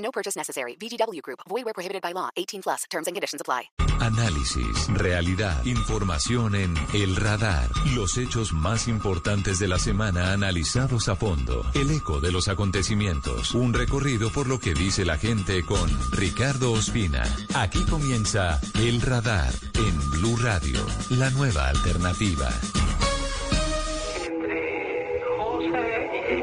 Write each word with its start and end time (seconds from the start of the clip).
No 0.00 0.10
purchase 0.10 0.36
necessary. 0.36 0.76
VGW 0.76 1.20
Group. 1.22 1.40
Void 1.48 1.64
where 1.64 1.74
prohibited 1.74 2.02
by 2.02 2.12
law. 2.12 2.30
18 2.36 2.62
plus. 2.62 2.84
Terms 2.90 3.06
and 3.06 3.14
conditions 3.14 3.40
apply. 3.40 3.70
Análisis, 4.00 4.88
realidad, 4.94 5.62
información 5.66 6.54
en 6.54 6.74
El 6.94 7.16
Radar. 7.16 7.68
Los 7.94 8.16
hechos 8.16 8.52
más 8.54 8.88
importantes 8.88 9.58
de 9.58 9.68
la 9.68 9.78
semana 9.78 10.32
analizados 10.32 11.08
a 11.10 11.16
fondo. 11.16 11.66
El 11.74 11.90
eco 11.90 12.18
de 12.18 12.32
los 12.32 12.48
acontecimientos. 12.48 13.54
Un 13.54 13.74
recorrido 13.74 14.30
por 14.30 14.46
lo 14.48 14.58
que 14.58 14.72
dice 14.72 15.04
la 15.04 15.18
gente 15.18 15.62
con 15.66 15.90
Ricardo 16.12 16.72
Ospina. 16.72 17.22
Aquí 17.54 17.84
comienza 17.84 18.58
El 18.78 19.02
Radar 19.02 19.52
en 19.74 20.10
Blue 20.12 20.36
Radio, 20.38 20.80
la 21.10 21.28
nueva 21.30 21.68
alternativa. 21.68 22.48
entre 24.26 25.22
José 25.36 26.36
y 26.38 26.42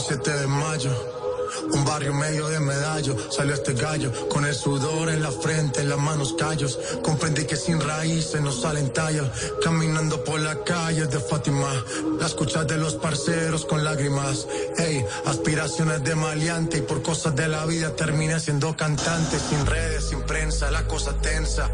7 0.00 0.40
de 0.40 0.46
mayo. 0.46 1.29
Un 1.72 1.84
barrio 1.84 2.12
medio 2.14 2.48
de 2.48 2.60
medallo, 2.60 3.16
salió 3.30 3.54
este 3.54 3.74
gallo, 3.74 4.28
con 4.28 4.44
el 4.44 4.54
sudor 4.54 5.10
en 5.10 5.22
la 5.22 5.30
frente, 5.30 5.80
en 5.80 5.88
las 5.88 5.98
manos 5.98 6.34
callos. 6.38 6.78
Comprendí 7.02 7.44
que 7.44 7.56
sin 7.56 7.80
raíces 7.80 8.40
no 8.40 8.52
salen 8.52 8.92
tallos, 8.92 9.28
caminando 9.62 10.24
por 10.24 10.40
la 10.40 10.64
calle 10.64 11.06
de 11.06 11.20
Fátima. 11.20 11.72
La 12.18 12.26
escuchas 12.26 12.66
de 12.66 12.76
los 12.76 12.94
parceros 12.96 13.64
con 13.64 13.84
lágrimas. 13.84 14.46
Ey, 14.78 15.04
aspiraciones 15.26 16.02
de 16.02 16.14
maleante 16.14 16.78
y 16.78 16.82
por 16.82 17.02
cosas 17.02 17.36
de 17.36 17.48
la 17.48 17.64
vida 17.66 17.94
terminé 17.94 18.40
siendo 18.40 18.76
cantante. 18.76 19.38
Sin 19.38 19.64
redes, 19.66 20.04
sin 20.08 20.22
prensa, 20.22 20.70
la 20.70 20.86
cosa 20.86 21.14
tensa. 21.20 21.70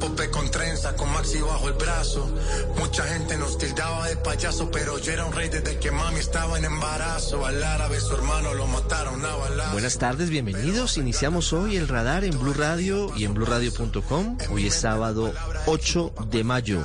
Pope 0.00 0.30
con 0.30 0.50
trenza, 0.50 0.94
con 0.96 1.10
Maxi 1.12 1.40
bajo 1.40 1.68
el 1.68 1.74
brazo. 1.74 2.28
Mucha 2.76 3.04
gente 3.04 3.36
nos 3.36 3.58
tildaba 3.58 4.08
de 4.08 4.16
payaso, 4.16 4.70
pero 4.70 4.98
yo 4.98 5.12
era 5.12 5.24
un 5.24 5.32
rey 5.32 5.48
desde 5.48 5.78
que 5.78 5.90
mami 5.90 6.20
estaba 6.20 6.58
en 6.58 6.64
embarazo. 6.64 7.44
Al 7.44 7.62
árabe, 7.62 8.00
su 8.00 8.14
hermano, 8.14 8.54
lo 8.54 8.66
mataron. 8.66 9.25
Buenas 9.72 9.98
tardes, 9.98 10.30
bienvenidos. 10.30 10.96
Iniciamos 10.96 11.52
hoy 11.52 11.76
el 11.76 11.86
radar 11.86 12.24
en 12.24 12.38
Blue 12.38 12.54
Radio 12.54 13.12
y 13.16 13.24
en 13.24 13.34
bluradio.com. 13.34 14.38
Hoy 14.50 14.66
es 14.66 14.74
sábado 14.74 15.32
8 15.66 16.14
de 16.30 16.44
mayo, 16.44 16.82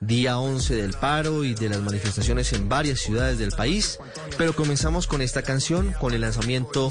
día 0.00 0.38
11 0.38 0.74
del 0.74 0.94
paro 0.94 1.44
y 1.44 1.54
de 1.54 1.68
las 1.68 1.80
manifestaciones 1.80 2.52
en 2.52 2.68
varias 2.68 3.00
ciudades 3.00 3.38
del 3.38 3.52
país. 3.52 3.98
Pero 4.38 4.54
comenzamos 4.54 5.06
con 5.06 5.20
esta 5.20 5.42
canción, 5.42 5.92
con 6.00 6.14
el 6.14 6.22
lanzamiento 6.22 6.88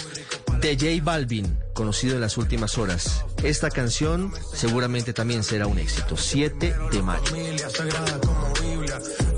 de 0.61 0.75
J 0.75 1.03
Balvin, 1.03 1.57
conocido 1.73 2.15
en 2.15 2.21
las 2.21 2.37
últimas 2.37 2.77
horas. 2.77 3.25
Esta 3.43 3.69
canción 3.69 4.31
seguramente 4.53 5.13
también 5.13 5.43
será 5.43 5.67
un 5.67 5.79
éxito. 5.79 6.15
7 6.15 6.75
de 6.91 7.01
mayo. 7.01 7.23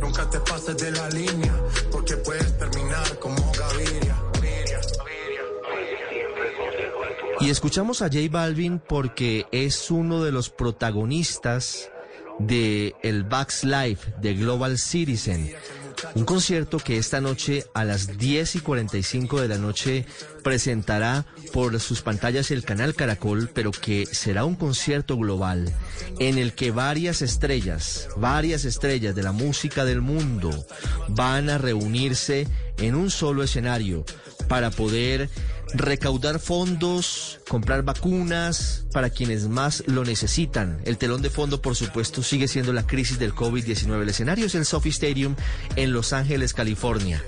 Nunca 0.01 0.29
te 0.29 0.39
pases 0.39 0.77
de 0.77 0.91
la 0.91 1.09
línea, 1.09 1.53
porque 1.91 2.17
puedes 2.17 2.57
terminar 2.57 3.19
como. 3.19 3.51
Y 7.41 7.49
escuchamos 7.49 8.03
a 8.03 8.05
J 8.05 8.19
Balvin 8.29 8.79
porque 8.79 9.47
es 9.51 9.89
uno 9.89 10.23
de 10.23 10.31
los 10.31 10.51
protagonistas 10.51 11.89
de 12.37 12.95
el 13.01 13.23
Bugs 13.23 13.63
Live 13.63 13.97
de 14.21 14.35
Global 14.35 14.77
Citizen. 14.77 15.51
Un 16.15 16.25
concierto 16.25 16.77
que 16.77 16.97
esta 16.97 17.19
noche 17.19 17.65
a 17.73 17.83
las 17.83 18.17
10 18.17 18.57
y 18.57 18.59
45 18.59 19.41
de 19.41 19.47
la 19.47 19.57
noche 19.57 20.05
presentará 20.43 21.25
por 21.51 21.79
sus 21.79 22.01
pantallas 22.01 22.51
el 22.51 22.63
canal 22.63 22.93
Caracol, 22.93 23.49
pero 23.53 23.71
que 23.71 24.05
será 24.05 24.45
un 24.45 24.55
concierto 24.55 25.17
global 25.17 25.73
en 26.19 26.37
el 26.37 26.53
que 26.53 26.71
varias 26.71 27.21
estrellas, 27.21 28.07
varias 28.17 28.65
estrellas 28.65 29.15
de 29.15 29.23
la 29.23 29.31
música 29.31 29.83
del 29.83 30.01
mundo 30.01 30.51
van 31.09 31.49
a 31.49 31.57
reunirse 31.57 32.47
en 32.77 32.95
un 32.95 33.09
solo 33.09 33.43
escenario 33.43 34.05
para 34.47 34.71
poder 34.71 35.29
recaudar 35.73 36.39
fondos, 36.39 37.39
comprar 37.47 37.83
vacunas 37.83 38.85
para 38.91 39.09
quienes 39.09 39.47
más 39.47 39.83
lo 39.87 40.03
necesitan. 40.03 40.81
El 40.85 40.97
telón 40.97 41.21
de 41.21 41.29
fondo, 41.29 41.61
por 41.61 41.75
supuesto, 41.75 42.23
sigue 42.23 42.47
siendo 42.47 42.73
la 42.73 42.85
crisis 42.85 43.19
del 43.19 43.33
COVID-19. 43.33 44.01
El 44.01 44.09
escenario 44.09 44.45
es 44.45 44.55
el 44.55 44.65
Sophie 44.65 44.91
Stadium 44.91 45.35
en 45.75 45.93
Los 45.93 46.13
Ángeles, 46.13 46.53
California. 46.53 47.23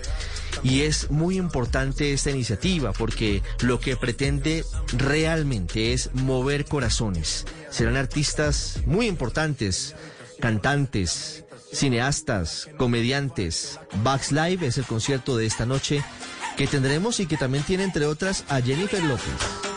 Y 0.62 0.81
es 0.81 1.09
muy 1.09 1.38
importante 1.38 2.14
esta 2.14 2.31
iniciativa 2.31 2.94
porque 2.94 3.42
lo 3.62 3.80
que 3.80 3.98
pretende 3.98 4.64
realmente 4.98 5.94
es 5.94 6.12
mover 6.14 6.66
corazones. 6.66 7.46
Serán 7.70 7.98
artistas 7.98 8.81
muy 8.86 9.08
importantes, 9.08 9.96
cantantes, 10.40 11.44
cineastas, 11.74 12.70
comediantes. 12.78 13.80
Bugs 14.04 14.31
Live 14.31 14.68
es 14.68 14.78
el 14.78 14.86
concierto 14.86 15.36
de 15.36 15.48
esta 15.48 15.66
noche 15.66 16.04
que 16.58 16.68
tendremos 16.68 17.19
y 17.19 17.25
que 17.25 17.38
también 17.38 17.64
tiene 17.64 17.84
entre 17.84 18.06
otras 18.06 18.44
a 18.50 18.62
Jennifer 18.62 19.03
López. 19.03 19.73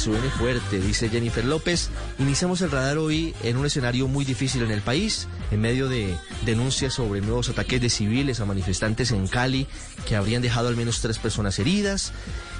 Suene 0.00 0.30
fuerte, 0.30 0.80
dice 0.80 1.10
Jennifer 1.10 1.44
López. 1.44 1.90
Iniciamos 2.18 2.62
el 2.62 2.70
radar 2.70 2.96
hoy 2.96 3.34
en 3.42 3.58
un 3.58 3.66
escenario 3.66 4.08
muy 4.08 4.24
difícil 4.24 4.62
en 4.62 4.70
el 4.70 4.80
país, 4.80 5.28
en 5.50 5.60
medio 5.60 5.90
de 5.90 6.16
denuncias 6.46 6.94
sobre 6.94 7.20
nuevos 7.20 7.50
ataques 7.50 7.82
de 7.82 7.90
civiles 7.90 8.40
a 8.40 8.46
manifestantes 8.46 9.10
en 9.10 9.28
Cali 9.28 9.66
que 10.08 10.16
habrían 10.16 10.40
dejado 10.40 10.68
al 10.68 10.76
menos 10.76 11.02
tres 11.02 11.18
personas 11.18 11.58
heridas, 11.58 12.14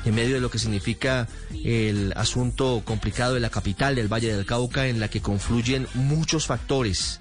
en 0.04 0.14
medio 0.14 0.34
de 0.34 0.42
lo 0.42 0.50
que 0.50 0.58
significa 0.58 1.28
el 1.64 2.12
asunto 2.14 2.82
complicado 2.84 3.32
de 3.32 3.40
la 3.40 3.48
capital 3.48 3.94
del 3.94 4.12
Valle 4.12 4.36
del 4.36 4.44
Cauca, 4.44 4.88
en 4.88 5.00
la 5.00 5.08
que 5.08 5.22
confluyen 5.22 5.86
muchos 5.94 6.46
factores. 6.46 7.20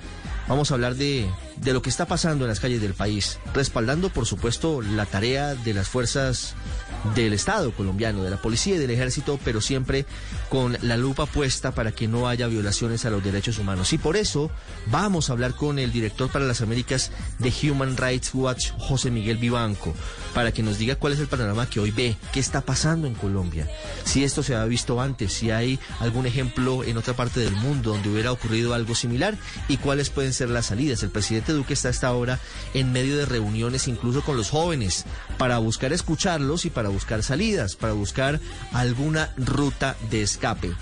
Vamos 0.50 0.70
a 0.70 0.74
hablar 0.74 0.96
de, 0.96 1.30
de 1.62 1.74
lo 1.74 1.82
que 1.82 1.90
está 1.90 2.06
pasando 2.06 2.46
en 2.46 2.50
las 2.50 2.60
calles 2.60 2.82
del 2.82 2.94
país, 2.94 3.40
respaldando 3.54 4.10
por 4.10 4.26
supuesto 4.26 4.82
la 4.82 5.06
tarea 5.06 5.56
de 5.56 5.74
las 5.74 5.88
fuerzas 5.88 6.56
del 7.16 7.34
Estado 7.34 7.72
colombiano, 7.72 8.24
de 8.24 8.30
la 8.30 8.42
policía 8.42 8.76
y 8.76 8.78
del 8.78 8.92
ejército, 8.92 9.40
pero 9.44 9.62
siempre 9.62 10.06
con 10.50 10.78
la 10.82 10.98
lupa 10.98 11.26
puesta 11.26 11.72
para 11.72 11.92
que 11.92 12.08
no 12.08 12.28
haya 12.28 12.48
violaciones 12.48 13.06
a 13.06 13.10
los 13.10 13.24
derechos 13.24 13.58
humanos. 13.58 13.94
Y 13.94 13.98
por 13.98 14.18
eso 14.18 14.52
vamos 14.88 15.30
a 15.30 15.34
hablar 15.34 15.56
con 15.56 15.80
el 15.80 15.92
director 15.92 16.30
para 16.30 16.46
las 16.46 16.62
Américas 16.62 17.12
de 17.38 17.54
Human 17.64 17.96
Rights 17.98 18.32
Watch, 18.34 18.72
José 18.78 19.12
Miguel 19.12 19.38
Vivanco, 19.38 19.94
para 20.34 20.52
que 20.52 20.64
nos 20.64 20.78
diga 20.78 20.96
cuál 20.96 21.14
es 21.14 21.20
el 21.20 21.28
panorama 21.28 21.70
que 21.70 21.80
hoy 21.80 21.92
ve, 21.92 22.18
qué 22.34 22.40
está 22.40 22.62
pasando 22.62 23.08
en 23.08 23.16
Colombia, 23.16 23.68
si 24.04 24.24
esto 24.24 24.44
se 24.44 24.56
ha 24.56 24.66
visto 24.66 25.00
antes, 25.02 25.34
si 25.34 25.52
hay 25.52 25.80
algún 26.00 26.26
ejemplo 26.26 26.84
en 26.84 26.98
otra 26.98 27.16
parte 27.16 27.40
del 27.40 27.56
mundo 27.56 27.92
donde 27.92 28.10
hubiera 28.10 28.32
ocurrido 28.32 28.74
algo 28.74 28.96
similar 28.96 29.38
y 29.68 29.78
cuáles 29.78 30.10
pueden 30.10 30.34
ser 30.34 30.50
las 30.50 30.68
salidas. 30.68 31.04
El 31.04 31.10
presidente 31.10 31.49
Duque 31.54 31.74
está 31.74 31.90
hasta 31.90 32.08
ahora 32.08 32.40
en 32.74 32.92
medio 32.92 33.18
de 33.18 33.26
reuniones 33.26 33.88
incluso 33.88 34.22
con 34.22 34.38
los 34.38 34.50
jóvenes 34.50 35.06
para 35.38 35.58
buscar 35.58 35.94
escucharlos 35.94 36.66
y 36.66 36.70
para 36.70 36.90
buscar 36.90 37.24
salidas, 37.24 37.76
para 37.76 37.94
buscar 37.94 38.40
alguna 38.74 39.34
ruta 39.38 39.96
de 40.10 40.22
escape. 40.22 40.74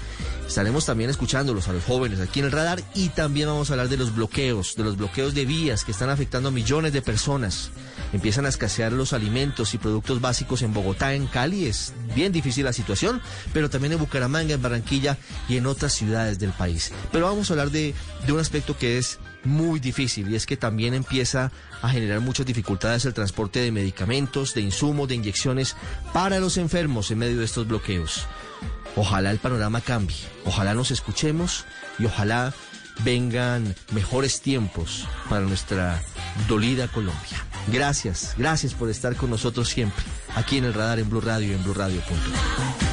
Estaremos 0.48 0.86
también 0.86 1.10
escuchándolos 1.10 1.68
a 1.68 1.74
los 1.74 1.84
jóvenes 1.84 2.22
aquí 2.22 2.40
en 2.40 2.46
el 2.46 2.54
radar 2.54 2.81
y 2.96 3.10
también 3.10 3.50
vamos 3.50 3.69
a 3.69 3.74
hablar 3.74 3.90
de 3.90 3.98
los 3.98 4.16
bloqueos, 4.16 4.75
de 4.75 4.84
los 4.86 4.96
bloqueos 4.96 5.34
de 5.34 5.46
vías 5.46 5.84
que 5.84 5.92
están 5.92 6.10
afectando 6.10 6.50
a 6.50 6.52
millones 6.54 6.94
de 6.94 7.02
personas. 7.02 7.70
Empiezan 8.13 8.46
a 8.46 8.50
escasear 8.50 8.94
los 8.94 9.12
alimentos 9.12 9.74
y 9.74 9.78
productos 9.78 10.22
básicos 10.22 10.62
en 10.62 10.74
Bogotá, 10.74 11.13
en 11.13 11.28
Cali. 11.28 11.66
Es 11.66 11.94
bien 12.16 12.31
difícil 12.31 12.63
la 12.63 12.72
situación, 12.72 13.22
pero 13.52 13.70
también 13.70 13.94
en 13.94 14.00
Bucaramanga, 14.00 14.54
en 14.54 14.62
Barranquilla 14.62 15.18
y 15.50 15.58
en 15.58 15.66
otras 15.66 15.94
ciudades 15.94 16.40
del 16.40 16.52
país. 16.52 16.94
Pero 17.12 17.25
vamos 17.25 17.50
a 17.50 17.54
hablar 17.54 17.70
de 17.70 17.94
un 18.30 18.40
aspecto 18.40 18.78
que 18.78 18.98
es 18.98 19.20
muy 19.48 19.80
difícil 19.80 20.30
y 20.30 20.36
es 20.36 20.46
que 20.46 20.58
también 20.58 20.94
empieza 20.94 21.52
a 21.82 21.90
generar 21.90 22.20
muchas 22.20 22.46
dificultades 22.46 23.06
el 23.06 23.14
transporte 23.14 23.60
de 23.60 23.72
medicamentos, 23.72 24.54
de 24.54 24.62
insumos, 24.62 25.08
de 25.08 25.16
inyecciones 25.16 25.76
para 26.14 26.40
los 26.40 26.58
enfermos 26.58 27.10
en 27.12 27.20
medio 27.20 27.40
de 27.40 27.46
estos 27.46 27.68
bloqueos. 27.68 28.28
Ojalá 28.96 29.32
el 29.32 29.40
panorama 29.40 29.82
cambie, 29.82 30.18
ojalá 30.46 30.74
nos 30.74 30.92
escuchemos 30.92 31.66
y 32.00 32.06
ojalá 32.06 32.54
vengan 33.04 33.76
mejores 33.92 34.42
tiempos 34.42 35.08
para 35.30 35.42
nuestra 35.42 36.02
dolida 36.48 36.88
Colombia. 36.88 37.46
Gracias, 37.68 38.34
gracias 38.38 38.74
por 38.74 38.90
estar 38.90 39.16
con 39.16 39.30
nosotros 39.30 39.70
siempre, 39.70 40.04
aquí 40.36 40.58
en 40.58 40.66
el 40.66 40.74
radar 40.74 41.00
en 41.00 41.10
Blue 41.10 41.22
Radio 41.22 41.52
y 41.52 41.54
en 41.54 41.64
BlueRadio.com. 41.64 42.87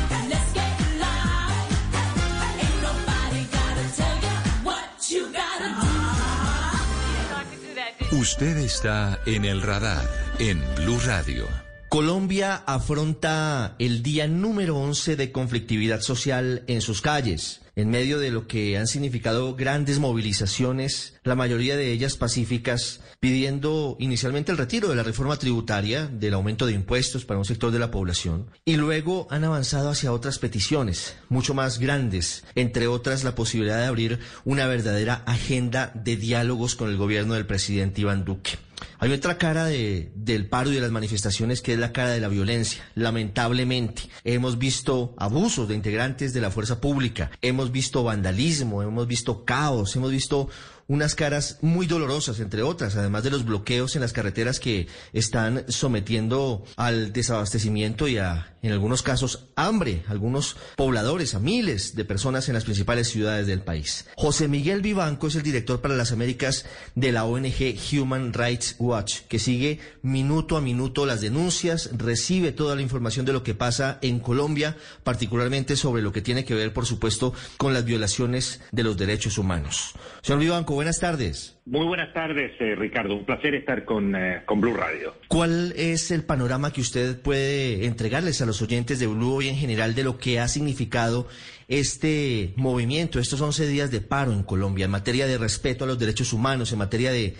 Usted 8.25 8.57
está 8.57 9.21
en 9.27 9.45
el 9.45 9.61
radar 9.61 10.09
en 10.39 10.59
Blue 10.77 10.99
Radio. 11.05 11.47
Colombia 11.91 12.63
afronta 12.65 13.77
el 13.79 14.03
día 14.03 14.27
número 14.27 14.79
11 14.79 15.17
de 15.17 15.31
conflictividad 15.31 16.01
social 16.01 16.63
en 16.67 16.81
sus 16.81 17.03
calles, 17.03 17.61
en 17.77 17.91
medio 17.91 18.19
de 18.19 18.31
lo 18.31 18.47
que 18.47 18.79
han 18.79 18.87
significado 18.87 19.55
grandes 19.57 19.99
movilizaciones, 19.99 21.14
la 21.25 21.35
mayoría 21.35 21.77
de 21.77 21.91
ellas 21.91 22.17
pacíficas, 22.17 23.01
pidiendo 23.19 23.97
inicialmente 23.99 24.53
el 24.53 24.59
retiro 24.59 24.89
de 24.89 24.97
la 24.97 25.03
reforma 25.03 25.39
tributaria, 25.39 26.07
del 26.07 26.35
aumento 26.35 26.67
de 26.67 26.75
impuestos 26.75 27.25
para 27.25 27.39
un 27.39 27.47
sector 27.47 27.71
de 27.71 27.79
la 27.79 27.91
población, 27.91 28.51
y 28.65 28.77
luego 28.77 29.27
han 29.31 29.45
avanzado 29.45 29.89
hacia 29.91 30.13
otras 30.13 30.39
peticiones, 30.39 31.17
mucho 31.31 31.55
más 31.55 31.79
grandes, 31.79 32.45
entre 32.55 32.87
otras 32.87 33.25
la 33.25 33.35
posibilidad 33.35 33.79
de 33.79 33.87
abrir 33.87 34.19
una 34.45 34.67
verdadera 34.67 35.23
agenda 35.27 35.91
de 35.95 36.17
diálogos 36.17 36.75
con 36.75 36.91
el 36.91 36.99
gobierno 36.99 37.35
del 37.35 37.47
presidente 37.47 38.03
Iván 38.03 38.25
Duque. 38.25 38.59
Hay 38.99 39.13
otra 39.13 39.39
cara 39.39 39.67
de, 39.67 40.13
del 40.15 40.49
paro 40.49 40.71
y 40.71 40.75
de 40.75 40.81
las 40.81 40.91
manifestaciones 40.91 41.63
que 41.63 41.75
es 41.75 41.79
la 41.79 41.93
cara 41.93 42.11
de 42.11 42.21
la 42.21 42.29
violencia. 42.29 42.85
Lamentablemente, 42.95 44.03
hemos 44.25 44.59
visto 44.59 45.15
abusos 45.17 45.69
de 45.69 45.75
integrantes 45.75 46.33
de 46.33 46.41
la 46.41 46.51
fuerza 46.51 46.81
pública, 46.81 47.31
hemos 47.43 47.71
visto 47.71 48.05
vandalismo, 48.05 48.83
hemos 48.83 49.07
visto 49.07 49.45
caos, 49.45 49.95
hemos 49.97 50.11
visto 50.11 50.49
unas 50.87 51.15
caras 51.15 51.59
muy 51.63 51.87
dolorosas, 51.87 52.41
entre 52.41 52.63
otras, 52.63 52.97
además 52.97 53.25
de 53.25 53.31
los 53.31 53.45
bloqueos 53.45 53.95
en 53.97 54.03
las 54.03 54.13
carreteras 54.13 54.61
que 54.61 54.87
están 55.13 55.65
sometiendo 55.69 56.65
al 56.77 57.13
desabastecimiento 57.13 58.09
y 58.09 58.19
a, 58.19 58.54
en 58.65 58.73
algunos 58.73 59.03
casos, 59.03 59.49
hambre, 59.57 60.05
algunos 60.09 60.57
pobladores, 60.75 61.35
a 61.35 61.39
miles 61.39 61.95
de 61.97 62.07
personas 62.07 62.49
en 62.49 62.55
las 62.55 62.65
principales 62.65 63.09
ciudades 63.09 63.47
del 63.47 63.61
país. 63.61 64.07
José 64.17 64.49
Miguel 64.49 64.81
Vivanco 64.81 65.27
es 65.27 65.35
el 65.35 65.43
director 65.43 65.83
para 65.83 65.97
las 65.97 66.13
Américas 66.13 66.65
de 66.95 67.13
la 67.13 67.27
ONG 67.27 67.77
Human 67.93 68.33
Rights 68.33 68.77
Watch, 68.79 69.21
que 69.29 69.39
sigue 69.39 69.81
minuto 70.01 70.57
a 70.57 70.63
minuto 70.63 71.05
las 71.05 71.21
denuncias, 71.21 71.91
recibe 71.93 72.53
toda 72.53 72.75
la 72.75 72.81
información 72.81 73.27
de 73.27 73.35
lo 73.35 73.43
que 73.43 73.55
pasa 73.55 73.99
en 74.01 74.19
Colombia, 74.19 74.79
particularmente 75.03 75.77
sobre 75.77 76.01
lo 76.01 76.13
que 76.13 76.23
tiene 76.23 76.47
que 76.47 76.55
ver, 76.55 76.73
por 76.73 76.87
supuesto, 76.87 77.35
con 77.59 77.75
las 77.75 77.85
violaciones 77.85 78.63
de 78.73 78.83
los 78.83 78.97
derechos 78.97 79.37
humanos. 79.37 79.93
Señor 80.23 80.41
Vivanco, 80.41 80.73
buenas 80.73 81.01
tardes. 81.01 81.54
Muy 81.67 81.87
buenas 81.87 82.13
tardes, 82.13 82.53
eh, 82.61 82.75
Ricardo. 82.75 83.17
Un 83.17 83.25
placer 83.25 83.55
estar 83.55 83.87
con, 83.87 84.15
eh, 84.15 84.43
con 84.45 84.61
Blue 84.61 84.75
Radio. 84.75 85.15
¿Cuál 85.29 85.73
es 85.77 86.11
el 86.11 86.23
panorama 86.23 86.73
que 86.73 86.83
usted 86.83 87.21
puede 87.23 87.87
entregarles 87.87 88.43
a 88.43 88.47
los 88.47 88.61
oyentes 88.61 89.01
de 89.01 89.07
Blue 89.07 89.41
y 89.41 89.49
en 89.49 89.57
general 89.57 89.95
de 89.95 90.05
lo 90.05 90.19
que 90.19 90.41
ha 90.41 90.49
significado 90.49 91.27
este 91.67 92.53
movimiento, 92.57 93.19
estos 93.19 93.41
11 93.41 93.67
días 93.67 93.91
de 93.91 94.03
paro 94.03 94.33
en 94.33 94.43
Colombia 94.43 94.85
en 94.85 94.91
materia 94.91 95.27
de 95.27 95.39
respeto 95.39 95.85
a 95.85 95.87
los 95.87 95.99
derechos 95.99 96.35
humanos, 96.35 96.71
en 96.71 96.79
materia 96.81 97.11
de, 97.13 97.35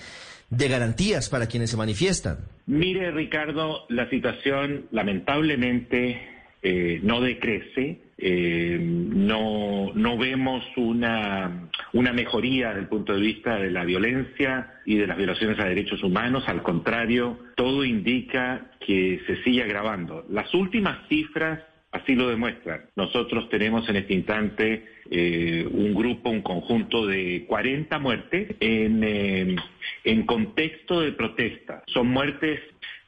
de 0.49 0.69
garantías 0.69 1.29
para 1.29 1.47
quienes 1.47 1.69
se 1.71 1.77
manifiestan? 1.77 2.39
Mire, 2.65 3.11
Ricardo, 3.11 3.85
la 3.91 4.09
situación 4.09 4.87
lamentablemente 4.91 6.34
eh, 6.65 6.99
no 7.03 7.21
decrece. 7.21 8.01
Eh, 8.17 8.79
no, 8.81 9.93
no 9.95 10.17
vemos 10.17 10.65
una, 10.77 11.69
una 11.93 12.13
mejoría 12.13 12.69
desde 12.69 12.81
el 12.81 12.89
punto 12.89 13.13
de 13.13 13.21
vista 13.21 13.59
de 13.59 13.71
la 13.71 13.85
violencia 13.85 14.81
y 14.87 14.97
de 14.97 15.07
las 15.07 15.19
violaciones 15.19 15.59
a 15.59 15.67
derechos 15.67 16.03
humanos. 16.03 16.45
Al 16.47 16.63
contrario, 16.63 17.39
todo 17.55 17.85
indica 17.85 18.71
que 18.81 19.21
se 19.27 19.43
sigue 19.43 19.63
agravando. 19.63 20.25
Las 20.31 20.55
últimas 20.55 21.07
cifras 21.09 21.61
así 21.95 22.15
lo 22.15 22.29
demuestran. 22.29 22.87
Nosotros 22.97 23.49
tenemos 23.51 23.89
en 23.89 23.97
este 23.97 24.15
instante 24.15 24.85
eh, 25.11 25.67
un 25.71 25.95
grupo, 25.95 26.31
un 26.31 26.43
conjunto 26.43 27.07
de 27.07 27.45
40 27.47 27.99
muertes 27.99 28.57
en, 28.59 29.05
eh, 29.05 29.57
en 30.03 30.27
contexto 30.27 31.01
de 31.01 31.13
protesta. 31.13 31.85
Son 31.87 32.09
muertes 32.09 32.61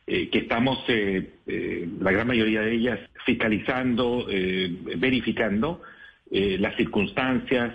eh, 0.06 0.28
que 0.28 0.38
estamos, 0.38 0.78
eh, 0.88 1.30
eh, 1.46 1.88
la 2.00 2.12
gran 2.12 2.28
mayoría 2.28 2.60
de 2.60 2.72
ellas, 2.72 3.00
fiscalizando, 3.24 4.26
eh, 4.30 4.70
verificando 4.98 5.82
eh, 6.30 6.58
las 6.60 6.76
circunstancias 6.76 7.74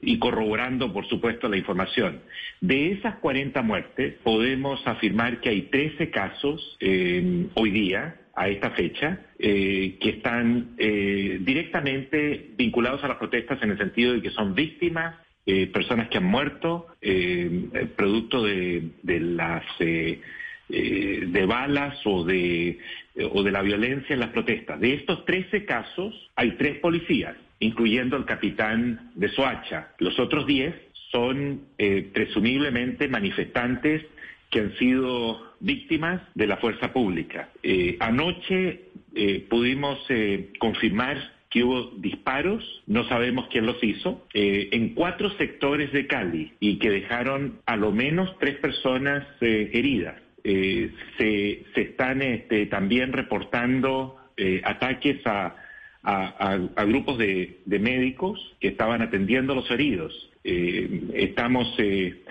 y 0.00 0.18
corroborando, 0.18 0.92
por 0.92 1.08
supuesto, 1.08 1.48
la 1.48 1.56
información. 1.56 2.20
De 2.60 2.92
esas 2.92 3.16
40 3.16 3.62
muertes, 3.62 4.14
podemos 4.22 4.80
afirmar 4.86 5.40
que 5.40 5.48
hay 5.48 5.62
13 5.62 6.10
casos 6.10 6.76
hoy 7.54 7.70
día, 7.70 8.16
a 8.34 8.48
esta 8.48 8.70
fecha, 8.70 9.20
que 9.38 9.98
están 10.02 10.74
eh, 10.78 11.38
directamente 11.42 12.50
vinculados 12.56 13.04
a 13.04 13.08
las 13.08 13.18
protestas 13.18 13.62
en 13.62 13.72
el 13.72 13.78
sentido 13.78 14.14
de 14.14 14.22
que 14.22 14.30
son 14.30 14.54
víctimas, 14.54 15.16
personas 15.72 16.08
que 16.08 16.18
han 16.18 16.24
muerto, 16.24 16.86
producto 17.96 18.42
de, 18.42 18.90
de 19.02 19.20
las 19.20 19.64
eh, 20.68 21.24
de 21.26 21.46
balas 21.46 21.98
o 22.04 22.24
de, 22.24 22.68
eh, 22.68 23.30
o 23.30 23.42
de 23.42 23.50
la 23.50 23.62
violencia 23.62 24.14
en 24.14 24.20
las 24.20 24.30
protestas. 24.30 24.80
De 24.80 24.94
estos 24.94 25.24
13 25.24 25.64
casos, 25.64 26.30
hay 26.36 26.52
tres 26.52 26.78
policías, 26.78 27.36
incluyendo 27.60 28.16
el 28.16 28.24
capitán 28.24 29.10
de 29.14 29.28
Soacha. 29.28 29.92
Los 29.98 30.18
otros 30.18 30.46
10 30.46 30.92
son 31.12 31.60
eh, 31.78 32.08
presumiblemente 32.12 33.06
manifestantes 33.06 34.02
que 34.50 34.60
han 34.60 34.76
sido 34.76 35.52
víctimas 35.60 36.20
de 36.34 36.46
la 36.46 36.56
fuerza 36.56 36.92
pública. 36.92 37.50
Eh, 37.62 37.96
anoche 38.00 38.86
eh, 39.14 39.46
pudimos 39.48 39.98
confirmar 40.58 41.42
que 41.50 41.64
hubo 41.64 41.90
disparos, 41.98 42.82
no 42.86 43.06
sabemos 43.08 43.46
quién 43.50 43.66
los 43.66 43.82
hizo, 43.84 44.26
en 44.32 44.94
cuatro 44.94 45.30
sectores 45.36 45.92
de 45.92 46.06
Cali 46.06 46.52
y 46.60 46.78
que 46.78 46.88
dejaron 46.88 47.58
a 47.66 47.76
lo 47.76 47.92
menos 47.92 48.34
tres 48.38 48.56
personas 48.56 49.26
heridas. 49.40 50.21
Eh, 50.44 50.90
se, 51.18 51.64
se 51.74 51.80
están 51.82 52.20
este, 52.22 52.66
también 52.66 53.12
reportando 53.12 54.16
eh, 54.36 54.60
ataques 54.64 55.18
a, 55.26 55.56
grupos 56.86 57.16
de, 57.18 57.60
médicos 57.66 58.56
que 58.58 58.68
estaban 58.68 59.02
atendiendo 59.02 59.52
a 59.52 59.56
los 59.56 59.70
heridos. 59.70 60.30
Eh, 60.42 61.02
estamos, 61.14 61.72
eh, 61.78 62.24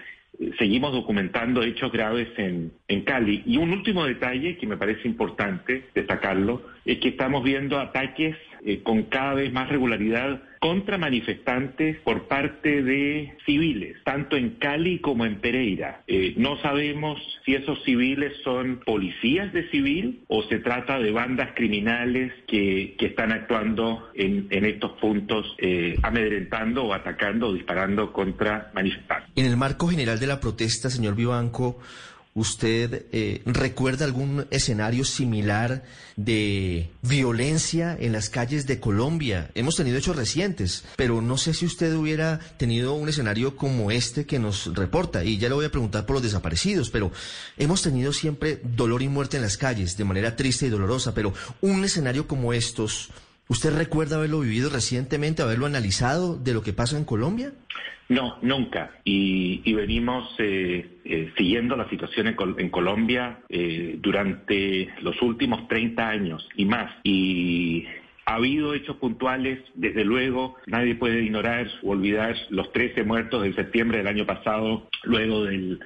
seguimos 0.59 0.91
documentando 0.91 1.63
hechos 1.63 1.91
graves 1.91 2.27
en 2.37 3.01
Cali. 3.05 3.43
Y 3.45 3.57
un 3.57 3.71
último 3.71 4.05
detalle 4.05 4.57
que 4.57 4.67
me 4.67 4.75
parece 4.75 5.07
importante 5.07 5.85
destacarlo 5.95 6.63
es 6.83 6.97
que 6.99 7.09
estamos 7.09 7.43
viendo 7.43 7.79
ataques 7.79 8.35
eh, 8.65 8.81
con 8.83 9.03
cada 9.03 9.33
vez 9.33 9.51
más 9.51 9.69
regularidad 9.69 10.41
contra 10.61 10.99
manifestantes 10.99 11.97
por 12.01 12.27
parte 12.27 12.83
de 12.83 13.35
civiles, 13.47 13.97
tanto 14.05 14.37
en 14.37 14.51
Cali 14.59 14.99
como 14.99 15.25
en 15.25 15.41
Pereira. 15.41 16.03
Eh, 16.05 16.35
no 16.37 16.61
sabemos 16.61 17.19
si 17.43 17.55
esos 17.55 17.83
civiles 17.83 18.31
son 18.43 18.79
policías 18.85 19.51
de 19.53 19.67
civil 19.71 20.23
o 20.27 20.43
se 20.43 20.59
trata 20.59 20.99
de 20.99 21.11
bandas 21.11 21.49
criminales 21.55 22.31
que, 22.47 22.95
que 22.99 23.07
están 23.07 23.31
actuando 23.31 24.11
en, 24.13 24.45
en 24.51 24.65
estos 24.65 24.91
puntos, 24.99 25.55
eh, 25.57 25.97
amedrentando 26.03 26.83
o 26.85 26.93
atacando 26.93 27.47
o 27.47 27.53
disparando 27.53 28.13
contra 28.13 28.71
manifestantes. 28.75 29.31
En 29.35 29.47
el 29.47 29.57
marco 29.57 29.87
general 29.87 30.19
de 30.19 30.27
la 30.27 30.39
protesta, 30.39 30.91
señor 30.91 31.15
Vivanco, 31.15 31.79
¿usted 32.33 33.05
eh, 33.11 33.41
recuerda 33.45 34.05
algún 34.05 34.47
escenario 34.51 35.03
similar 35.03 35.83
de 36.15 36.89
violencia 37.01 37.97
en 37.99 38.13
las 38.13 38.29
calles 38.29 38.67
de 38.67 38.79
Colombia? 38.79 39.51
Hemos 39.53 39.75
tenido 39.75 39.97
hechos 39.97 40.15
recientes, 40.15 40.85
pero 40.95 41.21
no 41.21 41.37
sé 41.37 41.53
si 41.53 41.65
usted 41.65 41.93
hubiera 41.93 42.39
tenido 42.57 42.93
un 42.93 43.09
escenario 43.09 43.55
como 43.55 43.91
este 43.91 44.25
que 44.25 44.39
nos 44.39 44.73
reporta. 44.73 45.23
Y 45.23 45.37
ya 45.37 45.49
le 45.49 45.55
voy 45.55 45.65
a 45.65 45.71
preguntar 45.71 46.05
por 46.05 46.15
los 46.15 46.23
desaparecidos, 46.23 46.89
pero 46.89 47.11
hemos 47.57 47.81
tenido 47.81 48.13
siempre 48.13 48.61
dolor 48.63 49.01
y 49.01 49.09
muerte 49.09 49.37
en 49.37 49.43
las 49.43 49.57
calles 49.57 49.97
de 49.97 50.05
manera 50.05 50.35
triste 50.35 50.67
y 50.67 50.69
dolorosa, 50.69 51.13
pero 51.13 51.33
un 51.61 51.83
escenario 51.83 52.27
como 52.27 52.53
estos... 52.53 53.09
¿Usted 53.47 53.75
recuerda 53.77 54.15
haberlo 54.17 54.39
vivido 54.41 54.69
recientemente, 54.69 55.41
haberlo 55.41 55.65
analizado 55.65 56.37
de 56.37 56.53
lo 56.53 56.61
que 56.63 56.73
pasa 56.73 56.97
en 56.97 57.03
Colombia? 57.05 57.51
No, 58.09 58.37
nunca. 58.41 58.91
Y, 59.05 59.61
y 59.63 59.73
venimos 59.73 60.29
eh, 60.37 60.99
eh, 61.05 61.31
siguiendo 61.37 61.75
la 61.77 61.89
situación 61.89 62.27
en, 62.27 62.35
Col- 62.35 62.55
en 62.59 62.69
Colombia 62.69 63.39
eh, 63.49 63.97
durante 64.01 64.89
los 65.01 65.21
últimos 65.21 65.67
30 65.69 66.09
años 66.09 66.47
y 66.55 66.65
más. 66.65 66.91
Y 67.03 67.85
ha 68.25 68.35
habido 68.35 68.73
hechos 68.73 68.97
puntuales, 68.97 69.59
desde 69.75 70.03
luego, 70.05 70.55
nadie 70.67 70.95
puede 70.95 71.21
ignorar 71.23 71.67
o 71.83 71.91
olvidar 71.91 72.35
los 72.49 72.71
13 72.73 73.03
muertos 73.03 73.43
de 73.43 73.53
septiembre 73.53 73.99
del 73.99 74.07
año 74.07 74.25
pasado, 74.25 74.89
luego 75.03 75.45
del 75.45 75.79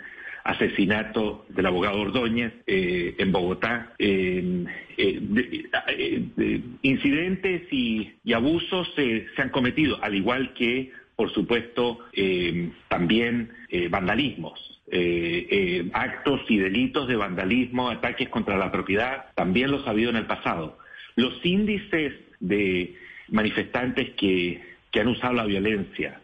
asesinato 0.45 1.45
del 1.49 1.65
abogado 1.65 1.99
Ordóñez 1.99 2.53
eh, 2.67 3.15
en 3.17 3.31
Bogotá. 3.31 3.93
Eh, 3.99 4.63
eh, 4.95 5.19
de- 5.21 5.69
eh, 5.89 6.23
de- 6.37 6.61
incidentes 6.83 7.63
y, 7.73 8.13
abusos 8.33 8.87
eh, 8.97 9.25
se 9.35 9.41
han 9.41 9.49
cometido, 9.49 9.97
al 10.01 10.15
igual 10.15 10.53
que 10.53 10.91
por 11.15 11.31
supuesto, 11.33 11.99
eh, 12.11 12.69
también 12.89 13.49
eh, 13.69 13.87
vandalismos. 13.87 14.81
Eh, 14.91 15.89
actos 15.93 16.41
y 16.49 16.57
delitos 16.57 17.07
de 17.07 17.15
vandalismo, 17.15 17.89
ataques 17.89 18.27
contra 18.29 18.57
la 18.57 18.69
propiedad, 18.71 19.27
también 19.33 19.71
los 19.71 19.87
ha 19.87 19.91
habido 19.91 20.09
en 20.09 20.17
el 20.17 20.25
pasado. 20.25 20.77
Los 21.15 21.33
índices 21.45 22.13
de 22.41 22.95
manifestantes 23.29 24.09
que, 24.17 24.61
que 24.91 24.99
han 24.99 25.07
usado 25.07 25.33
la 25.35 25.45
violencia 25.45 26.19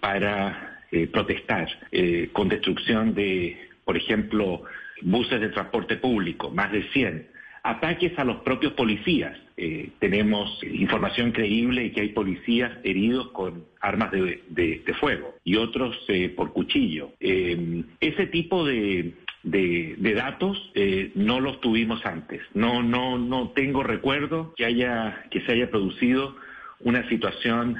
para 0.00 0.73
protestar 1.12 1.68
con 2.32 2.48
destrucción 2.48 3.14
de, 3.14 3.56
por 3.84 3.96
ejemplo, 3.96 4.62
buses 5.02 5.40
de 5.40 5.48
transporte 5.50 5.96
público, 5.96 6.50
más 6.50 6.72
de 6.72 6.82
100, 6.90 7.28
ataques 7.64 8.16
a 8.18 8.24
los 8.24 8.36
propios 8.42 8.74
policías. 8.74 9.36
Eh, 9.56 9.90
tenemos 9.98 10.62
información 10.64 11.32
creíble 11.32 11.84
y 11.84 11.90
que 11.90 12.02
hay 12.02 12.08
policías 12.10 12.72
heridos 12.84 13.30
con 13.30 13.64
armas 13.80 14.10
de, 14.12 14.82
fuego 15.00 15.34
y 15.44 15.56
otros 15.56 15.96
eh, 16.08 16.28
por 16.28 16.52
cuchillo. 16.52 17.12
Eh, 17.20 17.84
ese 18.00 18.26
tipo 18.26 18.64
de, 18.64 19.14
datos 19.42 20.72
no 21.14 21.40
los 21.40 21.60
tuvimos 21.60 22.04
antes. 22.06 22.40
No, 22.54 22.82
no, 22.82 23.18
no 23.18 23.50
tengo 23.50 23.82
recuerdo 23.82 24.54
que 24.56 24.64
haya 24.64 25.24
que 25.30 25.40
se 25.42 25.52
haya 25.52 25.70
producido 25.70 26.36
una 26.80 27.08
situación 27.08 27.76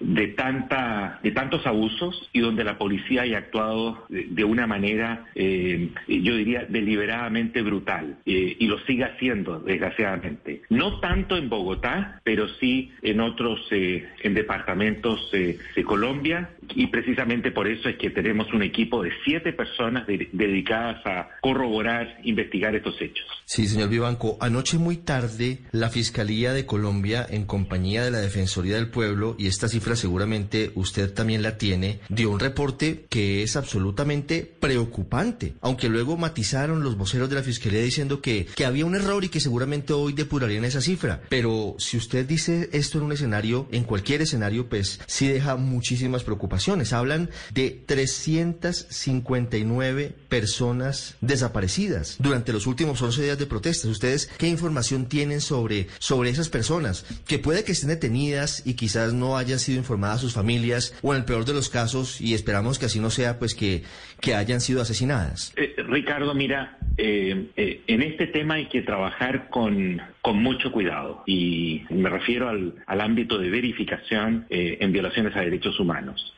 de, 0.00 0.28
tanta, 0.28 1.20
de 1.22 1.30
tantos 1.30 1.66
abusos 1.66 2.28
y 2.32 2.40
donde 2.40 2.64
la 2.64 2.78
policía 2.78 3.22
haya 3.22 3.38
actuado 3.38 4.04
de, 4.08 4.44
una 4.44 4.66
manera, 4.66 5.26
eh, 5.34 5.90
yo 6.08 6.34
diría, 6.36 6.66
deliberadamente 6.68 7.62
brutal 7.62 8.18
eh, 8.26 8.56
y 8.58 8.66
lo 8.66 8.78
sigue 8.80 9.04
haciendo, 9.04 9.60
desgraciadamente. 9.60 10.62
No 10.70 11.00
tanto 11.00 11.36
en 11.36 11.48
Bogotá, 11.48 12.20
pero 12.24 12.48
sí 12.60 12.90
en 13.02 13.20
otros, 13.20 13.60
eh, 13.70 14.08
en 14.22 14.34
departamentos 14.34 15.30
de 15.30 15.84
Colombia 15.84 16.50
y 16.74 16.86
precisamente 16.86 17.50
por 17.50 17.68
eso 17.68 17.88
es 17.88 17.96
que 17.96 18.10
tenemos 18.10 18.52
un 18.52 18.62
equipo 18.62 19.02
de 19.02 19.12
siete 19.24 19.52
personas 19.52 20.06
dedicadas 20.06 21.04
a 21.04 21.28
corroborar, 21.40 22.18
investigar 22.24 22.74
estos 22.74 23.00
hechos. 23.00 23.26
Sí, 23.44 23.66
señor 23.66 23.88
Vivanco, 23.88 24.36
anoche 24.40 24.78
muy 24.78 24.96
tarde 24.96 25.58
la 25.72 25.90
Fiscalía 25.90 26.52
de 26.52 26.66
Colombia, 26.66 27.26
en 27.28 27.44
compañía 27.44 28.04
de 28.04 28.10
la 28.10 28.18
Defensoría 28.18 28.76
del 28.76 28.90
Pueblo, 28.90 29.34
y 29.38 29.46
esta 29.48 29.68
cifra 29.68 29.89
seguramente 29.96 30.72
usted 30.74 31.12
también 31.12 31.42
la 31.42 31.58
tiene, 31.58 32.00
dio 32.08 32.30
un 32.30 32.40
reporte 32.40 33.06
que 33.08 33.42
es 33.42 33.56
absolutamente 33.56 34.50
preocupante, 34.60 35.54
aunque 35.60 35.88
luego 35.88 36.16
matizaron 36.16 36.82
los 36.82 36.96
voceros 36.96 37.28
de 37.28 37.36
la 37.36 37.42
Fiscalía 37.42 37.82
diciendo 37.82 38.20
que, 38.20 38.46
que 38.54 38.64
había 38.64 38.86
un 38.86 38.94
error 38.94 39.24
y 39.24 39.28
que 39.28 39.40
seguramente 39.40 39.92
hoy 39.92 40.12
depurarían 40.12 40.64
esa 40.64 40.80
cifra. 40.80 41.22
Pero 41.28 41.74
si 41.78 41.96
usted 41.96 42.26
dice 42.26 42.68
esto 42.72 42.98
en 42.98 43.04
un 43.04 43.12
escenario, 43.12 43.68
en 43.72 43.84
cualquier 43.84 44.22
escenario, 44.22 44.68
pues 44.68 45.00
sí 45.06 45.28
deja 45.28 45.56
muchísimas 45.56 46.24
preocupaciones. 46.24 46.92
Hablan 46.92 47.30
de 47.52 47.82
359 47.86 50.14
personas 50.28 51.14
desaparecidas 51.20 52.16
durante 52.18 52.52
los 52.52 52.66
últimos 52.66 53.00
11 53.02 53.22
días 53.22 53.38
de 53.38 53.46
protestas. 53.46 53.90
¿Ustedes 53.90 54.28
qué 54.38 54.48
información 54.48 55.06
tienen 55.06 55.40
sobre, 55.40 55.88
sobre 55.98 56.30
esas 56.30 56.48
personas? 56.48 57.04
Que 57.26 57.38
puede 57.38 57.64
que 57.64 57.72
estén 57.72 57.88
detenidas 57.88 58.62
y 58.64 58.74
quizás 58.74 59.12
no 59.12 59.36
hayan 59.36 59.58
sido 59.58 59.79
informadas 59.80 60.20
sus 60.20 60.34
familias 60.34 60.94
o 61.02 61.12
en 61.12 61.20
el 61.20 61.24
peor 61.24 61.44
de 61.44 61.54
los 61.54 61.68
casos, 61.68 62.20
y 62.20 62.34
esperamos 62.34 62.78
que 62.78 62.86
así 62.86 63.00
no 63.00 63.10
sea, 63.10 63.38
pues 63.38 63.54
que, 63.54 63.82
que 64.20 64.34
hayan 64.34 64.60
sido 64.60 64.80
asesinadas. 64.80 65.52
Eh, 65.56 65.74
Ricardo, 65.88 66.34
mira, 66.34 66.78
eh, 66.96 67.50
eh, 67.56 67.82
en 67.86 68.02
este 68.02 68.26
tema 68.26 68.54
hay 68.54 68.66
que 68.66 68.82
trabajar 68.82 69.48
con, 69.48 70.00
con 70.22 70.42
mucho 70.42 70.70
cuidado 70.70 71.22
y 71.26 71.82
me 71.90 72.08
refiero 72.08 72.48
al, 72.48 72.74
al 72.86 73.00
ámbito 73.00 73.38
de 73.38 73.50
verificación 73.50 74.46
en 74.50 74.92
violaciones 74.92 75.34
a 75.36 75.40
derechos 75.40 75.78
humanos. 75.80 76.34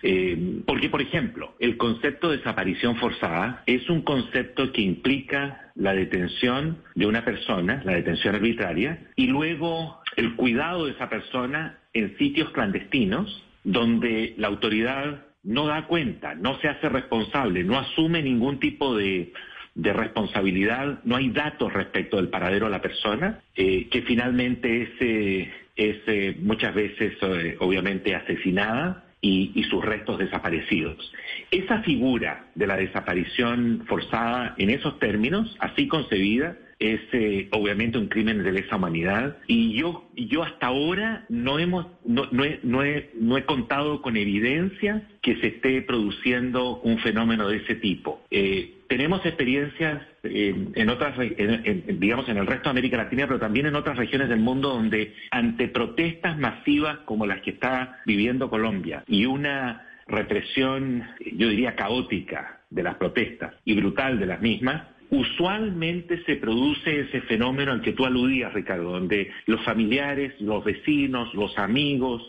porque, 0.66 0.88
por 0.88 1.02
ejemplo, 1.02 1.54
el 1.58 1.76
concepto 1.76 2.30
de 2.30 2.38
desaparición 2.38 2.96
forzada 2.96 3.62
es 3.66 3.88
un 3.88 4.02
concepto 4.02 4.72
que 4.72 4.82
implica 4.82 5.72
la 5.74 5.94
detención 5.94 6.78
de 6.94 7.06
una 7.06 7.24
persona, 7.24 7.82
la 7.84 7.94
detención 7.94 8.34
arbitraria, 8.34 9.06
y 9.16 9.26
luego 9.26 10.00
el 10.16 10.36
cuidado 10.36 10.86
de 10.86 10.92
esa 10.92 11.08
persona 11.08 11.78
en 11.92 12.16
sitios 12.18 12.50
clandestinos 12.50 13.44
donde 13.64 14.34
la 14.38 14.48
autoridad 14.48 15.26
no 15.44 15.66
da 15.66 15.86
cuenta, 15.86 16.34
no 16.34 16.58
se 16.60 16.68
hace 16.68 16.88
responsable, 16.88 17.64
no 17.64 17.78
asume 17.78 18.22
ningún 18.22 18.58
tipo 18.58 18.96
de, 18.96 19.32
responsabilidad, 19.74 21.00
no 21.04 21.16
hay 21.16 21.30
datos 21.30 21.72
respecto 21.72 22.16
del 22.18 22.28
paradero 22.28 22.66
de 22.66 22.72
la 22.72 22.82
persona, 22.82 23.40
eh, 23.56 23.88
que 23.90 24.02
finalmente 24.02 24.82
es, 24.82 25.48
es 25.76 25.96
eh, 26.06 26.36
muchas 26.40 26.74
veces 26.74 27.14
eh, 27.22 27.56
obviamente 27.58 28.14
asesinada 28.14 29.04
y, 29.22 29.62
sus 29.70 29.82
restos 29.84 30.18
desaparecidos. 30.18 31.12
Esa 31.50 31.80
figura 31.82 32.46
de 32.54 32.66
la 32.66 32.76
desaparición 32.76 33.84
forzada 33.86 34.54
en 34.58 34.70
esos 34.70 34.98
términos, 34.98 35.56
así 35.60 35.86
concebida, 35.86 36.56
es 36.82 37.00
eh, 37.12 37.48
obviamente 37.52 37.96
un 37.96 38.08
crimen 38.08 38.42
de 38.42 38.52
lesa 38.52 38.76
humanidad 38.76 39.36
y 39.46 39.74
yo 39.74 40.08
yo 40.16 40.42
hasta 40.42 40.66
ahora 40.66 41.24
no 41.28 41.58
hemos 41.58 41.86
no, 42.04 42.26
no, 42.32 42.44
he, 42.44 42.58
no, 42.64 42.82
he, 42.82 43.10
no 43.14 43.38
he 43.38 43.44
contado 43.44 44.02
con 44.02 44.16
evidencia 44.16 45.08
que 45.22 45.36
se 45.36 45.48
esté 45.48 45.82
produciendo 45.82 46.80
un 46.80 46.98
fenómeno 46.98 47.48
de 47.48 47.58
ese 47.58 47.76
tipo. 47.76 48.22
Eh, 48.30 48.78
tenemos 48.88 49.24
experiencias 49.24 50.02
en 50.22 50.88
otras, 50.90 51.16
digamos, 51.18 52.28
en 52.28 52.36
el 52.36 52.46
resto 52.46 52.64
de 52.64 52.70
América 52.70 52.98
Latina, 52.98 53.26
pero 53.26 53.40
también 53.40 53.66
en 53.66 53.74
otras 53.74 53.96
regiones 53.96 54.28
del 54.28 54.40
mundo 54.40 54.68
donde 54.68 55.14
ante 55.30 55.68
protestas 55.68 56.38
masivas 56.38 56.98
como 57.06 57.24
las 57.24 57.40
que 57.40 57.52
está 57.52 58.02
viviendo 58.04 58.50
Colombia 58.50 59.02
y 59.06 59.24
una 59.24 59.86
represión, 60.06 61.04
yo 61.36 61.48
diría, 61.48 61.74
caótica 61.74 62.60
de 62.70 62.82
las 62.82 62.96
protestas 62.96 63.54
y 63.64 63.74
brutal 63.74 64.18
de 64.18 64.26
las 64.26 64.40
mismas, 64.40 64.82
usualmente 65.12 66.24
se 66.24 66.36
produce 66.36 67.00
ese 67.00 67.20
fenómeno 67.22 67.70
al 67.72 67.82
que 67.82 67.92
tú 67.92 68.06
aludías, 68.06 68.52
Ricardo, 68.54 68.92
donde 68.92 69.30
los 69.44 69.62
familiares, 69.62 70.32
los 70.40 70.64
vecinos, 70.64 71.32
los 71.34 71.56
amigos, 71.58 72.22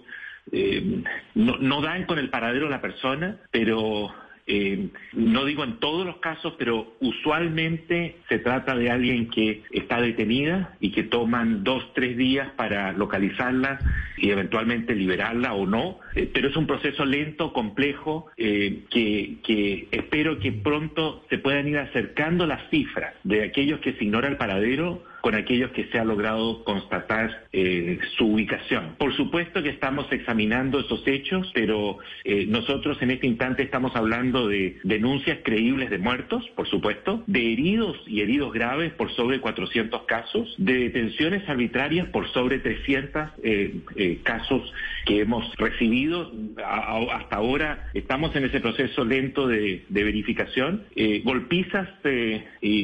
eh, 0.51 1.01
no, 1.33 1.57
no, 1.59 1.81
dan 1.81 2.05
con 2.05 2.19
el 2.19 2.29
paradero 2.29 2.65
de 2.65 2.71
la 2.71 2.81
persona, 2.81 3.37
pero 3.51 4.13
eh, 4.45 4.89
no 5.13 5.45
digo 5.45 5.63
en 5.63 5.79
todos 5.79 6.05
los 6.05 6.17
casos, 6.17 6.55
pero 6.57 6.95
usualmente 6.99 8.17
se 8.27 8.39
trata 8.39 8.75
de 8.75 8.91
alguien 8.91 9.29
que 9.29 9.63
está 9.71 10.01
detenida 10.01 10.75
y 10.81 10.91
que 10.91 11.03
toman 11.03 11.63
dos, 11.63 11.93
tres 11.93 12.17
días 12.17 12.49
para 12.57 12.91
localizarla 12.91 13.79
y 14.17 14.31
eventualmente 14.31 14.95
liberarla 14.95 15.53
o 15.53 15.65
no. 15.65 15.99
Eh, 16.15 16.29
pero 16.33 16.49
es 16.49 16.57
un 16.57 16.67
proceso 16.67 17.05
lento, 17.05 17.53
complejo, 17.53 18.27
eh, 18.37 18.83
que, 18.89 19.37
que 19.43 19.87
espero 19.91 20.39
que 20.39 20.51
pronto 20.51 21.23
se 21.29 21.37
puedan 21.37 21.67
ir 21.67 21.77
acercando 21.77 22.45
las 22.45 22.69
cifras 22.69 23.13
de 23.23 23.43
aquellos 23.43 23.79
que 23.79 23.93
se 23.93 24.03
ignora 24.03 24.27
el 24.27 24.37
paradero 24.37 25.03
con 25.23 25.35
aquellos 25.35 25.71
que 25.71 25.85
se 25.85 25.97
ha 25.97 26.03
logrado 26.03 26.65
constatar 26.65 27.45
eh, 27.53 27.97
su 28.17 28.33
ubicación. 28.33 28.95
Por 28.97 29.15
supuesto 29.15 29.63
que 29.63 29.69
estamos 29.69 30.11
examinando 30.11 30.81
esos 30.81 31.01
hechos, 31.07 31.49
pero 31.53 31.99
eh, 32.25 32.45
nosotros 32.45 33.01
en 33.01 33.11
este 33.11 33.27
instante 33.27 33.63
estamos 33.63 33.95
hablando 33.95 34.49
de 34.49 34.79
denuncias 34.83 35.37
creíbles 35.41 35.89
de 35.91 35.97
muertos, 35.97 36.45
por 36.57 36.67
supuesto, 36.67 37.23
de 37.25 37.53
heridos 37.53 37.95
y 38.05 38.19
heridos 38.19 38.51
graves 38.51 38.91
por 38.95 39.15
sobre 39.15 39.39
400 39.39 40.03
casos, 40.03 40.55
de 40.57 40.73
detenciones 40.73 41.47
arbitrarias 41.47 42.09
por 42.09 42.29
sobre 42.33 42.59
300 42.59 43.29
eh, 43.43 44.19
casos 44.23 44.73
que 45.05 45.21
hemos 45.21 45.55
recibido. 45.55 46.33
hasta 46.57 47.37
ahora 47.37 47.89
estamos 47.93 48.35
en 48.35 48.43
ese 48.43 48.59
proceso 48.59 49.05
lento 49.05 49.47
de, 49.47 49.85
de 49.87 50.03
verificación. 50.03 50.83
golpizas 51.23 51.87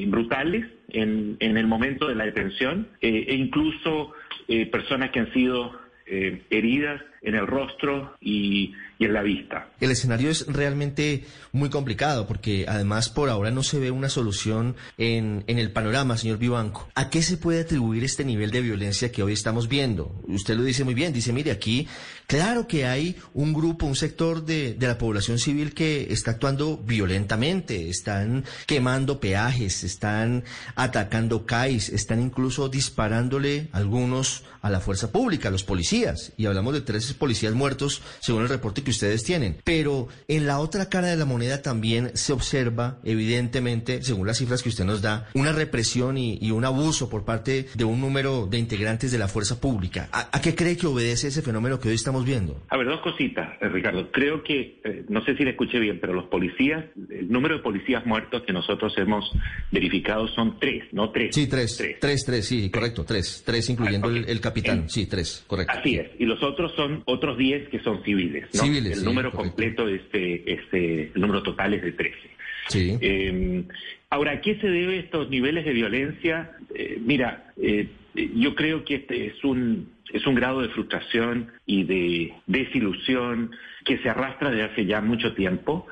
brutales 0.08 0.79
en, 0.92 1.38
en 1.40 1.58
el 1.58 1.68
momento 1.68 2.08
de 2.08 2.16
la 2.16 2.26
detención 2.26 2.88
eh, 3.02 3.26
e 3.28 3.36
incluso 3.36 4.14
eh, 4.48 4.66
personas 4.66 5.12
que 5.12 5.20
han 5.20 5.34
sido 5.34 5.80
eh, 6.06 6.42
heridas 6.50 7.02
en 7.22 7.36
el 7.36 7.48
rostro 7.48 8.16
y, 8.22 8.74
en 9.00 9.14
la 9.14 9.22
vista. 9.22 9.70
El 9.80 9.92
escenario 9.92 10.30
es 10.30 10.46
realmente 10.48 11.24
muy 11.54 11.70
complicado 11.70 12.28
porque 12.28 12.66
además 12.68 13.08
por 13.08 13.30
ahora 13.30 13.50
no 13.50 13.64
se 13.64 13.80
ve 13.80 13.92
una 13.92 14.10
solución 14.10 14.76
en, 14.98 15.46
en, 15.48 15.58
el 15.58 15.72
panorama, 15.72 16.18
señor 16.18 16.38
Vivanco. 16.38 16.90
¿A 16.96 17.10
qué 17.10 17.22
se 17.22 17.38
puede 17.38 17.62
atribuir 17.62 18.04
este 18.04 18.26
nivel 18.26 18.52
de 18.52 18.60
violencia 18.60 19.10
que 19.10 19.24
hoy 19.24 19.32
estamos 19.32 19.70
viendo? 19.70 20.22
Usted 20.28 20.58
lo 20.58 20.64
dice 20.64 20.84
muy 20.84 20.96
bien, 20.96 21.14
dice, 21.14 21.32
mire, 21.32 21.52
aquí 21.52 21.88
claro 22.28 22.68
que 22.68 22.86
hay 22.86 23.16
un 23.34 23.54
grupo, 23.54 23.86
un 23.86 23.96
sector 23.96 24.44
de, 24.44 24.74
de 24.74 24.88
la 24.88 24.98
población 24.98 25.40
civil 25.40 25.74
que 25.74 26.12
está 26.12 26.32
actuando 26.32 26.78
violentamente, 26.78 27.90
están 27.90 28.44
quemando 28.66 29.22
peajes, 29.22 29.86
están 29.86 30.44
atacando 30.76 31.46
CAIs, 31.46 31.88
están 31.88 32.22
incluso 32.22 32.68
disparándole 32.68 33.70
algunos 33.72 34.44
a 34.62 34.70
la 34.70 34.82
fuerza 34.82 35.12
pública, 35.12 35.48
a 35.48 35.52
los 35.52 35.64
policías, 35.64 36.34
y 36.36 36.46
hablamos 36.46 36.74
de 36.74 36.82
tres 36.82 37.09
tres 37.10 37.18
policías 37.18 37.54
muertos, 37.54 38.02
según 38.20 38.44
el 38.44 38.50
reporte 38.50 38.84
que 38.84 38.92
ustedes 38.92 39.24
tienen. 39.24 39.58
Pero 39.64 40.08
en 40.28 40.46
la 40.46 40.60
otra 40.60 40.90
cara 40.90 41.08
de 41.08 41.18
la 41.18 41.26
moneda 41.26 41.62
también 41.62 42.12
se 42.14 42.34
observa, 42.34 43.00
evidentemente, 43.04 44.04
según 44.04 44.28
las 44.28 44.38
cifras 44.38 44.62
que 44.62 44.70
usted 44.70 44.86
nos 44.86 45.02
da, 45.02 45.28
una 45.34 45.52
represión 45.52 46.18
y, 46.18 46.50
un 46.50 46.66
abuso 46.66 47.10
por 47.10 47.26
parte 47.26 47.68
de 47.76 47.84
un 47.84 48.02
número 48.02 48.48
de 48.48 48.58
integrantes 48.58 49.12
de 49.12 49.18
la 49.18 49.28
fuerza 49.28 49.62
pública. 49.62 50.10
¿A, 50.12 50.42
qué 50.42 50.56
cree 50.56 50.76
que 50.78 50.88
obedece 50.88 51.28
ese 51.28 51.42
fenómeno 51.42 51.80
que 51.80 51.90
hoy 51.90 51.96
estamos 51.96 52.26
viendo? 52.26 52.62
A 52.70 52.78
ver, 52.78 52.88
dos 52.88 53.02
cositas, 53.02 53.54
eh, 53.62 53.70
Ricardo. 53.70 54.12
Creo 54.12 54.44
que, 54.44 54.80
eh, 54.84 55.06
no 55.10 55.24
sé 55.24 55.38
si 55.38 55.44
le 55.44 55.52
escuché 55.52 55.80
bien, 55.80 56.00
pero 56.02 56.14
los 56.14 56.26
policías, 56.26 56.86
el 57.10 57.32
número 57.32 57.58
de 57.58 57.62
policías 57.62 58.06
muertos 58.06 58.44
que 58.44 58.52
nosotros 58.52 58.94
hemos 58.98 59.32
verificado 59.72 60.28
son 60.30 60.60
tres, 60.60 60.86
no 60.92 61.12
tres. 61.12 61.36
Sí, 61.36 61.48
tres. 61.48 61.78
Tres, 62.00 62.26
tres, 62.26 62.46
sí, 62.46 62.70
correcto, 62.70 63.06
tres. 63.06 63.44
Tres, 63.46 63.70
incluyendo 63.70 64.10
ah, 64.10 64.24
el, 64.28 64.42
capitán. 64.42 64.90
sí, 64.90 65.06
tres, 65.06 65.44
correcto. 65.48 65.74
Así 65.78 65.96
es. 65.96 66.10
Y 66.20 66.26
los 66.26 66.42
otros 66.44 66.74
son 66.76 66.99
otros 67.06 67.38
diez 67.38 67.68
que 67.70 67.80
son 67.80 68.04
civiles. 68.04 68.48
¿no? 68.54 68.62
Civiles. 68.62 69.00
El 69.00 69.06
número 69.06 69.32
completo, 69.32 69.88
este, 69.88 70.52
este, 70.52 71.12
el 71.14 71.22
número 71.22 71.44
total 71.44 71.74
es 71.74 71.82
de 71.82 71.92
trece. 71.94 72.30
Sí. 72.68 72.98
Eh, 73.02 73.64
ahora, 74.10 74.34
¿a 74.34 74.42
qué 74.42 74.60
se 74.60 74.68
debe 74.68 75.00
estos 75.00 75.30
niveles 75.30 75.66
de 75.66 75.74
violencia? 75.74 76.52
Eh, 76.76 77.00
mira, 77.02 77.52
eh, 77.62 77.88
yo 78.36 78.56
creo 78.56 78.84
que 78.86 78.96
este 78.96 79.28
es 79.28 79.44
un 79.44 80.00
es 80.12 80.26
un 80.26 80.36
grado 80.36 80.62
de 80.62 80.70
frustración 80.70 81.52
y 81.66 81.84
de 81.84 82.34
desilusión 82.48 83.52
que 83.86 84.00
se 84.00 84.10
arrastra 84.10 84.50
desde 84.50 84.64
hace 84.64 84.86
ya 84.86 85.02
mucho 85.02 85.34
tiempo 85.34 85.88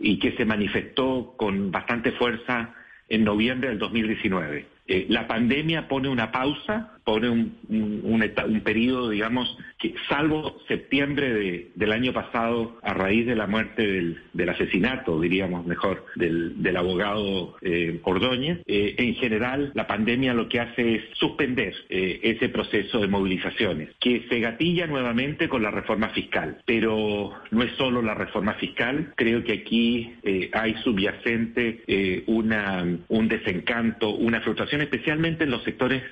y 0.00 0.18
que 0.18 0.32
se 0.32 0.44
manifestó 0.44 1.34
con 1.36 1.70
bastante 1.70 2.12
fuerza 2.12 2.74
en 3.08 3.24
noviembre 3.24 3.68
del 3.68 3.78
2019. 3.78 4.66
Eh, 4.86 5.06
la 5.08 5.26
pandemia 5.26 5.88
pone 5.88 6.08
una 6.08 6.32
pausa 6.32 6.97
pone 7.08 7.30
un, 7.30 7.56
un, 7.70 8.60
periodo, 8.60 9.08
digamos, 9.08 9.56
que 9.78 9.94
salvo 10.10 10.58
septiembre 10.68 11.70
del 11.74 11.92
año 11.92 12.12
pasado, 12.12 12.76
a 12.82 12.92
raíz 12.92 13.24
de 13.24 13.34
la 13.34 13.46
muerte 13.46 14.14
del, 14.34 14.48
asesinato, 14.50 15.18
diríamos 15.18 15.64
mejor, 15.64 16.04
del, 16.16 16.76
abogado 16.76 17.56
eh, 17.62 17.98
Ordóñez, 18.02 18.58
eh, 18.66 18.94
en 18.98 19.14
general 19.14 19.72
la 19.74 19.86
pandemia 19.86 20.34
lo 20.34 20.50
que 20.50 20.60
hace 20.60 20.96
es 20.96 21.02
suspender 21.14 21.74
eh, 21.88 22.20
ese 22.24 22.50
proceso 22.50 23.00
de 23.00 23.08
movilizaciones, 23.08 23.88
que 23.98 24.26
se 24.28 24.40
gatilla 24.40 24.86
nuevamente 24.86 25.48
con 25.48 25.62
la 25.62 25.70
reforma 25.70 26.10
fiscal. 26.10 26.58
Pero 26.66 27.32
no 27.50 27.62
es 27.62 27.72
solo 27.78 28.02
la 28.02 28.14
reforma 28.14 28.52
fiscal, 28.54 29.14
creo 29.16 29.42
que 29.44 29.54
aquí 29.54 30.12
hay 30.52 30.74
subyacente 30.84 32.24
una, 32.26 32.86
un 33.08 33.28
desencanto, 33.28 34.10
una 34.10 34.42
frustración, 34.42 34.82
especialmente 34.82 35.44
en 35.44 35.50
los 35.52 35.62
sectores 35.64 36.02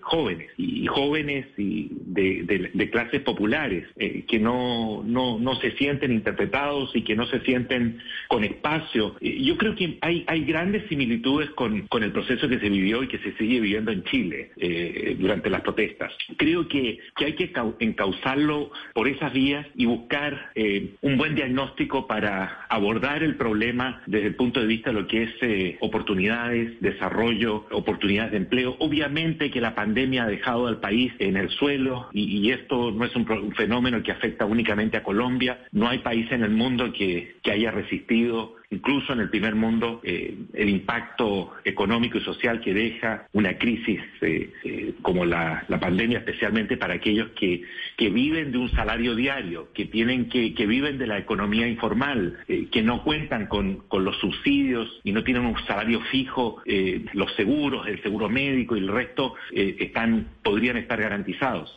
jóvenes 0.00 0.31
y 0.56 0.86
jóvenes 0.86 1.46
y 1.56 1.88
de, 1.90 2.90
clases 2.90 3.22
populares 3.22 3.86
eh, 3.96 4.24
que 4.28 4.38
no, 4.38 5.02
no, 5.04 5.38
no, 5.38 5.54
se 5.56 5.72
sienten 5.72 6.12
interpretados 6.12 6.94
y 6.94 7.02
que 7.02 7.16
no 7.16 7.26
se 7.26 7.40
sienten 7.40 7.98
con 8.28 8.44
espacio. 8.44 9.16
Eh, 9.20 9.42
yo 9.42 9.56
creo 9.56 9.74
que 9.74 9.98
hay, 10.00 10.24
hay 10.26 10.44
grandes 10.44 10.86
similitudes 10.88 11.50
con, 11.50 11.86
con, 11.88 12.02
el 12.02 12.12
proceso 12.12 12.48
que 12.48 12.58
se 12.58 12.68
vivió 12.68 13.02
y 13.02 13.08
que 13.08 13.18
se 13.18 13.32
sigue 13.36 13.60
viviendo 13.60 13.92
en 13.92 14.04
Chile 14.04 14.50
eh, 14.56 15.16
durante 15.18 15.48
las 15.48 15.62
protestas. 15.62 16.12
Creo 16.36 16.68
que, 16.68 16.98
que 17.16 17.24
hay 17.24 17.32
que 17.34 17.50
encauzarlo 17.80 18.70
por 18.94 19.08
esas 19.08 19.32
vías 19.32 19.66
y 19.74 19.86
buscar 19.86 20.52
un 21.00 21.16
buen 21.16 21.34
diagnóstico 21.34 22.06
para 22.06 22.66
abordar 22.68 23.22
el 23.22 23.36
problema 23.36 24.02
desde 24.06 24.28
el 24.28 24.34
punto 24.34 24.60
de 24.60 24.66
vista 24.66 24.90
de 24.90 25.00
lo 25.00 25.06
que 25.06 25.22
es 25.22 25.78
oportunidades, 25.80 26.80
desarrollo, 26.80 27.66
oportunidades 27.70 28.32
de 28.32 28.38
empleo. 28.38 28.76
Obviamente 28.78 29.50
que 29.50 29.60
la 29.60 29.74
pandemia 29.74 30.21
ha 30.22 30.26
dejado 30.26 30.66
al 30.66 30.78
país 30.78 31.12
en 31.18 31.36
el 31.36 31.50
suelo 31.50 32.08
y, 32.12 32.50
esto 32.50 32.90
no 32.90 33.04
es 33.04 33.14
un, 33.16 33.26
fenómeno 33.54 34.02
que 34.02 34.12
afecta 34.12 34.44
únicamente 34.44 34.96
a 34.96 35.02
Colombia. 35.02 35.58
No 35.72 35.88
hay 35.88 35.98
país 35.98 36.30
en 36.30 36.42
el 36.42 36.50
mundo 36.50 36.92
que, 36.92 37.36
que 37.42 37.52
haya 37.52 37.70
resistido 37.70 38.56
incluso 38.72 39.12
en 39.12 39.20
el 39.20 39.28
primer 39.28 39.54
mundo, 39.54 40.00
eh, 40.02 40.34
el 40.54 40.68
impacto 40.68 41.52
económico 41.64 42.18
y 42.18 42.22
social 42.22 42.60
que 42.60 42.72
deja 42.72 43.28
una 43.32 43.58
crisis 43.58 44.00
eh, 44.22 44.50
eh, 44.64 44.94
como 45.02 45.24
la, 45.24 45.64
pandemia, 45.80 46.18
especialmente 46.18 46.76
para 46.76 46.94
aquellos 46.94 47.30
que, 47.32 47.62
viven 47.98 48.50
de 48.52 48.58
un 48.58 48.70
salario 48.70 49.14
diario, 49.14 49.68
que 49.72 49.86
tienen 49.86 50.28
que, 50.28 50.66
viven 50.66 50.98
de 50.98 51.06
la 51.06 51.18
economía 51.18 51.68
informal, 51.68 52.38
que 52.46 52.82
no 52.82 53.02
cuentan 53.04 53.46
con, 53.46 53.84
los 53.92 54.18
subsidios 54.18 55.00
y 55.04 55.12
no 55.12 55.22
tienen 55.22 55.44
un 55.44 55.56
salario 55.66 56.00
fijo, 56.10 56.62
los 57.12 57.32
seguros, 57.34 57.86
el 57.86 58.02
seguro 58.02 58.28
médico 58.28 58.76
y 58.76 58.80
el 58.80 58.88
resto 58.88 59.34
podrían 60.42 60.76
estar 60.76 61.00
garantizados. 61.00 61.76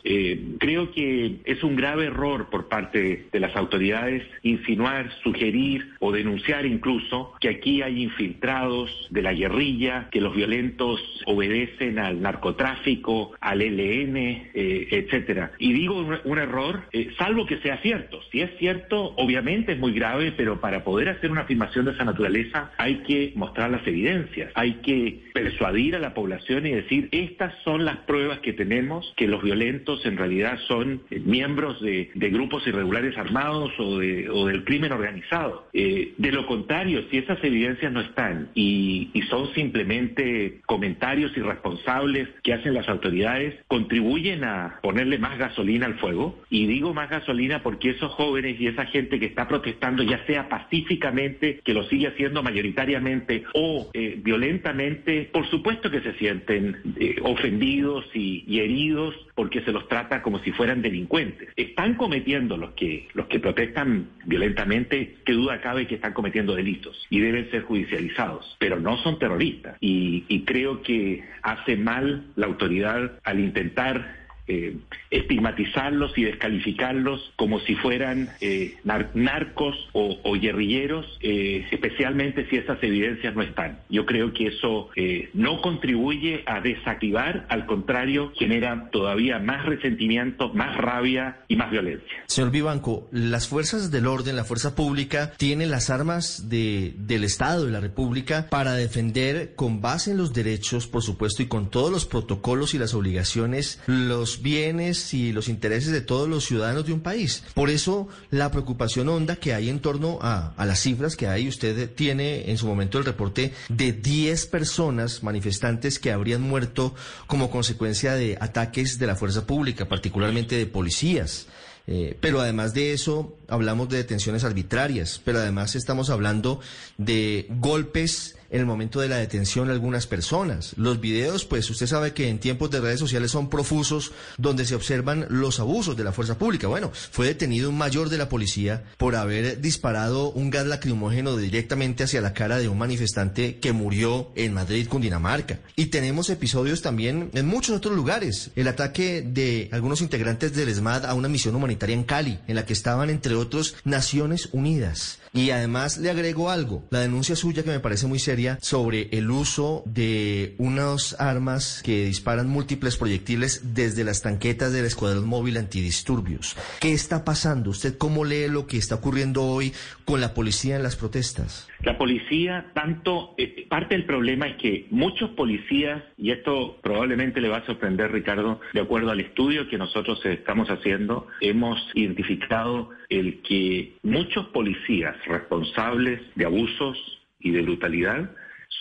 creo 0.58 0.90
que 0.92 1.36
es 1.44 1.62
un 1.62 1.76
grave 1.76 2.06
error 2.06 2.48
por 2.50 2.68
parte 2.68 3.26
de 3.32 3.40
las 3.40 3.54
autoridades 3.56 4.22
insinuar, 4.42 5.10
sugerir 5.22 5.94
o 6.00 6.12
denunciar 6.12 6.66
incluso 6.66 6.85
incluso 6.86 7.32
que 7.40 7.48
aquí 7.48 7.82
hay 7.82 8.02
infiltrados 8.02 8.90
de 9.10 9.22
la 9.22 9.32
guerrilla, 9.32 10.08
que 10.10 10.20
los 10.20 10.34
violentos 10.34 11.00
obedecen 11.26 11.98
al 11.98 12.22
narcotráfico, 12.22 13.32
al 13.40 13.58
LN, 13.58 14.16
eh, 14.54 14.88
etcétera. 14.90 15.52
Y 15.58 15.72
digo 15.72 15.98
un, 16.24 16.38
error, 16.38 16.82
eh, 16.92 17.10
salvo 17.18 17.44
que 17.46 17.58
sea 17.58 17.78
cierto. 17.78 18.20
Si 18.30 18.40
es 18.40 18.50
cierto, 18.58 19.14
obviamente 19.16 19.72
es 19.72 19.78
muy 19.78 19.92
grave, 19.92 20.32
pero 20.36 20.60
para 20.60 20.84
poder 20.84 21.08
hacer 21.08 21.30
una 21.30 21.42
afirmación 21.42 21.86
de 21.86 21.92
esa 21.92 22.04
naturaleza 22.04 22.70
hay 22.76 22.98
que 22.98 23.32
mostrar 23.34 23.70
las 23.70 23.86
evidencias, 23.86 24.52
hay 24.54 24.74
que 24.74 25.22
persuadir 25.34 25.96
a 25.96 25.98
la 25.98 26.14
población 26.14 26.66
y 26.66 26.72
decir, 26.72 27.08
estas 27.10 27.52
son 27.64 27.84
las 27.84 27.96
pruebas 27.98 28.38
que 28.40 28.52
tenemos 28.52 29.12
que 29.16 29.26
los 29.26 29.42
violentos 29.42 30.06
en 30.06 30.16
realidad 30.16 30.58
son 30.68 31.02
eh, 31.10 31.20
miembros 31.24 31.80
de, 31.80 32.10
grupos 32.14 32.66
irregulares 32.66 33.16
armados 33.16 33.72
o, 33.78 33.96
o 33.96 34.46
del 34.46 34.64
crimen 34.64 34.92
organizado. 34.92 35.68
de 35.72 36.32
lo 36.32 36.46
contrario, 36.46 36.75
si 36.84 37.18
esas 37.18 37.42
evidencias 37.42 37.90
no 37.92 38.00
están 38.00 38.50
y, 38.54 39.10
son 39.30 39.52
simplemente 39.54 40.60
comentarios 40.66 41.36
irresponsables 41.36 42.28
que 42.44 42.52
hacen 42.52 42.74
las 42.74 42.88
autoridades, 42.88 43.54
contribuyen 43.66 44.44
a 44.44 44.78
ponerle 44.82 45.18
más 45.18 45.36
gasolina 45.36 45.86
al 45.86 45.98
fuego. 45.98 46.38
Y 46.48 46.66
digo 46.66 46.94
más 46.94 47.10
gasolina 47.10 47.62
porque 47.62 47.90
esos 47.90 48.12
jóvenes 48.12 48.60
y 48.60 48.68
esa 48.68 48.86
gente 48.86 49.18
que 49.18 49.26
está 49.26 49.48
protestando, 49.48 50.04
ya 50.04 50.24
sea 50.26 50.48
pacíficamente, 50.48 51.60
que 51.64 51.74
lo 51.74 51.82
sigue 51.84 52.06
haciendo 52.06 52.42
mayoritariamente, 52.42 53.44
o 53.54 53.90
eh, 53.94 54.20
violentamente, 54.22 55.28
por 55.32 55.48
supuesto 55.50 55.90
que 55.90 56.02
se 56.02 56.12
sienten 56.14 56.76
eh, 57.00 57.16
ofendidos 57.22 58.04
y, 58.14 58.44
heridos 58.56 59.14
porque 59.34 59.60
se 59.62 59.72
los 59.72 59.86
trata 59.88 60.22
como 60.22 60.38
si 60.38 60.52
fueran 60.52 60.82
delincuentes. 60.82 61.48
Están 61.56 61.94
cometiendo 61.94 62.56
los 62.56 62.70
que, 62.70 63.08
los 63.12 63.26
que 63.26 63.40
protestan 63.40 64.08
violentamente, 64.24 65.16
qué 65.24 65.32
duda 65.32 65.60
cabe 65.60 65.86
que 65.86 65.96
están 65.96 66.12
cometiendo 66.12 66.54
delitos 66.54 66.65
y 67.10 67.20
deben 67.20 67.50
ser 67.50 67.62
judicializados, 67.62 68.56
pero 68.58 68.78
no 68.80 68.96
son 68.98 69.18
terroristas. 69.18 69.76
Y, 69.80 70.24
y 70.28 70.44
creo 70.44 70.82
que 70.82 71.24
hace 71.42 71.76
mal 71.76 72.24
la 72.36 72.46
autoridad 72.46 73.12
al 73.24 73.40
intentar 73.40 74.25
eh, 74.48 74.76
estigmatizarlos 75.10 76.16
y 76.16 76.22
descalificarlos 76.22 77.32
como 77.34 77.58
si 77.60 77.74
fueran 77.74 78.30
eh, 78.40 78.76
narcos 79.14 79.74
o, 79.92 80.38
guerrilleros, 80.40 81.04
eh, 81.20 81.66
especialmente 81.72 82.48
si 82.48 82.56
esas 82.56 82.80
evidencias 82.82 83.34
no 83.34 83.42
están. 83.42 83.80
Yo 83.88 84.06
creo 84.06 84.32
que 84.32 84.48
eso 84.48 84.90
no 85.34 85.60
contribuye 85.60 86.44
a 86.46 86.60
desactivar, 86.60 87.46
al 87.48 87.66
contrario, 87.66 88.32
genera 88.36 88.88
todavía 88.92 89.38
más 89.40 89.64
resentimiento, 89.66 90.52
más 90.54 90.76
rabia 90.76 91.38
y 91.48 91.56
más 91.56 91.70
violencia. 91.70 92.24
Señor 92.26 92.50
Vivanco, 92.52 93.08
las 93.10 93.48
fuerzas 93.48 93.90
del 93.90 94.06
orden, 94.06 94.36
la 94.36 94.44
fuerza 94.44 94.76
pública, 94.76 95.32
tienen 95.36 95.70
las 95.70 95.90
armas 95.90 96.48
de, 96.48 96.94
del 96.98 97.24
Estado, 97.24 97.64
de 97.64 97.72
la 97.72 97.80
República, 97.80 98.46
para 98.48 98.74
defender 98.74 99.54
con 99.56 99.80
base 99.80 100.12
en 100.12 100.18
los 100.18 100.32
derechos, 100.32 100.86
por 100.86 101.02
supuesto, 101.02 101.42
y 101.42 101.46
con 101.46 101.70
todos 101.70 101.90
los 101.90 102.06
protocolos 102.06 102.74
y 102.74 102.78
las 102.78 102.94
obligaciones, 102.94 103.80
los 103.86 104.35
bienes 104.42 105.14
y 105.14 105.32
los 105.32 105.48
intereses 105.48 105.92
de 105.92 106.00
todos 106.00 106.28
los 106.28 106.44
ciudadanos 106.44 106.86
de 106.86 106.92
un 106.92 107.00
país. 107.00 107.44
Por 107.54 107.70
eso 107.70 108.08
la 108.30 108.50
preocupación 108.50 109.08
honda 109.08 109.36
que 109.36 109.54
hay 109.54 109.68
en 109.68 109.80
torno 109.80 110.18
a, 110.20 110.54
las 110.58 110.80
cifras 110.80 111.16
que 111.16 111.28
hay, 111.28 111.48
usted 111.48 111.90
tiene 111.94 112.50
en 112.50 112.58
su 112.58 112.66
momento 112.66 112.98
el 112.98 113.04
reporte 113.04 113.52
de 113.68 113.92
10 113.92 114.46
personas 114.46 115.22
manifestantes 115.22 115.98
que 115.98 116.12
habrían 116.12 116.42
muerto 116.42 116.94
como 117.26 117.50
consecuencia 117.50 118.14
de 118.14 118.36
ataques 118.40 118.98
de 118.98 119.06
la 119.06 119.16
fuerza 119.16 119.46
pública, 119.46 119.88
particularmente 119.88 120.56
de 120.56 120.66
policías. 120.66 121.46
Eh, 121.88 122.16
pero 122.20 122.40
además 122.40 122.74
de 122.74 122.92
eso, 122.92 123.36
hablamos 123.48 123.88
de 123.88 123.98
detenciones 123.98 124.42
arbitrarias, 124.42 125.20
pero 125.24 125.38
además 125.38 125.76
estamos 125.76 126.10
hablando 126.10 126.60
de 126.98 127.46
golpes 127.48 128.36
en 128.50 128.60
el 128.60 128.66
momento 128.66 129.00
de 129.00 129.08
la 129.08 129.16
detención 129.16 129.66
de 129.66 129.72
algunas 129.72 130.06
personas. 130.06 130.74
Los 130.76 131.00
videos, 131.00 131.44
pues 131.44 131.68
usted 131.70 131.86
sabe 131.86 132.12
que 132.12 132.28
en 132.28 132.38
tiempos 132.38 132.70
de 132.70 132.80
redes 132.80 133.00
sociales 133.00 133.30
son 133.30 133.48
profusos 133.48 134.12
donde 134.38 134.64
se 134.64 134.74
observan 134.74 135.26
los 135.28 135.60
abusos 135.60 135.96
de 135.96 136.04
la 136.04 136.12
fuerza 136.12 136.38
pública. 136.38 136.68
Bueno, 136.68 136.90
fue 136.92 137.26
detenido 137.26 137.70
un 137.70 137.78
mayor 137.78 138.08
de 138.08 138.18
la 138.18 138.28
policía 138.28 138.84
por 138.96 139.16
haber 139.16 139.60
disparado 139.60 140.30
un 140.30 140.50
gas 140.50 140.66
lacrimógeno 140.66 141.36
directamente 141.36 142.04
hacia 142.04 142.20
la 142.20 142.34
cara 142.34 142.58
de 142.58 142.68
un 142.68 142.78
manifestante 142.78 143.58
que 143.58 143.72
murió 143.72 144.30
en 144.34 144.54
Madrid, 144.54 144.88
Cundinamarca. 144.88 145.60
Y 145.76 145.86
tenemos 145.86 146.30
episodios 146.30 146.82
también 146.82 147.30
en 147.34 147.46
muchos 147.46 147.76
otros 147.76 147.94
lugares. 147.94 148.50
El 148.56 148.68
ataque 148.68 149.22
de 149.22 149.68
algunos 149.72 150.00
integrantes 150.00 150.54
del 150.54 150.68
ESMAD 150.68 151.06
a 151.06 151.14
una 151.14 151.28
misión 151.28 151.54
humanitaria 151.54 151.94
en 151.94 152.04
Cali, 152.04 152.38
en 152.46 152.56
la 152.56 152.66
que 152.66 152.72
estaban, 152.72 153.10
entre 153.10 153.34
otros, 153.34 153.76
Naciones 153.84 154.48
Unidas. 154.52 155.18
Y 155.32 155.50
además 155.50 155.98
le 155.98 156.10
agrego 156.10 156.50
algo, 156.50 156.84
la 156.90 157.00
denuncia 157.00 157.36
suya 157.36 157.62
que 157.62 157.70
me 157.70 157.80
parece 157.80 158.06
muy 158.06 158.18
seria 158.18 158.58
sobre 158.60 159.08
el 159.12 159.30
uso 159.30 159.82
de 159.86 160.54
unas 160.58 161.20
armas 161.20 161.82
que 161.84 162.06
disparan 162.06 162.48
múltiples 162.48 162.96
proyectiles 162.96 163.74
desde 163.74 164.04
las 164.04 164.22
tanquetas 164.22 164.72
del 164.72 164.84
Escuadrón 164.84 165.26
Móvil 165.26 165.56
Antidisturbios. 165.56 166.56
¿Qué 166.80 166.92
está 166.92 167.24
pasando? 167.24 167.70
¿Usted 167.70 167.98
cómo 167.98 168.24
lee 168.24 168.48
lo 168.48 168.66
que 168.66 168.78
está 168.78 168.96
ocurriendo 168.96 169.44
hoy 169.44 169.72
con 170.04 170.20
la 170.20 170.34
policía 170.34 170.76
en 170.76 170.82
las 170.82 170.96
protestas? 170.96 171.68
La 171.82 171.98
policía, 171.98 172.66
tanto, 172.74 173.34
eh, 173.36 173.66
parte 173.68 173.94
del 173.94 174.06
problema 174.06 174.46
es 174.46 174.56
que 174.56 174.86
muchos 174.90 175.30
policías, 175.30 176.02
y 176.16 176.30
esto 176.30 176.78
probablemente 176.82 177.40
le 177.40 177.48
va 177.48 177.58
a 177.58 177.66
sorprender 177.66 178.10
Ricardo, 178.12 178.60
de 178.72 178.80
acuerdo 178.80 179.10
al 179.10 179.20
estudio 179.20 179.68
que 179.68 179.78
nosotros 179.78 180.24
estamos 180.24 180.68
haciendo, 180.68 181.26
hemos 181.40 181.78
identificado 181.94 182.90
el 183.08 183.40
que 183.42 183.92
muchos 184.02 184.46
policías 184.46 185.16
responsables 185.26 186.20
de 186.34 186.44
abusos 186.44 186.98
y 187.40 187.50
de 187.50 187.62
brutalidad 187.62 188.30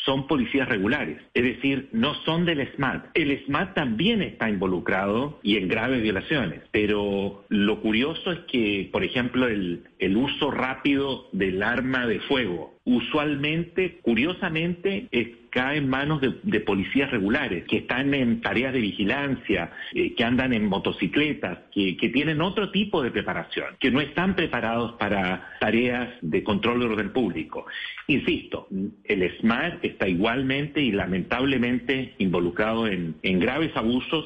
son 0.06 0.28
policías 0.28 0.68
regulares, 0.68 1.18
es 1.34 1.44
decir, 1.44 1.90
no 1.92 2.14
son 2.26 2.46
del 2.46 2.68
SMAT. 2.76 3.08
El 3.14 3.44
SMAT 3.46 3.74
también 3.74 4.22
está 4.22 4.50
involucrado 4.50 5.40
y 5.42 5.58
en 5.58 5.68
graves 5.68 6.02
violaciones, 6.02 6.62
pero 6.72 7.44
lo 7.50 7.82
curioso 7.82 8.32
es 8.32 8.40
que, 8.52 8.90
por 8.92 9.04
ejemplo, 9.04 9.48
el, 9.48 9.84
el 10.00 10.18
uso 10.18 10.52
rápido 10.52 11.28
del 11.32 11.64
arma 11.64 12.06
de 12.08 12.20
fuego, 12.22 12.76
usualmente, 12.84 14.00
curiosamente, 14.02 15.08
cae 15.56 15.78
en 15.78 15.90
manos 15.90 16.20
de, 16.20 16.60
policías 16.60 17.10
regulares, 17.10 17.64
que 17.64 17.78
están 17.78 18.14
en 18.14 18.42
tareas 18.42 18.74
de 18.74 18.82
vigilancia, 18.82 19.72
eh, 19.94 20.14
que 20.14 20.24
andan 20.26 20.52
en 20.52 20.66
motocicletas, 20.66 21.60
que, 21.72 21.96
tienen 22.14 22.42
otro 22.42 22.72
tipo 22.72 23.02
de 23.02 23.10
preparación, 23.10 23.78
que 23.80 23.90
no 23.90 24.02
están 24.02 24.36
preparados 24.36 24.94
para 25.00 25.56
tareas 25.62 26.10
de 26.22 26.44
control 26.44 26.80
de 26.82 26.86
orden 26.88 27.14
público. 27.14 27.66
Insisto, 28.08 28.68
el 29.06 29.38
SMART 29.40 29.84
está 29.84 30.10
igualmente 30.10 30.82
y 30.82 30.92
lamentablemente 30.92 32.16
involucrado 32.18 32.88
en, 32.88 33.16
en 33.24 33.40
graves 33.40 33.72
abusos 33.76 34.26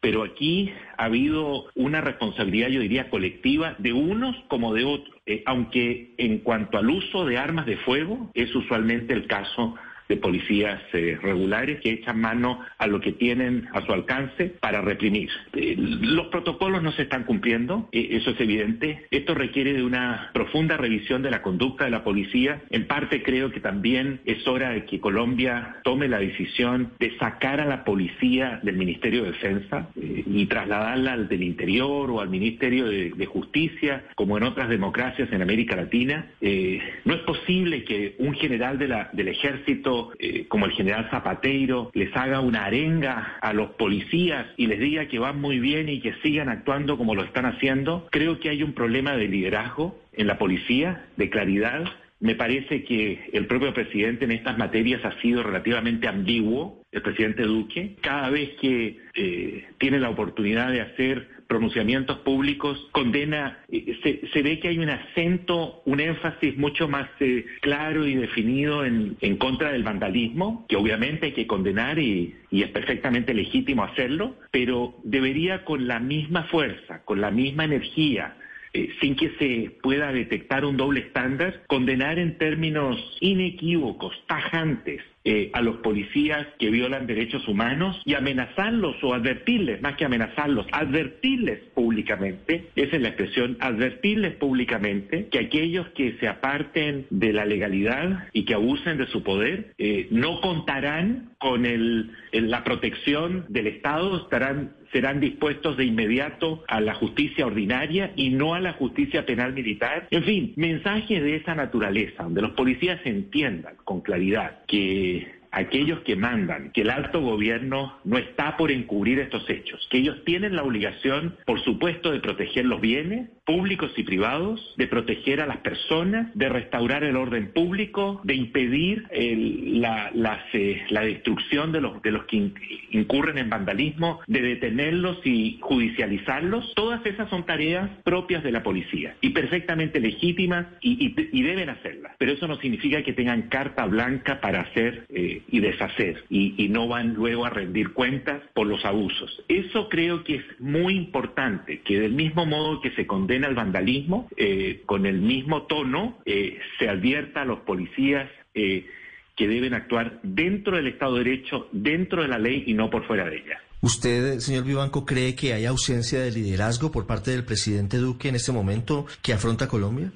pero 0.00 0.22
aquí 0.22 0.70
ha 0.98 1.06
habido 1.06 1.64
una 1.74 2.02
responsabilidad, 2.02 2.68
yo 2.68 2.80
diría, 2.80 3.08
colectiva 3.08 3.74
de 3.78 3.94
unos 3.94 4.36
como 4.48 4.74
de 4.74 4.84
otros, 4.84 5.16
eh, 5.24 5.42
aunque 5.46 6.12
en 6.18 6.40
cuanto 6.40 6.76
al 6.76 6.90
uso 6.90 7.24
de 7.24 7.38
armas 7.38 7.64
de 7.64 7.78
fuego 7.78 8.30
es 8.34 8.54
usualmente 8.54 9.14
el 9.14 9.26
caso 9.26 9.76
de 10.08 10.16
policías 10.16 10.80
eh, 10.92 11.18
regulares 11.20 11.80
que 11.80 11.92
echan 11.92 12.20
mano 12.20 12.60
a 12.78 12.86
lo 12.86 13.00
que 13.00 13.12
tienen 13.12 13.68
a 13.72 13.80
su 13.82 13.92
alcance 13.92 14.52
para 14.60 14.80
reprimir. 14.80 15.30
Eh, 15.54 15.76
los 15.78 16.26
protocolos 16.26 16.82
no 16.82 16.92
se 16.92 17.02
están 17.02 17.24
cumpliendo, 17.24 17.88
eh, 17.92 18.08
eso 18.12 18.30
es 18.30 18.40
evidente. 18.40 19.06
Esto 19.10 19.34
requiere 19.34 19.72
de 19.72 19.82
una 19.82 20.30
profunda 20.34 20.76
revisión 20.76 21.22
de 21.22 21.30
la 21.30 21.42
conducta 21.42 21.84
de 21.84 21.90
la 21.90 22.04
policía. 22.04 22.62
En 22.70 22.86
parte 22.86 23.22
creo 23.22 23.50
que 23.50 23.60
también 23.60 24.20
es 24.24 24.46
hora 24.46 24.70
de 24.70 24.84
que 24.84 25.00
Colombia 25.00 25.76
tome 25.84 26.08
la 26.08 26.18
decisión 26.18 26.92
de 26.98 27.16
sacar 27.18 27.60
a 27.60 27.66
la 27.66 27.84
policía 27.84 28.60
del 28.62 28.76
Ministerio 28.76 29.24
de 29.24 29.32
Defensa 29.32 29.88
y 29.96 30.46
trasladarla 30.46 31.14
al 31.14 31.28
del 31.28 31.42
Interior 31.42 32.10
o 32.10 32.20
al 32.20 32.28
Ministerio 32.28 32.86
de, 32.86 33.10
de, 33.10 33.26
Justicia, 33.26 34.04
como 34.14 34.36
en 34.36 34.44
otras 34.44 34.68
democracias 34.68 35.32
en 35.32 35.42
América 35.42 35.76
Latina. 35.76 36.26
no 36.40 37.14
es 37.14 37.20
posible 37.22 37.84
que 37.84 38.14
un 38.18 38.34
general 38.34 38.78
de 38.78 38.88
la, 38.88 39.10
del 39.12 39.28
ejército 39.28 39.93
eh, 40.18 40.46
como 40.48 40.66
el 40.66 40.72
general 40.72 41.08
Zapateiro, 41.10 41.90
les 41.94 42.14
haga 42.16 42.40
una 42.40 42.64
arenga 42.64 43.38
a 43.40 43.52
los 43.52 43.70
policías 43.70 44.46
y 44.56 44.66
les 44.66 44.80
diga 44.80 45.08
que 45.08 45.18
van 45.18 45.40
muy 45.40 45.58
bien 45.58 45.88
y 45.88 46.00
que 46.00 46.14
sigan 46.22 46.48
actuando 46.48 46.96
como 46.96 47.14
lo 47.14 47.22
están 47.22 47.46
haciendo, 47.46 48.06
creo 48.10 48.40
que 48.40 48.50
hay 48.50 48.62
un 48.62 48.72
problema 48.72 49.16
de 49.16 49.28
liderazgo 49.28 49.98
en 50.12 50.26
la 50.26 50.38
policía, 50.38 51.06
de 51.16 51.30
claridad. 51.30 51.84
Me 52.20 52.34
parece 52.34 52.84
que 52.84 53.30
el 53.32 53.46
propio 53.46 53.74
presidente 53.74 54.24
en 54.24 54.32
estas 54.32 54.56
materias 54.56 55.04
ha 55.04 55.20
sido 55.20 55.42
relativamente 55.42 56.08
ambiguo, 56.08 56.82
el 56.90 57.02
presidente 57.02 57.42
Duque. 57.42 57.96
Cada 58.00 58.30
vez 58.30 58.50
que 58.60 58.98
eh, 59.14 59.64
tiene 59.78 59.98
la 59.98 60.10
oportunidad 60.10 60.70
de 60.70 60.80
hacer 60.80 61.28
pronunciamientos 61.46 62.18
públicos, 62.18 62.88
condena, 62.92 63.58
se, 63.70 64.28
se, 64.32 64.42
ve 64.42 64.58
que 64.60 64.68
hay 64.68 64.78
un 64.78 64.90
acento, 64.90 65.82
un 65.84 66.00
énfasis 66.00 66.56
mucho 66.56 66.88
más 66.88 67.08
eh, 67.20 67.44
claro 67.60 68.06
y 68.06 68.14
definido 68.14 68.84
en, 68.84 69.16
en, 69.20 69.36
contra 69.36 69.72
del 69.72 69.82
vandalismo, 69.82 70.64
que 70.68 70.76
obviamente 70.76 71.26
hay 71.26 71.32
que 71.32 71.46
condenar 71.46 71.98
y, 71.98 72.34
y 72.50 72.62
es 72.62 72.70
perfectamente 72.70 73.34
legítimo 73.34 73.84
hacerlo, 73.84 74.36
pero 74.50 74.94
debería 75.04 75.64
con 75.64 75.86
la 75.86 76.00
misma 76.00 76.44
fuerza, 76.44 77.02
con 77.04 77.20
la 77.20 77.30
misma 77.30 77.64
energía, 77.64 78.36
eh, 78.74 78.90
sin 79.00 79.14
que 79.14 79.30
se 79.38 79.70
pueda 79.82 80.12
detectar 80.12 80.64
un 80.64 80.76
doble 80.76 81.00
estándar, 81.00 81.62
condenar 81.68 82.18
en 82.18 82.36
términos 82.38 82.98
inequívocos, 83.20 84.12
tajantes, 84.26 85.00
eh, 85.26 85.50
a 85.54 85.62
los 85.62 85.76
policías 85.76 86.46
que 86.58 86.68
violan 86.68 87.06
derechos 87.06 87.48
humanos 87.48 87.98
y 88.04 88.12
amenazarlos 88.12 89.02
o 89.02 89.14
advertirles, 89.14 89.80
más 89.80 89.96
que 89.96 90.04
amenazarlos, 90.04 90.66
advertirles 90.70 91.60
públicamente, 91.74 92.66
esa 92.76 92.96
es 92.96 93.00
la 93.00 93.08
expresión, 93.08 93.56
advertirles 93.60 94.34
públicamente 94.34 95.28
que 95.30 95.38
aquellos 95.38 95.88
que 95.94 96.18
se 96.20 96.28
aparten 96.28 97.06
de 97.08 97.32
la 97.32 97.46
legalidad 97.46 98.28
y 98.34 98.44
que 98.44 98.52
abusen 98.52 98.98
de 98.98 99.06
su 99.06 99.22
poder 99.22 99.72
eh, 99.78 100.08
no 100.10 100.42
contarán 100.42 101.30
con 101.38 101.64
el, 101.64 102.10
la 102.32 102.62
protección 102.62 103.46
del 103.48 103.68
Estado, 103.68 104.24
estarán 104.24 104.74
serán 104.94 105.18
dispuestos 105.18 105.76
de 105.76 105.84
inmediato 105.84 106.62
a 106.68 106.80
la 106.80 106.94
justicia 106.94 107.46
ordinaria 107.46 108.12
y 108.14 108.30
no 108.30 108.54
a 108.54 108.60
la 108.60 108.74
justicia 108.74 109.26
penal 109.26 109.52
militar. 109.52 110.06
En 110.12 110.22
fin, 110.22 110.52
mensajes 110.54 111.20
de 111.20 111.34
esa 111.34 111.56
naturaleza, 111.56 112.22
donde 112.22 112.42
los 112.42 112.52
policías 112.52 113.00
entiendan 113.04 113.74
con 113.82 114.02
claridad 114.02 114.60
que 114.68 115.26
aquellos 115.50 116.00
que 116.00 116.16
mandan, 116.16 116.70
que 116.72 116.82
el 116.82 116.90
alto 116.90 117.20
gobierno 117.20 117.98
no 118.04 118.18
está 118.18 118.56
por 118.56 118.70
encubrir 118.70 119.18
estos 119.18 119.48
hechos, 119.50 119.86
que 119.90 119.98
ellos 119.98 120.22
tienen 120.24 120.56
la 120.56 120.62
obligación, 120.62 121.36
por 121.44 121.60
supuesto, 121.62 122.10
de 122.10 122.20
proteger 122.20 122.64
los 122.64 122.80
bienes 122.80 123.30
públicos 123.44 123.92
y 123.96 124.02
privados, 124.04 124.74
de 124.76 124.86
proteger 124.86 125.40
a 125.40 125.46
las 125.46 125.58
personas, 125.58 126.28
de 126.34 126.48
restaurar 126.48 127.04
el 127.04 127.16
orden 127.16 127.52
público, 127.52 128.20
de 128.24 128.34
impedir 128.34 129.06
la, 129.12 130.10
eh, 130.52 130.86
la, 130.88 131.02
destrucción 131.02 131.72
de 131.72 131.80
los, 131.80 132.00
de 132.02 132.10
los 132.10 132.24
que 132.24 132.50
incurren 132.90 133.38
en 133.38 133.50
vandalismo, 133.50 134.20
de 134.26 134.40
detenerlos 134.40 135.18
y 135.24 135.58
judicializarlos. 135.60 136.72
Todas 136.74 137.04
esas 137.04 137.28
son 137.28 137.44
tareas 137.44 137.90
propias 138.02 138.42
de 138.42 138.52
la 138.52 138.62
policía 138.62 139.16
y 139.20 139.30
perfectamente 139.30 140.00
legítimas 140.00 140.66
y, 140.80 141.14
y, 141.32 141.42
deben 141.42 141.68
hacerlas. 141.68 142.12
Pero 142.18 142.32
eso 142.32 142.48
no 142.48 142.56
significa 142.56 143.02
que 143.02 143.12
tengan 143.12 143.42
carta 143.42 143.84
blanca 143.84 144.40
para 144.40 144.62
hacer 144.62 145.06
eh, 145.10 145.42
y 145.48 145.60
deshacer 145.60 146.24
y, 146.30 146.54
y 146.56 146.68
no 146.70 146.88
van 146.88 147.14
luego 147.14 147.44
a 147.44 147.50
rendir 147.50 147.92
cuentas 147.92 148.40
por 148.54 148.66
los 148.66 148.84
abusos. 148.84 149.44
Eso 149.48 149.88
creo 149.90 150.24
que 150.24 150.36
es 150.36 150.44
muy 150.58 150.94
importante, 150.94 151.80
que 151.80 152.00
del 152.00 152.12
mismo 152.12 152.46
modo 152.46 152.80
que 152.80 152.90
se 152.92 153.06
condena 153.06 153.33
el 153.42 153.54
vandalismo, 153.54 154.28
eh, 154.36 154.82
con 154.86 155.06
el 155.06 155.20
mismo 155.20 155.62
tono 155.62 156.18
eh, 156.24 156.58
se 156.78 156.88
advierta 156.88 157.42
a 157.42 157.44
los 157.44 157.60
policías 157.60 158.30
eh, 158.54 158.86
que 159.34 159.48
deben 159.48 159.74
actuar 159.74 160.20
dentro 160.22 160.76
del 160.76 160.86
Estado 160.86 161.16
de 161.16 161.24
Derecho, 161.24 161.68
dentro 161.72 162.22
de 162.22 162.28
la 162.28 162.38
ley 162.38 162.62
y 162.66 162.74
no 162.74 162.90
por 162.90 163.06
fuera 163.06 163.24
de 163.28 163.38
ella. 163.38 163.60
¿Usted, 163.80 164.38
señor 164.38 164.64
Vivanco, 164.64 165.04
cree 165.04 165.34
que 165.34 165.52
hay 165.52 165.66
ausencia 165.66 166.20
de 166.20 166.30
liderazgo 166.30 166.92
por 166.92 167.06
parte 167.06 167.32
del 167.32 167.44
presidente 167.44 167.96
Duque 167.96 168.28
en 168.28 168.36
este 168.36 168.52
momento 168.52 169.06
que 169.20 169.32
afronta 169.32 169.66
Colombia? 169.66 170.12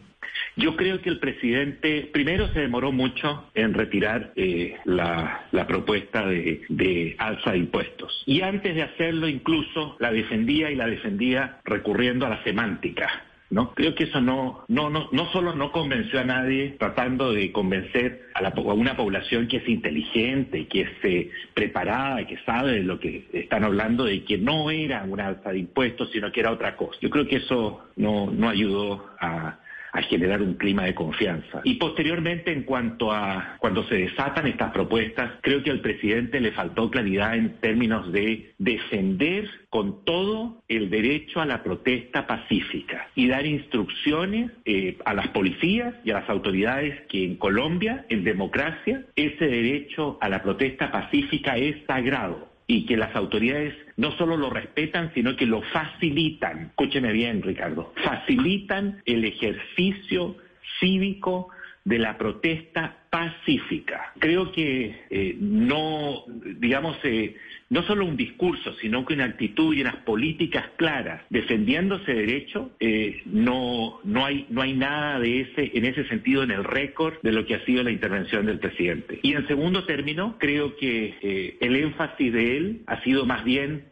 Yo 0.59 0.75
creo 0.75 1.01
que 1.01 1.09
el 1.09 1.21
presidente 1.21 2.11
primero 2.13 2.49
se 2.49 2.59
demoró 2.59 2.91
mucho 2.91 3.49
en 3.55 3.75
retirar 3.75 4.33
eh, 4.35 4.75
la, 4.87 5.47
propuesta 5.69 6.27
de, 6.27 7.15
alza 7.17 7.53
de 7.53 7.59
impuestos. 7.59 8.25
Y 8.27 8.41
antes 8.41 8.75
de 8.75 8.83
hacerlo 8.83 9.29
incluso 9.29 9.97
la 10.01 10.11
defendía 10.11 10.69
y 10.73 10.75
la 10.75 10.89
defendía 10.89 11.61
recurriendo 11.65 12.27
a 12.27 12.31
la 12.31 12.43
semántica. 12.43 13.09
¿no? 13.51 13.73
Creo 13.73 13.95
que 13.95 14.05
eso 14.05 14.21
no, 14.21 14.65
no, 14.67 14.91
no, 14.91 15.09
no 15.13 15.31
solo 15.31 15.55
no 15.55 15.71
convenció 15.71 16.19
a 16.19 16.25
nadie 16.25 16.75
tratando 16.77 17.33
de 17.33 17.53
convencer 17.53 18.25
a, 18.35 18.43
la, 18.43 18.49
a 18.49 18.73
una 18.75 18.97
población 18.97 19.47
que 19.47 19.59
es 19.59 19.69
inteligente, 19.69 20.67
que 20.67 20.81
es 20.81 20.91
eh, 21.05 21.31
preparada, 21.55 22.27
que 22.27 22.37
sabe 22.39 22.73
de 22.73 22.83
lo 22.83 22.99
que 22.99 23.29
están 23.33 23.63
hablando, 23.63 24.07
de 24.07 24.25
que 24.25 24.39
no 24.39 24.73
era 24.73 25.05
una 25.05 25.29
alza 25.29 25.53
de 25.53 25.61
impuestos, 25.61 26.11
sino 26.11 26.33
que 26.33 26.41
era 26.41 26.51
otra 26.51 26.75
cosa. 26.75 26.99
Yo 27.01 27.11
creo 27.11 27.29
que 27.29 27.37
eso 27.37 27.89
no, 27.95 28.29
no 28.29 28.49
ayudó 28.49 29.07
a 29.21 29.61
a 29.93 30.03
generar 30.03 30.43
un 30.43 30.55
clima 30.55 30.85
de 30.85 30.95
confianza. 30.95 31.61
Y 31.65 31.75
posteriormente, 31.75 32.53
en 32.53 32.63
cuanto 32.63 33.13
a 33.13 33.57
cuando 33.59 33.85
se 33.85 33.97
desatan 33.97 34.47
estas 34.47 34.73
propuestas, 34.73 35.33
creo 35.43 35.63
que 35.63 35.71
al 35.71 35.81
presidente 35.81 36.41
le 36.41 36.53
faltó 36.53 36.91
claridad 36.91 37.37
en 37.37 37.61
términos 37.61 38.13
de 38.13 38.53
defender 38.59 39.49
con 39.71 40.05
todo 40.05 40.63
el 40.69 40.91
derecho 40.91 41.41
a 41.41 41.47
la 41.47 41.63
protesta 41.63 42.27
pacífica 42.27 43.09
y 43.15 43.29
dar 43.29 43.47
instrucciones 43.47 44.51
eh, 44.65 44.97
a 45.05 45.15
las 45.15 45.29
policías 45.29 45.95
y 46.05 46.11
a 46.11 46.21
las 46.21 46.31
autoridades 46.31 47.01
que 47.09 47.25
en 47.25 47.37
Colombia, 47.37 48.07
en 48.09 48.25
democracia, 48.25 49.05
ese 49.17 49.47
derecho 49.47 50.19
a 50.21 50.29
la 50.29 50.43
protesta 50.43 50.91
pacífica 50.91 51.57
es 51.57 51.77
sagrado 51.87 52.58
y 52.71 52.85
que 52.85 52.99
las 52.99 53.17
autoridades 53.17 53.75
no 53.97 54.13
solo 54.13 54.37
lo 54.37 54.51
respetan, 54.51 55.11
sino 55.15 55.35
que 55.37 55.47
lo 55.47 55.63
facilitan. 55.63 56.67
Escúcheme 56.67 57.13
bien, 57.13 57.43
Ricardo. 57.43 57.95
Facilitan 58.05 59.03
el 59.07 59.25
ejercicio 59.25 60.37
cívico 60.79 61.49
de 61.85 61.99
la 61.99 62.19
protesta 62.19 62.99
pacífica. 63.09 64.13
Creo 64.19 64.53
que 64.53 65.07
eh, 65.09 65.37
no, 65.41 66.25
digamos, 66.29 66.99
eh, 67.05 67.37
no 67.71 67.83
solo 67.83 68.07
un 68.07 68.17
discurso, 68.17 68.75
sino 68.81 69.05
que 69.05 69.15
una 69.15 69.27
actitud 69.27 69.75
y 69.75 69.83
unas 69.83 69.97
políticas 69.97 70.65
claras 70.77 71.23
defendiendo 71.29 71.97
ese 71.97 72.15
derecho, 72.15 72.71
eh, 72.81 73.21
no, 73.27 74.01
no, 74.05 74.25
hay, 74.25 74.47
no 74.49 74.63
hay 74.63 74.73
nada 74.75 75.19
de 75.19 75.41
ese, 75.41 75.73
en 75.75 75.85
ese 75.85 76.07
sentido 76.09 76.43
en 76.43 76.51
el 76.51 76.65
récord 76.65 77.15
de 77.23 77.33
lo 77.33 77.45
que 77.45 77.55
ha 77.55 77.65
sido 77.65 77.83
la 77.83 77.91
intervención 77.91 78.47
del 78.47 78.59
presidente. 78.59 79.21
Y 79.23 79.35
en 79.35 79.47
segundo 79.47 79.85
término, 79.85 80.37
creo 80.39 80.77
que 80.77 81.57
el 81.61 81.77
énfasis 81.77 82.33
de 82.33 82.57
él 82.57 82.83
ha 82.87 83.03
sido 83.03 83.27
más 83.27 83.45
bien 83.45 83.85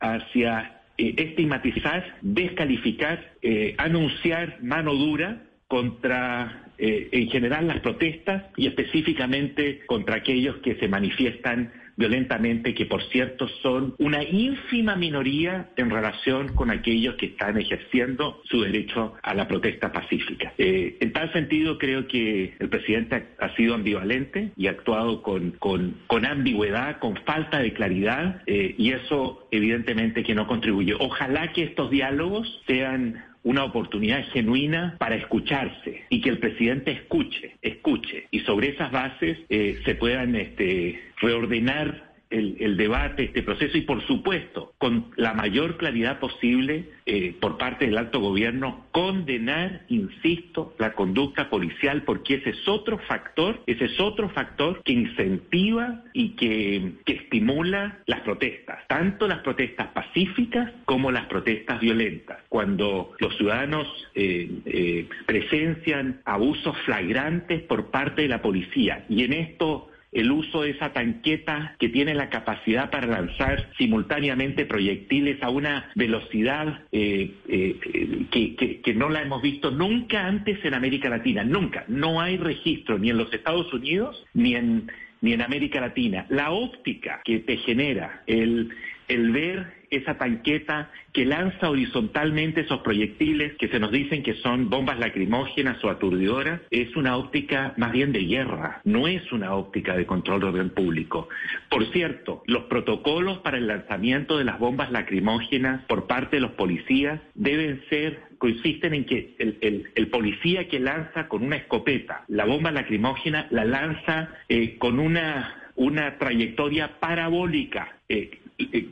hacia 0.00 0.82
estigmatizar, 0.96 2.18
descalificar, 2.22 3.32
anunciar 3.78 4.58
mano 4.62 4.94
dura 4.94 5.42
contra 5.68 6.68
eh, 6.78 7.08
en 7.12 7.28
general 7.28 7.66
las 7.66 7.80
protestas 7.80 8.44
y 8.56 8.68
específicamente 8.68 9.84
contra 9.86 10.16
aquellos 10.16 10.56
que 10.58 10.76
se 10.76 10.86
manifiestan 10.86 11.72
violentamente, 11.98 12.74
que 12.74 12.86
por 12.86 13.02
cierto 13.10 13.48
son 13.60 13.94
una 13.98 14.22
ínfima 14.22 14.96
minoría 14.96 15.70
en 15.76 15.90
relación 15.90 16.54
con 16.54 16.70
aquellos 16.70 17.16
que 17.16 17.26
están 17.26 17.58
ejerciendo 17.58 18.40
su 18.44 18.62
derecho 18.62 19.14
a 19.22 19.34
la 19.34 19.48
protesta 19.48 19.92
pacífica. 19.92 20.54
Eh, 20.56 20.96
en 21.00 21.12
tal 21.12 21.32
sentido, 21.32 21.76
creo 21.76 22.06
que 22.06 22.54
el 22.58 22.68
presidente 22.68 23.26
ha, 23.38 23.54
sido 23.56 23.74
ambivalente 23.74 24.52
y 24.56 24.68
ha 24.68 24.70
actuado 24.70 25.22
con, 25.22 25.50
con, 25.52 25.96
con 26.06 26.24
ambigüedad, 26.24 27.00
con 27.00 27.16
falta 27.24 27.58
de 27.58 27.72
claridad, 27.72 28.42
eh, 28.46 28.74
y 28.78 28.92
eso 28.92 29.48
evidentemente 29.50 30.22
que 30.22 30.34
no 30.34 30.46
contribuye. 30.46 30.94
Ojalá 30.98 31.52
que 31.52 31.64
estos 31.64 31.90
diálogos 31.90 32.62
sean 32.66 33.24
una 33.42 33.64
oportunidad 33.64 34.24
genuina 34.32 34.96
para 34.98 35.16
escucharse 35.16 36.04
y 36.08 36.20
que 36.20 36.30
el 36.30 36.38
presidente 36.38 36.90
escuche, 36.92 37.56
escuche. 37.62 38.26
Y 38.30 38.40
sobre 38.40 38.68
esas 38.70 38.90
bases 38.90 39.38
eh, 39.48 39.80
se 39.84 39.94
puedan 39.94 40.34
este, 40.34 41.00
reordenar 41.20 42.07
el, 42.30 42.76
debate, 42.76 43.24
este 43.24 43.42
proceso 43.42 43.76
y, 43.78 43.82
por 43.82 44.06
supuesto, 44.06 44.74
con 44.78 45.12
la 45.16 45.34
mayor 45.34 45.76
claridad 45.76 46.18
posible 46.18 46.90
eh, 47.06 47.34
por 47.40 47.56
parte 47.56 47.86
del 47.86 47.96
alto 47.96 48.20
gobierno, 48.20 48.86
condenar, 48.92 49.82
insisto, 49.88 50.74
la 50.78 50.92
conducta 50.92 51.48
policial, 51.48 52.02
porque 52.02 52.34
ese 52.34 52.50
es 52.50 52.68
otro 52.68 52.98
factor, 52.98 53.62
ese 53.66 53.86
es 53.86 53.98
otro 54.00 54.28
factor 54.30 54.82
que 54.82 54.92
incentiva 54.92 56.04
y 56.12 56.30
que, 56.30 56.92
estimula 57.06 57.98
las 58.06 58.20
protestas, 58.20 58.86
tanto 58.86 59.26
las 59.26 59.40
protestas 59.40 59.88
pacíficas 59.88 60.72
como 60.84 61.10
las 61.10 61.26
protestas 61.26 61.80
violentas. 61.80 62.38
Cuando 62.48 63.14
los 63.18 63.36
ciudadanos 63.36 63.86
eh, 64.14 64.50
eh, 64.64 65.08
presencian 65.26 66.20
abusos 66.24 66.76
flagrantes 66.84 67.62
por 67.62 67.90
parte 67.90 68.22
de 68.22 68.28
la 68.28 68.40
policía, 68.40 69.04
y 69.08 69.24
en 69.24 69.32
esto 69.32 69.90
el 70.12 70.30
uso 70.30 70.62
de 70.62 70.70
esa 70.70 70.92
tanqueta 70.92 71.76
que 71.78 71.88
tiene 71.88 72.14
la 72.14 72.30
capacidad 72.30 72.90
para 72.90 73.06
lanzar 73.06 73.70
simultáneamente 73.76 74.64
proyectiles 74.64 75.42
a 75.42 75.50
una 75.50 75.90
velocidad 75.94 76.82
eh, 76.92 77.34
eh, 77.48 78.26
que, 78.30 78.80
que, 78.82 78.94
no 78.94 79.08
la 79.08 79.22
hemos 79.22 79.42
visto 79.42 79.70
nunca 79.70 80.26
antes 80.26 80.64
en 80.64 80.74
América 80.74 81.08
Latina, 81.08 81.44
nunca. 81.44 81.84
No 81.88 82.20
hay 82.20 82.36
registro 82.36 82.98
ni 82.98 83.10
en 83.10 83.18
los 83.18 83.32
Estados 83.32 83.72
Unidos 83.72 84.24
ni 84.34 84.54
en, 84.54 84.90
ni 85.20 85.32
en 85.32 85.42
América 85.42 85.80
Latina. 85.80 86.26
La 86.30 86.50
óptica 86.50 87.20
que 87.24 87.40
te 87.40 87.58
genera 87.58 88.22
el, 88.26 88.70
el 89.08 89.30
ver 89.30 89.77
esa 89.90 90.18
tanqueta 90.18 90.90
que 91.12 91.24
lanza 91.24 91.70
horizontalmente 91.70 92.62
esos 92.62 92.80
proyectiles 92.80 93.54
que 93.58 93.68
se 93.68 93.78
nos 93.78 93.90
dicen 93.90 94.22
que 94.22 94.34
son 94.34 94.70
bombas 94.70 94.98
lacrimógenas 94.98 95.82
o 95.84 95.90
aturdidoras, 95.90 96.60
es 96.70 96.94
una 96.96 97.16
óptica 97.16 97.74
más 97.76 97.92
bien 97.92 98.12
de 98.12 98.24
guerra, 98.24 98.80
no 98.84 99.08
es 99.08 99.32
una 99.32 99.54
óptica 99.54 99.96
de 99.96 100.06
control 100.06 100.40
de 100.40 100.46
orden 100.46 100.70
público. 100.70 101.28
Por 101.70 101.90
cierto, 101.92 102.42
los 102.46 102.64
protocolos 102.64 103.38
para 103.38 103.58
el 103.58 103.66
lanzamiento 103.66 104.38
de 104.38 104.44
las 104.44 104.58
bombas 104.58 104.90
lacrimógenas 104.90 105.84
por 105.86 106.06
parte 106.06 106.36
de 106.36 106.42
los 106.42 106.52
policías 106.52 107.20
deben 107.34 107.82
ser 107.88 108.28
consisten 108.38 108.94
en 108.94 109.04
que 109.04 109.34
el, 109.38 110.08
policía 110.08 110.68
que 110.68 110.78
lanza 110.78 111.28
con 111.28 111.42
una 111.42 111.56
escopeta 111.56 112.24
la 112.28 112.44
bomba 112.44 112.70
lacrimógena 112.70 113.48
la 113.50 113.64
lanza 113.64 114.30
eh, 114.48 114.78
con 114.78 115.00
una, 115.00 115.70
una 115.74 116.18
trayectoria 116.18 116.98
parabólica. 117.00 117.96
Eh, 118.08 118.38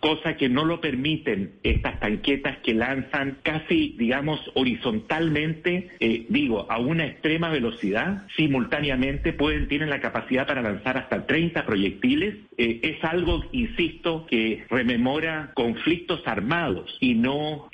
cosa 0.00 0.36
que 0.36 0.48
no 0.48 0.64
lo 0.64 0.80
permiten 0.80 1.54
estas 1.62 1.98
tanquetas 1.98 2.58
que 2.58 2.74
lanzan 2.74 3.38
casi, 3.42 3.94
digamos, 3.98 4.40
horizontalmente, 4.54 5.90
eh, 5.98 6.26
digo, 6.28 6.70
a 6.70 6.78
una 6.78 7.06
extrema 7.06 7.48
velocidad, 7.50 8.26
simultáneamente 8.36 9.32
pueden, 9.32 9.68
tienen 9.68 9.90
la 9.90 10.00
capacidad 10.00 10.46
para 10.46 10.62
lanzar 10.62 10.98
hasta 10.98 11.26
30 11.26 11.66
proyectiles. 11.66 12.36
Eh, 12.56 12.80
es 12.82 13.04
algo, 13.04 13.44
insisto, 13.52 14.26
que 14.26 14.64
rememora 14.70 15.50
conflictos 15.54 16.20
armados 16.26 16.96
y 17.00 17.14
no 17.14 17.68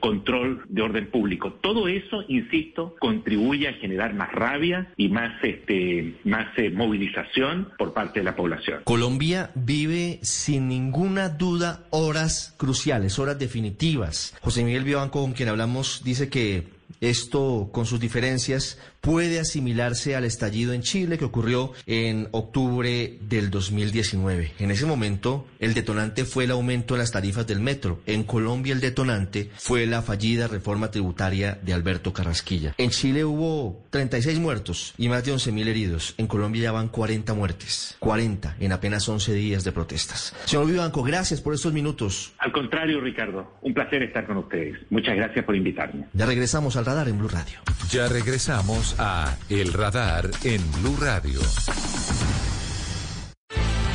control 0.00 0.64
de 0.68 0.82
orden 0.82 1.10
público. 1.10 1.52
Todo 1.60 1.88
eso, 1.88 2.24
insisto, 2.28 2.96
contribuye 2.98 3.68
a 3.68 3.74
generar 3.74 4.14
más 4.14 4.32
rabia 4.32 4.92
y 4.96 5.08
más, 5.08 5.32
este, 5.42 6.14
más 6.24 6.46
movilización 6.72 7.68
por 7.78 7.92
parte 7.92 8.20
de 8.20 8.24
la 8.24 8.36
población. 8.36 8.80
Colombia 8.84 9.50
vive 9.54 10.18
sin 10.22 10.68
ningún 10.68 10.93
ninguna 10.94 11.28
duda 11.28 11.80
horas 11.90 12.54
cruciales, 12.56 13.18
horas 13.18 13.36
definitivas. 13.36 14.32
José 14.40 14.62
Miguel 14.62 14.84
Vivanco, 14.84 15.20
con 15.22 15.32
quien 15.32 15.48
hablamos, 15.48 16.02
dice 16.04 16.28
que 16.28 16.68
esto, 17.00 17.70
con 17.72 17.86
sus 17.86 18.00
diferencias, 18.00 18.78
puede 19.00 19.38
asimilarse 19.38 20.16
al 20.16 20.24
estallido 20.24 20.72
en 20.72 20.80
Chile 20.80 21.18
que 21.18 21.26
ocurrió 21.26 21.72
en 21.86 22.28
octubre 22.32 23.18
del 23.20 23.50
2019. 23.50 24.52
En 24.58 24.70
ese 24.70 24.86
momento, 24.86 25.46
el 25.58 25.74
detonante 25.74 26.24
fue 26.24 26.44
el 26.44 26.52
aumento 26.52 26.94
de 26.94 27.00
las 27.00 27.12
tarifas 27.12 27.46
del 27.46 27.60
metro. 27.60 28.00
En 28.06 28.24
Colombia, 28.24 28.72
el 28.72 28.80
detonante 28.80 29.50
fue 29.56 29.86
la 29.86 30.00
fallida 30.00 30.48
reforma 30.48 30.90
tributaria 30.90 31.58
de 31.62 31.74
Alberto 31.74 32.12
Carrasquilla. 32.12 32.74
En 32.78 32.90
Chile 32.90 33.24
hubo 33.24 33.84
36 33.90 34.38
muertos 34.38 34.94
y 34.96 35.08
más 35.08 35.24
de 35.24 35.34
11.000 35.34 35.68
heridos. 35.68 36.14
En 36.16 36.26
Colombia 36.26 36.62
ya 36.62 36.72
van 36.72 36.88
40 36.88 37.34
muertes. 37.34 37.96
40 38.00 38.56
en 38.60 38.72
apenas 38.72 39.08
11 39.08 39.34
días 39.34 39.64
de 39.64 39.72
protestas. 39.72 40.34
Señor 40.46 40.66
Vivanco, 40.66 41.02
gracias 41.02 41.40
por 41.40 41.52
estos 41.52 41.72
minutos. 41.72 42.32
Al 42.38 42.52
contrario, 42.52 43.00
Ricardo, 43.00 43.52
un 43.62 43.74
placer 43.74 44.02
estar 44.02 44.26
con 44.26 44.38
ustedes. 44.38 44.78
Muchas 44.90 45.16
gracias 45.16 45.44
por 45.44 45.54
invitarme. 45.54 46.06
Ya 46.12 46.26
regresamos 46.26 46.76
al 46.84 46.96
radar 46.96 47.08
en 47.08 47.18
Blue 47.18 47.28
Radio. 47.28 47.60
Ya 47.90 48.08
regresamos 48.08 48.94
a 48.98 49.34
El 49.48 49.72
Radar 49.72 50.30
en 50.42 50.60
Blue 50.72 50.96
Radio. 51.00 51.40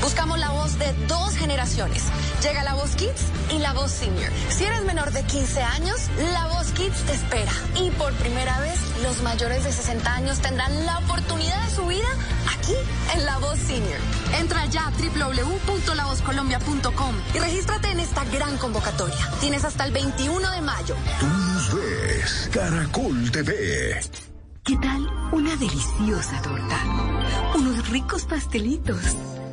Buscamos 0.01 0.39
la 0.39 0.49
voz 0.49 0.79
de 0.79 0.91
dos 1.07 1.35
generaciones. 1.35 2.03
Llega 2.41 2.63
la 2.63 2.73
voz 2.73 2.95
Kids 2.95 3.25
y 3.51 3.59
la 3.59 3.73
voz 3.73 3.91
Senior. 3.91 4.31
Si 4.49 4.63
eres 4.63 4.83
menor 4.83 5.11
de 5.11 5.23
15 5.23 5.61
años, 5.61 5.97
la 6.31 6.47
voz 6.47 6.71
Kids 6.71 7.03
te 7.03 7.11
espera. 7.11 7.51
Y 7.75 7.89
por 7.91 8.13
primera 8.13 8.57
vez, 8.61 8.79
los 9.03 9.21
mayores 9.23 9.65
de 9.65 9.73
60 9.73 10.13
años 10.13 10.39
tendrán 10.39 10.85
la 10.85 10.99
oportunidad 10.99 11.61
de 11.65 11.71
su 11.75 11.85
vida 11.85 12.07
aquí 12.53 12.75
en 13.13 13.25
la 13.25 13.39
voz 13.39 13.59
Senior. 13.59 13.99
Entra 14.39 14.65
ya 14.67 14.87
a 14.87 14.91
www.lavozcolombia.com 14.91 17.15
y 17.35 17.39
regístrate 17.39 17.91
en 17.91 17.99
esta 17.99 18.23
gran 18.25 18.57
convocatoria. 18.57 19.29
Tienes 19.41 19.65
hasta 19.65 19.83
el 19.85 19.91
21 19.91 20.51
de 20.51 20.61
mayo. 20.61 20.95
Tú 21.19 21.27
nos 21.27 21.75
ves, 21.75 22.49
Caracol 22.53 23.31
TV. 23.31 23.99
¿Qué 24.63 24.77
tal 24.77 25.05
una 25.31 25.55
deliciosa 25.57 26.41
torta? 26.41 26.77
Unos 27.55 27.89
ricos 27.89 28.23
pastelitos, 28.23 29.01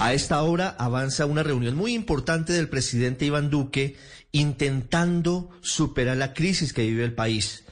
A 0.00 0.12
esta 0.12 0.42
hora 0.42 0.74
avanza 0.78 1.24
una 1.24 1.42
reunión 1.42 1.76
muy 1.76 1.94
importante 1.94 2.52
del 2.52 2.68
presidente 2.68 3.24
Iván 3.24 3.48
Duque 3.48 3.96
intentando 4.32 5.50
superar 5.62 6.16
la 6.16 6.34
crisis 6.34 6.72
que 6.72 6.82
vive 6.82 7.04
el 7.04 7.14
país. 7.14 7.64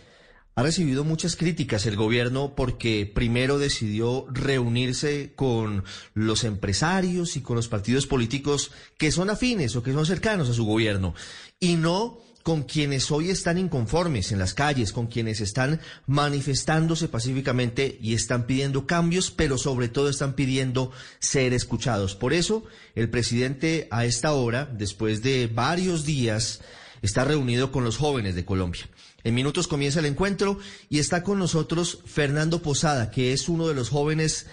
Ha 0.54 0.62
recibido 0.62 1.02
muchas 1.02 1.35
críticas 1.35 1.85
el 1.87 1.96
gobierno 1.96 2.54
porque 2.54 3.11
primero 3.12 3.58
decidió 3.58 4.26
reunirse 4.30 5.32
con 5.35 5.85
los 6.14 6.44
empresarios 6.44 7.37
y 7.37 7.40
con 7.40 7.56
los 7.56 7.68
partidos 7.68 8.06
políticos 8.06 8.70
que 8.98 9.11
son 9.11 9.28
afines 9.28 9.74
o 9.76 9.82
que 9.82 9.92
son 9.92 10.06
cercanos 10.06 10.48
a 10.48 10.54
su 10.54 10.64
gobierno 10.64 11.14
y 11.58 11.76
no 11.76 12.18
con 12.42 12.62
quienes 12.62 13.11
hoy 13.11 13.31
están 13.31 13.59
inconformes 13.59 14.33
en 14.33 14.38
las 14.38 14.55
calles, 14.55 14.92
con 14.92 15.07
quienes 15.07 15.40
están 15.40 15.81
manifestándose 16.07 17.09
pacíficamente 17.09 17.98
y 18.00 18.14
están 18.14 18.46
pidiendo 18.46 18.87
cambios, 18.87 19.31
pero 19.31 19.59
sobre 19.59 19.88
todo 19.88 20.09
están 20.09 20.35
pidiendo 20.35 20.90
ser 21.18 21.52
escuchados. 21.52 22.14
Por 22.14 22.33
eso, 22.33 22.64
el 22.94 23.11
presidente 23.11 23.88
a 23.90 24.05
esta 24.05 24.33
hora, 24.33 24.66
después 24.66 25.22
de 25.22 25.46
varios 25.46 26.05
días, 26.05 26.61
está 27.00 27.24
reunido 27.24 27.70
con 27.70 27.85
los 27.85 27.96
jóvenes 27.96 28.35
de 28.35 28.44
Colombia. 28.44 28.88
En 29.24 29.35
minutos 29.35 29.68
comienza 29.68 30.00
el 30.00 30.07
encuentro 30.07 30.59
y 30.88 30.98
está 30.98 31.22
con 31.22 31.38
nosotros 31.38 32.00
Fernando 32.07 32.61
Posada, 32.61 33.11
que 33.11 33.33
es 33.33 33.48
uno 33.48 33.68
de 33.68 33.74
los 33.74 33.88
jóvenes 33.88 34.46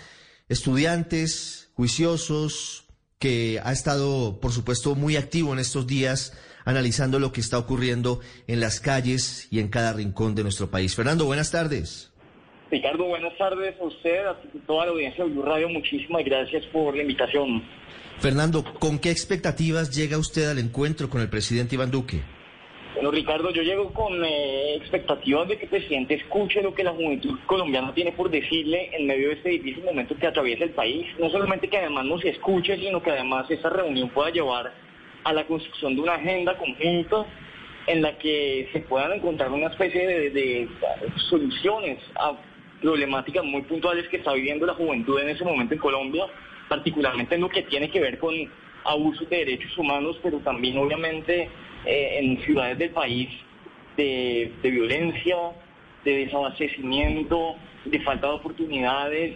estudiantes 0.48 1.70
juiciosos, 1.74 2.86
que 3.18 3.60
ha 3.64 3.72
estado, 3.74 4.40
por 4.40 4.54
supuesto, 4.54 4.96
muy 4.96 5.18
activo 5.18 5.54
en 5.54 5.60
estos 5.60 5.88
días 5.88 6.34
analizando 6.70 7.20
lo 7.20 7.32
que 7.32 7.42
está 7.42 7.58
ocurriendo 7.58 8.20
en 8.48 8.60
las 8.60 8.80
calles 8.80 9.48
y 9.52 9.60
en 9.60 9.68
cada 9.68 9.94
rincón 9.94 10.36
de 10.36 10.44
nuestro 10.44 10.70
país. 10.70 10.96
Fernando, 10.96 11.26
buenas 11.26 11.52
tardes. 11.52 12.12
Ricardo, 12.72 13.06
buenas 13.06 13.36
tardes 13.38 13.76
a 13.80 13.84
usted, 13.84 14.26
a 14.28 14.38
toda 14.68 14.86
la 14.86 14.92
audiencia 14.92 15.24
de 15.24 15.32
Blue 15.32 15.42
Radio. 15.42 15.70
Muchísimas 15.70 16.24
gracias 16.24 16.64
por 16.68 16.96
la 16.96 17.02
invitación. 17.02 17.64
Fernando, 18.20 18.64
¿con 18.80 19.00
qué 19.00 19.10
expectativas 19.10 19.96
llega 19.96 20.18
usted 20.18 20.50
al 20.50 20.60
encuentro 20.60 21.10
con 21.10 21.22
el 21.22 21.30
presidente 21.30 21.76
Iván 21.76 21.90
Duque? 21.90 22.22
Bueno, 22.94 23.12
Ricardo, 23.12 23.50
yo 23.52 23.62
llego 23.62 23.94
con 23.94 24.24
eh, 24.26 24.76
expectativas 24.76 25.48
de 25.48 25.58
que 25.58 25.64
el 25.64 25.70
presidente 25.70 26.16
escuche 26.16 26.62
lo 26.62 26.74
que 26.74 26.84
la 26.84 26.92
juventud 26.92 27.40
colombiana 27.46 27.94
tiene 27.94 28.12
por 28.12 28.30
decirle 28.30 28.90
en 28.94 29.08
medio 29.08 29.30
de 29.30 29.36
este 29.36 29.50
difícil 29.50 29.84
momento 29.86 30.18
que 30.18 30.28
atraviesa 30.28 30.66
el 30.66 30.72
país. 30.72 31.08
No 31.18 31.30
solamente 31.30 31.70
que 31.70 31.78
además 31.78 32.06
nos 32.06 32.26
escuche, 32.26 32.76
sino 32.78 33.02
que 33.02 33.12
además 33.12 33.50
esta 33.50 33.70
reunión 33.70 34.10
pueda 34.10 34.32
llevar 34.32 34.74
a 35.24 35.34
la 35.34 35.46
construcción 35.46 35.96
de 35.96 36.02
una 36.02 36.16
agenda 36.16 36.58
conjunta 36.58 37.26
en 37.88 38.02
la 38.02 38.18
que 38.18 38.70
se 38.72 38.82
puedan 38.82 39.14
encontrar 39.14 39.52
una 39.52 39.68
especie 39.68 40.30
de, 40.30 40.68
soluciones 41.30 41.98
a 42.16 42.34
problemáticas 42.82 43.44
muy 43.44 43.64
puntuales 43.64 44.08
que 44.10 44.18
está 44.18 44.34
viviendo 44.34 44.66
la 44.66 44.74
juventud 44.74 45.20
en 45.20 45.30
ese 45.30 45.44
momento 45.44 45.74
en 45.74 45.80
Colombia, 45.80 46.26
particularmente 46.68 47.36
en 47.36 47.42
lo 47.42 47.50
que 47.50 47.64
tiene 47.64 47.90
que 47.90 48.00
ver 48.00 48.20
con 48.20 48.34
abusos 48.86 49.30
de 49.30 49.38
derechos 49.38 49.78
humanos, 49.78 50.18
pero 50.24 50.40
también 50.40 50.78
obviamente 50.78 51.50
eh, 51.86 52.20
en 52.20 52.42
ciudades 52.44 52.78
del 52.78 52.92
país 52.92 53.30
de, 53.98 54.52
de 54.62 54.70
violencia, 54.70 55.36
de 56.06 56.26
desabastecimiento, 56.26 57.56
de 57.86 58.00
falta 58.02 58.28
de 58.28 58.34
oportunidades, 58.34 59.36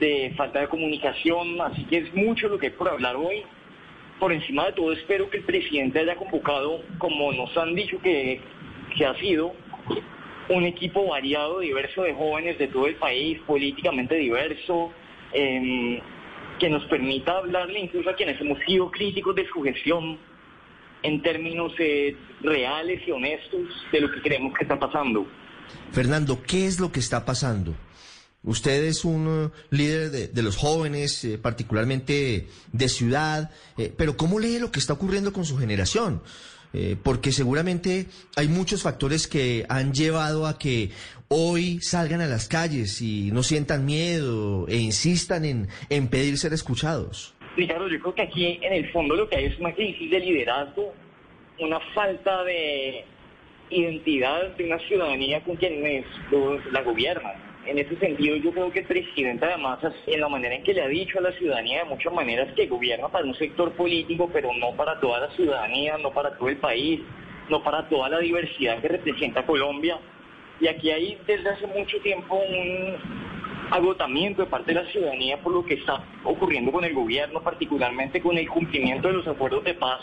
de 0.00 0.34
falta 0.36 0.60
de 0.60 0.68
comunicación, 0.68 1.60
así 1.60 1.84
que 1.84 1.98
es 1.98 2.14
mucho 2.14 2.48
lo 2.48 2.58
que 2.58 2.66
hay 2.66 2.72
por 2.72 2.88
hablar 2.88 3.16
hoy 3.16 3.44
por 4.18 4.32
encima 4.32 4.66
de 4.66 4.72
todo 4.72 4.92
espero 4.92 5.28
que 5.30 5.38
el 5.38 5.44
presidente 5.44 5.98
haya 5.98 6.16
convocado, 6.16 6.82
como 6.98 7.32
nos 7.32 7.56
han 7.56 7.74
dicho 7.74 7.98
que, 8.00 8.40
ha 9.06 9.14
sido, 9.20 9.54
un 10.48 10.64
equipo 10.64 11.08
variado, 11.08 11.60
diverso 11.60 12.02
de 12.02 12.14
jóvenes 12.14 12.58
de 12.58 12.68
todo 12.68 12.86
el 12.86 12.96
país, 12.96 13.38
políticamente 13.46 14.14
diverso, 14.16 14.92
em, 15.32 16.00
que 16.58 16.68
nos 16.68 16.84
permita 16.84 17.38
hablarle 17.38 17.80
incluso 17.80 18.10
a 18.10 18.14
quienes 18.14 18.40
hemos 18.40 18.58
sido 18.66 18.90
críticos 18.90 19.34
de 19.34 19.46
su 19.48 19.62
gestión 19.62 20.18
en 21.02 21.22
términos 21.22 21.72
eh, 21.78 22.16
reales 22.42 23.02
y 23.06 23.10
honestos 23.10 23.68
de 23.90 24.00
lo 24.00 24.10
que 24.10 24.22
creemos 24.22 24.54
que 24.56 24.64
está 24.64 24.78
pasando. 24.78 25.26
Fernando, 25.92 26.42
¿qué 26.46 26.66
es 26.66 26.80
lo 26.80 26.92
que 26.92 27.00
está 27.00 27.24
pasando? 27.24 27.74
Usted 28.44 28.84
es 28.84 29.06
un 29.06 29.26
uh, 29.26 29.50
líder 29.70 30.10
de, 30.10 30.42
los 30.42 30.56
jóvenes, 30.56 31.24
eh, 31.24 31.38
particularmente 31.38 32.46
de 32.72 32.88
ciudad, 32.90 33.50
eh, 33.78 33.92
pero 33.96 34.18
¿cómo 34.18 34.38
lee 34.38 34.58
lo 34.58 34.70
que 34.70 34.78
está 34.78 34.92
ocurriendo 34.92 35.32
con 35.32 35.46
su 35.46 35.56
generación? 35.56 36.22
Eh, 36.74 36.96
porque 37.02 37.32
seguramente 37.32 38.06
hay 38.36 38.48
muchos 38.48 38.82
factores 38.82 39.26
que 39.28 39.64
han 39.68 39.94
llevado 39.94 40.46
a 40.46 40.58
que 40.58 40.90
hoy 41.28 41.80
salgan 41.80 42.20
a 42.20 42.26
las 42.26 42.48
calles 42.48 43.00
y 43.00 43.30
no 43.32 43.42
sientan 43.42 43.86
miedo 43.86 44.66
e 44.68 44.76
insistan 44.76 45.44
en, 45.46 45.68
en 45.88 46.08
pedir 46.08 46.36
ser 46.36 46.52
escuchados. 46.52 47.34
Ricardo, 47.56 47.88
yo 47.88 47.98
creo 48.00 48.14
que 48.14 48.22
aquí 48.22 48.58
en 48.60 48.72
el 48.72 48.90
fondo 48.92 49.14
lo 49.14 49.28
que 49.28 49.36
hay 49.36 49.44
es 49.46 49.58
una 49.58 49.72
crisis 49.72 50.10
de 50.10 50.18
liderazgo, 50.18 50.92
una 51.60 51.78
falta 51.94 52.42
de 52.42 53.04
identidad 53.70 54.54
de 54.56 54.64
una 54.64 54.78
ciudadanía 54.80 55.42
con 55.44 55.56
quienes 55.56 56.04
la 56.72 56.82
gobiernan 56.82 57.53
en 57.66 57.78
ese 57.78 57.96
sentido, 57.96 58.36
yo 58.36 58.52
creo 58.52 58.70
que 58.70 58.80
el 58.80 58.86
presidente, 58.86 59.44
además, 59.44 59.78
en 60.06 60.20
la 60.20 60.28
manera 60.28 60.54
en 60.54 60.62
que 60.62 60.74
le 60.74 60.82
ha 60.82 60.88
dicho 60.88 61.18
a 61.18 61.22
la 61.22 61.32
ciudadanía 61.32 61.84
de 61.84 61.90
muchas 61.90 62.12
maneras 62.12 62.52
que 62.54 62.66
gobierna 62.66 63.08
para 63.08 63.24
un 63.24 63.34
sector 63.34 63.72
político, 63.72 64.28
pero 64.32 64.50
no 64.54 64.72
para 64.76 65.00
toda 65.00 65.20
la 65.20 65.30
ciudadanía, 65.30 65.96
no 65.98 66.10
para 66.12 66.36
todo 66.36 66.48
el 66.48 66.58
país, 66.58 67.00
no 67.48 67.62
para 67.62 67.88
toda 67.88 68.08
la 68.08 68.18
diversidad 68.18 68.80
que 68.80 68.88
representa 68.88 69.46
Colombia. 69.46 69.98
Y 70.60 70.68
aquí 70.68 70.90
hay 70.90 71.18
desde 71.26 71.48
hace 71.48 71.66
mucho 71.66 71.98
tiempo 72.00 72.36
un 72.36 72.96
agotamiento 73.70 74.42
de 74.42 74.48
parte 74.48 74.72
de 74.74 74.82
la 74.82 74.90
ciudadanía 74.90 75.38
por 75.42 75.52
lo 75.52 75.64
que 75.64 75.74
está 75.74 76.04
ocurriendo 76.22 76.70
con 76.70 76.84
el 76.84 76.94
gobierno, 76.94 77.42
particularmente 77.42 78.20
con 78.20 78.36
el 78.36 78.48
cumplimiento 78.48 79.08
de 79.08 79.14
los 79.14 79.26
acuerdos 79.26 79.64
de 79.64 79.74
paz 79.74 80.00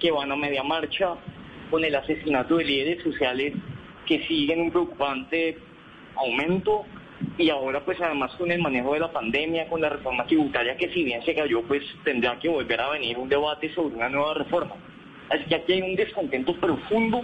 que 0.00 0.10
van 0.10 0.30
a 0.30 0.36
media 0.36 0.62
marcha, 0.62 1.14
con 1.70 1.84
el 1.84 1.94
asesinato 1.94 2.56
de 2.56 2.64
líderes 2.64 3.02
sociales 3.02 3.54
que 4.06 4.24
siguen 4.26 4.60
un 4.60 4.70
preocupante 4.70 5.58
aumento 6.16 6.84
y 7.38 7.50
ahora 7.50 7.84
pues 7.84 8.00
además 8.00 8.32
con 8.36 8.50
el 8.50 8.60
manejo 8.60 8.94
de 8.94 9.00
la 9.00 9.12
pandemia, 9.12 9.68
con 9.68 9.80
la 9.80 9.88
reforma 9.88 10.26
tributaria 10.26 10.76
que 10.76 10.92
si 10.92 11.04
bien 11.04 11.22
se 11.24 11.34
cayó 11.34 11.62
pues 11.62 11.82
tendrá 12.04 12.38
que 12.38 12.48
volver 12.48 12.80
a 12.80 12.90
venir 12.90 13.18
un 13.18 13.28
debate 13.28 13.72
sobre 13.74 13.96
una 13.96 14.08
nueva 14.08 14.34
reforma. 14.34 14.74
Así 15.30 15.44
que 15.44 15.54
aquí 15.56 15.72
hay 15.72 15.82
un 15.82 15.96
descontento 15.96 16.54
profundo 16.56 17.22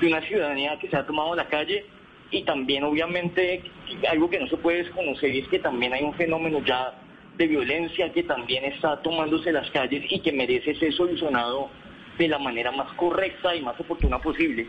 de 0.00 0.06
una 0.06 0.20
ciudadanía 0.22 0.78
que 0.78 0.88
se 0.88 0.96
ha 0.96 1.06
tomado 1.06 1.34
la 1.34 1.48
calle 1.48 1.84
y 2.30 2.42
también 2.44 2.84
obviamente 2.84 3.62
algo 4.10 4.28
que 4.30 4.38
no 4.38 4.46
se 4.48 4.56
puede 4.56 4.84
desconocer 4.84 5.30
es 5.34 5.48
que 5.48 5.58
también 5.58 5.92
hay 5.92 6.04
un 6.04 6.14
fenómeno 6.14 6.62
ya 6.64 6.94
de 7.36 7.46
violencia 7.46 8.12
que 8.12 8.24
también 8.24 8.64
está 8.64 9.00
tomándose 9.02 9.52
las 9.52 9.70
calles 9.70 10.04
y 10.10 10.20
que 10.20 10.32
merece 10.32 10.74
ser 10.74 10.92
solucionado 10.92 11.70
de 12.18 12.28
la 12.28 12.38
manera 12.38 12.72
más 12.72 12.92
correcta 12.94 13.54
y 13.54 13.62
más 13.62 13.78
oportuna 13.78 14.18
posible. 14.18 14.68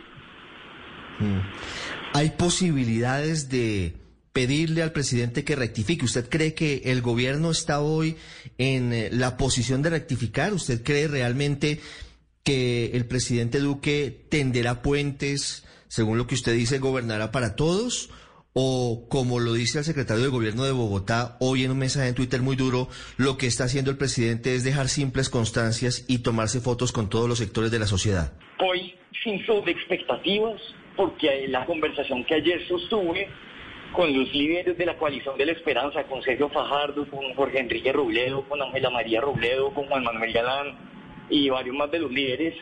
Mm. 1.20 1.40
¿Hay 2.14 2.32
posibilidades 2.32 3.50
de 3.50 3.94
pedirle 4.34 4.82
al 4.82 4.92
presidente 4.92 5.44
que 5.44 5.56
rectifique? 5.56 6.06
¿Usted 6.06 6.28
cree 6.30 6.54
que 6.54 6.82
el 6.86 7.02
gobierno 7.02 7.52
está 7.52 7.82
hoy 7.82 8.18
en 8.58 8.94
eh, 8.94 9.10
la 9.12 9.38
posición 9.38 9.82
de 9.82 9.92
rectificar? 9.92 10.54
¿Usted 10.54 10.84
cree 10.84 11.08
realmente 11.08 11.80
que 12.44 12.92
el 12.94 13.06
presidente 13.06 13.60
Duque 13.60 14.26
tenderá 14.30 14.82
puentes, 14.82 15.66
según 15.88 16.18
lo 16.18 16.26
que 16.26 16.36
usted 16.36 16.54
dice, 16.54 16.80
gobernará 16.80 17.32
para 17.32 17.56
todos? 17.56 18.10
o 18.54 19.08
como 19.10 19.40
lo 19.40 19.54
dice 19.54 19.78
el 19.78 19.86
secretario 19.86 20.24
de 20.24 20.30
gobierno 20.30 20.64
de 20.64 20.72
Bogotá 20.72 21.38
hoy 21.40 21.64
en 21.64 21.72
un 21.72 21.78
mensaje 21.78 22.08
en 22.08 22.16
Twitter 22.16 22.42
muy 22.42 22.56
duro, 22.56 22.90
lo 23.16 23.38
que 23.38 23.48
está 23.48 23.66
haciendo 23.66 23.92
el 23.92 23.98
presidente 23.98 24.56
es 24.56 24.64
dejar 24.64 24.90
simples 24.90 25.30
constancias 25.30 26.04
y 26.08 26.20
tomarse 26.20 26.60
fotos 26.60 26.92
con 26.92 27.10
todos 27.10 27.30
los 27.30 27.38
sectores 27.38 27.72
de 27.72 27.80
la 27.80 27.86
sociedad. 27.86 28.34
Hoy, 28.60 28.96
sin 29.24 29.38
de 29.64 29.72
expectativas, 29.72 30.60
porque 31.00 31.48
la 31.48 31.66
conversación 31.66 32.26
que 32.26 32.34
ayer 32.34 32.68
sostuve 32.68 33.30
con 33.94 34.14
los 34.14 34.34
líderes 34.34 34.78
de 34.78 34.86
la 34.86 34.98
coalición 34.98 35.38
de 35.38 35.46
la 35.46 35.54
esperanza, 35.54 36.04
con 36.04 36.22
Sergio 36.22 36.50
Fajardo, 36.50 37.08
con 37.10 37.34
Jorge 37.36 37.58
Enrique 37.58 37.94
Robledo, 37.94 38.44
con 38.50 38.62
Ángela 38.62 38.90
María 38.90 39.22
Robledo, 39.22 39.74
con 39.74 39.86
Juan 39.86 40.04
Manuel 40.04 40.34
Galán 40.34 40.78
y 41.30 41.50
varios 41.50 41.74
más 41.74 41.90
de 41.90 42.00
los 42.00 42.12
líderes 42.12 42.54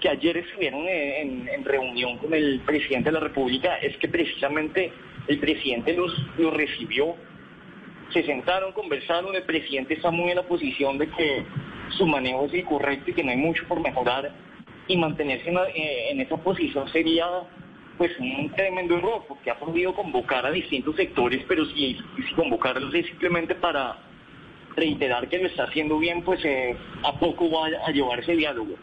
que 0.00 0.08
ayer 0.08 0.38
estuvieron 0.38 0.88
en, 0.88 1.64
reunión 1.64 2.18
con 2.18 2.34
el 2.34 2.62
presidente 2.66 3.10
de 3.10 3.12
la 3.12 3.20
República, 3.20 3.76
es 3.76 3.96
que 3.98 4.08
precisamente 4.08 4.90
el 5.28 5.38
presidente 5.38 5.94
los, 5.94 6.12
recibió, 6.52 7.14
se 8.12 8.24
sentaron, 8.24 8.72
conversaron, 8.72 9.36
el 9.36 9.44
presidente 9.44 9.94
está 9.94 10.10
muy 10.10 10.30
en 10.30 10.36
la 10.38 10.42
posición 10.42 10.98
de 10.98 11.08
que 11.10 11.44
su 11.90 12.08
manejo 12.08 12.46
es 12.46 12.54
incorrecto 12.54 13.12
y 13.12 13.14
que 13.14 13.22
no 13.22 13.30
hay 13.30 13.36
mucho 13.36 13.62
por 13.68 13.78
mejorar 13.78 14.32
y 14.88 14.96
mantenerse 14.96 15.48
en, 15.48 15.58
eh, 15.58 16.10
en 16.10 16.20
esa 16.22 16.36
posición 16.38 16.88
sería 16.88 17.24
pues 17.96 18.12
un 18.18 18.50
tremendo 18.56 18.96
error, 18.96 19.24
porque 19.28 19.50
ha 19.50 19.58
podido 19.58 19.94
convocar 19.94 20.44
a 20.46 20.50
distintos 20.50 20.96
sectores, 20.96 21.44
pero 21.46 21.64
si, 21.66 21.96
convocarlos 22.34 22.92
es 22.94 23.06
simplemente 23.06 23.54
para 23.54 23.98
reiterar 24.76 25.28
que 25.28 25.38
lo 25.38 25.46
está 25.46 25.64
haciendo 25.64 25.98
bien, 25.98 26.22
pues 26.22 26.44
eh, 26.44 26.76
a 27.04 27.12
poco 27.18 27.50
va 27.50 27.66
a 27.86 27.90
llevar 27.90 28.20
ese 28.20 28.34
diálogo. 28.34 28.74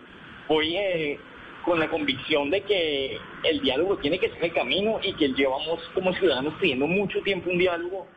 Hoy 0.48 0.76
eh, 0.78 1.20
con 1.64 1.80
la 1.80 1.90
convicción 1.90 2.50
de 2.50 2.62
que 2.62 3.18
el 3.44 3.62
diálogo 3.62 3.98
tiene 3.98 4.18
que 4.18 4.30
ser 4.30 4.46
el 4.46 4.54
camino 4.54 5.00
y 5.04 5.14
que 5.14 5.30
llevamos 5.30 5.80
como 5.94 6.14
ciudadanos 6.14 6.54
pidiendo 6.60 6.88
mucho 6.88 7.22
tiempo 7.22 7.50
un 7.50 7.58
diálogo 7.58 8.08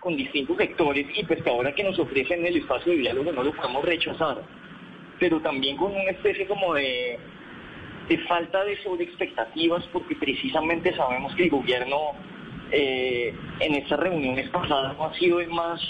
con 0.00 0.16
distintos 0.16 0.56
sectores 0.56 1.06
y 1.16 1.24
pues 1.24 1.42
que 1.42 1.50
ahora 1.50 1.74
que 1.74 1.82
nos 1.82 1.98
ofrecen 1.98 2.46
el 2.46 2.58
espacio 2.58 2.92
de 2.92 2.98
diálogo 2.98 3.32
no 3.32 3.42
lo 3.42 3.52
podemos 3.52 3.84
rechazar, 3.84 4.42
pero 5.18 5.40
también 5.40 5.76
con 5.76 5.92
una 5.92 6.10
especie 6.10 6.46
como 6.46 6.74
de, 6.74 7.18
de 8.08 8.18
falta 8.26 8.64
de 8.64 8.82
sobreexpectativas 8.82 9.84
porque 9.92 10.14
precisamente 10.16 10.94
sabemos 10.94 11.34
que 11.34 11.44
el 11.44 11.50
gobierno 11.50 12.12
eh, 12.72 13.34
en 13.60 13.74
estas 13.74 13.98
reuniones 14.00 14.48
pasadas 14.50 14.96
no 14.96 15.06
ha 15.06 15.18
sido 15.18 15.40
el 15.40 15.48
más, 15.48 15.80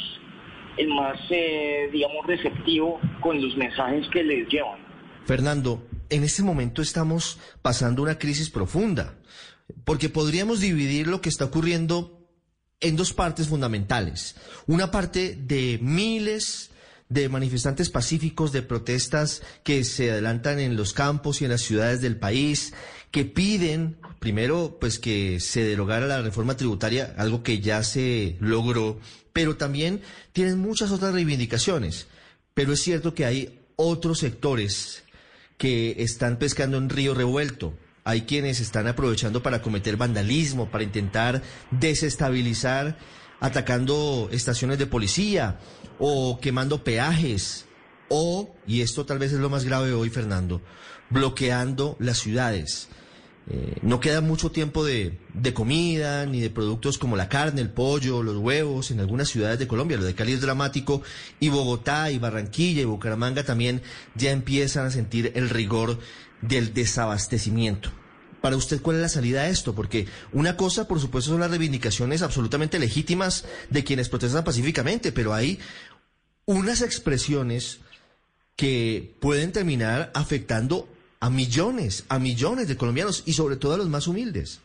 el 0.76 0.88
más 0.88 1.18
eh, 1.30 1.88
digamos, 1.92 2.26
receptivo 2.26 3.00
con 3.20 3.40
los 3.42 3.56
mensajes 3.56 4.06
que 4.08 4.22
les 4.22 4.48
llevan. 4.48 4.78
Fernando, 5.24 5.86
en 6.10 6.22
este 6.22 6.42
momento 6.42 6.82
estamos 6.82 7.40
pasando 7.62 8.02
una 8.02 8.18
crisis 8.18 8.50
profunda, 8.50 9.14
porque 9.84 10.08
podríamos 10.08 10.60
dividir 10.60 11.06
lo 11.06 11.20
que 11.20 11.28
está 11.28 11.46
ocurriendo 11.46 12.28
en 12.80 12.96
dos 12.96 13.12
partes 13.12 13.48
fundamentales. 13.48 14.36
Una 14.66 14.90
parte 14.90 15.34
de 15.34 15.78
miles 15.82 16.70
de 17.08 17.28
manifestantes 17.28 17.90
pacíficos, 17.90 18.52
de 18.52 18.62
protestas 18.62 19.42
que 19.62 19.84
se 19.84 20.10
adelantan 20.10 20.58
en 20.58 20.76
los 20.76 20.92
campos 20.92 21.40
y 21.40 21.44
en 21.44 21.50
las 21.52 21.62
ciudades 21.62 22.00
del 22.00 22.16
país, 22.16 22.74
que 23.10 23.24
piden, 23.24 23.96
primero, 24.18 24.78
pues 24.80 24.98
que 24.98 25.38
se 25.40 25.62
derogara 25.62 26.06
la 26.06 26.22
reforma 26.22 26.56
tributaria, 26.56 27.14
algo 27.16 27.42
que 27.42 27.60
ya 27.60 27.82
se 27.82 28.36
logró, 28.40 28.98
pero 29.32 29.56
también 29.56 30.02
tienen 30.32 30.58
muchas 30.58 30.90
otras 30.90 31.14
reivindicaciones. 31.14 32.08
Pero 32.54 32.72
es 32.72 32.80
cierto 32.80 33.14
que 33.14 33.24
hay 33.24 33.60
otros 33.76 34.18
sectores 34.18 35.04
que 35.58 35.96
están 35.98 36.38
pescando 36.38 36.76
en 36.78 36.88
río 36.88 37.14
revuelto. 37.14 37.74
Hay 38.04 38.22
quienes 38.22 38.60
están 38.60 38.86
aprovechando 38.86 39.42
para 39.42 39.62
cometer 39.62 39.96
vandalismo, 39.96 40.70
para 40.70 40.84
intentar 40.84 41.42
desestabilizar, 41.70 42.98
atacando 43.40 44.28
estaciones 44.32 44.78
de 44.78 44.86
policía 44.86 45.58
o 45.98 46.38
quemando 46.40 46.82
peajes 46.84 47.66
o, 48.08 48.54
y 48.66 48.82
esto 48.82 49.04
tal 49.04 49.18
vez 49.18 49.32
es 49.32 49.40
lo 49.40 49.50
más 49.50 49.64
grave 49.64 49.92
hoy, 49.92 50.10
Fernando, 50.10 50.60
bloqueando 51.10 51.96
las 51.98 52.18
ciudades. 52.18 52.88
Eh, 53.48 53.78
no 53.82 54.00
queda 54.00 54.20
mucho 54.20 54.50
tiempo 54.50 54.84
de, 54.84 55.20
de, 55.32 55.54
comida 55.54 56.26
ni 56.26 56.40
de 56.40 56.50
productos 56.50 56.98
como 56.98 57.16
la 57.16 57.28
carne, 57.28 57.60
el 57.60 57.70
pollo, 57.70 58.24
los 58.24 58.36
huevos 58.38 58.90
en 58.90 58.98
algunas 58.98 59.28
ciudades 59.28 59.60
de 59.60 59.68
Colombia. 59.68 59.96
Lo 59.96 60.04
de 60.04 60.16
Cali 60.16 60.32
es 60.32 60.40
dramático 60.40 61.02
y 61.38 61.48
Bogotá 61.48 62.10
y 62.10 62.18
Barranquilla 62.18 62.82
y 62.82 62.86
Bucaramanga 62.86 63.44
también 63.44 63.82
ya 64.16 64.32
empiezan 64.32 64.86
a 64.86 64.90
sentir 64.90 65.30
el 65.36 65.48
rigor 65.48 65.98
del 66.42 66.74
desabastecimiento. 66.74 67.90
Para 68.40 68.56
usted, 68.56 68.80
¿cuál 68.82 68.96
es 68.96 69.02
la 69.02 69.08
salida 69.08 69.42
a 69.42 69.48
esto? 69.48 69.74
Porque 69.74 70.06
una 70.32 70.56
cosa, 70.56 70.86
por 70.86 71.00
supuesto, 71.00 71.30
son 71.30 71.40
las 71.40 71.50
reivindicaciones 71.50 72.22
absolutamente 72.22 72.78
legítimas 72.78 73.44
de 73.70 73.82
quienes 73.82 74.08
protestan 74.08 74.44
pacíficamente, 74.44 75.10
pero 75.10 75.32
hay 75.34 75.58
unas 76.46 76.80
expresiones 76.82 77.82
que 78.56 79.14
pueden 79.20 79.52
terminar 79.52 80.10
afectando 80.14 80.88
a 81.20 81.28
millones, 81.28 82.06
a 82.08 82.18
millones 82.18 82.68
de 82.68 82.76
colombianos 82.76 83.24
y 83.26 83.32
sobre 83.32 83.56
todo 83.56 83.74
a 83.74 83.76
los 83.76 83.88
más 83.88 84.06
humildes. 84.06 84.62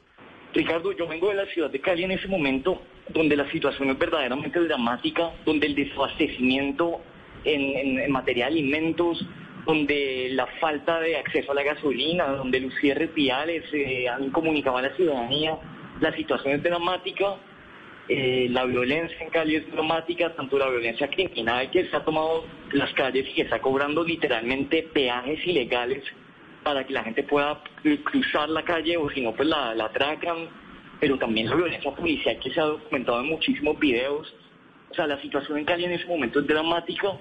Ricardo, 0.53 0.91
yo 0.91 1.07
vengo 1.07 1.29
de 1.29 1.35
la 1.35 1.45
ciudad 1.47 1.69
de 1.69 1.79
Cali 1.81 2.03
en 2.03 2.11
ese 2.11 2.27
momento 2.27 2.81
donde 3.09 3.35
la 3.35 3.49
situación 3.51 3.89
es 3.89 3.97
verdaderamente 3.97 4.59
dramática, 4.59 5.31
donde 5.45 5.67
el 5.67 5.75
desabastecimiento 5.75 7.01
en, 7.43 7.99
en, 7.99 8.11
materia 8.11 8.45
de 8.45 8.51
alimentos, 8.51 9.25
donde 9.65 10.29
la 10.31 10.47
falta 10.59 10.99
de 10.99 11.17
acceso 11.17 11.51
a 11.51 11.55
la 11.55 11.63
gasolina, 11.63 12.27
donde 12.27 12.59
los 12.59 12.73
cierres 12.75 13.13
viales 13.13 13.63
eh, 13.73 14.07
han 14.07 14.29
comunicado 14.31 14.77
a 14.77 14.83
la 14.83 14.95
ciudadanía, 14.95 15.57
la 15.99 16.15
situación 16.15 16.55
es 16.55 16.63
dramática, 16.63 17.37
eh, 18.13 18.49
la 18.49 18.65
violencia 18.65 19.17
en 19.21 19.29
Cali 19.29 19.55
es 19.55 19.71
dramática, 19.71 20.35
tanto 20.35 20.57
la 20.57 20.67
violencia 20.67 21.07
criminal 21.07 21.71
que 21.71 21.85
se 21.85 21.95
ha 21.95 22.03
tomado 22.03 22.43
las 22.73 22.91
calles 22.93 23.25
y 23.29 23.33
que 23.33 23.43
está 23.43 23.61
cobrando 23.61 24.03
literalmente 24.03 24.83
peajes 24.83 25.39
ilegales 25.47 26.03
para 26.61 26.85
que 26.85 26.91
la 26.91 27.05
gente 27.05 27.23
pueda 27.23 27.63
cruzar 28.03 28.49
la 28.49 28.65
calle 28.65 28.97
o 28.97 29.09
si 29.11 29.21
no, 29.21 29.33
pues 29.33 29.47
la, 29.47 29.73
la 29.75 29.85
atracan, 29.85 30.49
pero 30.99 31.17
también 31.17 31.49
la 31.49 31.55
violencia 31.55 31.89
policial 31.91 32.37
que 32.43 32.51
se 32.51 32.59
ha 32.59 32.65
documentado 32.65 33.21
en 33.21 33.27
muchísimos 33.27 33.79
videos. 33.79 34.35
O 34.89 34.93
sea, 34.93 35.07
la 35.07 35.21
situación 35.21 35.59
en 35.59 35.63
Cali 35.63 35.85
en 35.85 35.93
ese 35.93 36.05
momento 36.05 36.41
es 36.41 36.47
dramática 36.47 37.13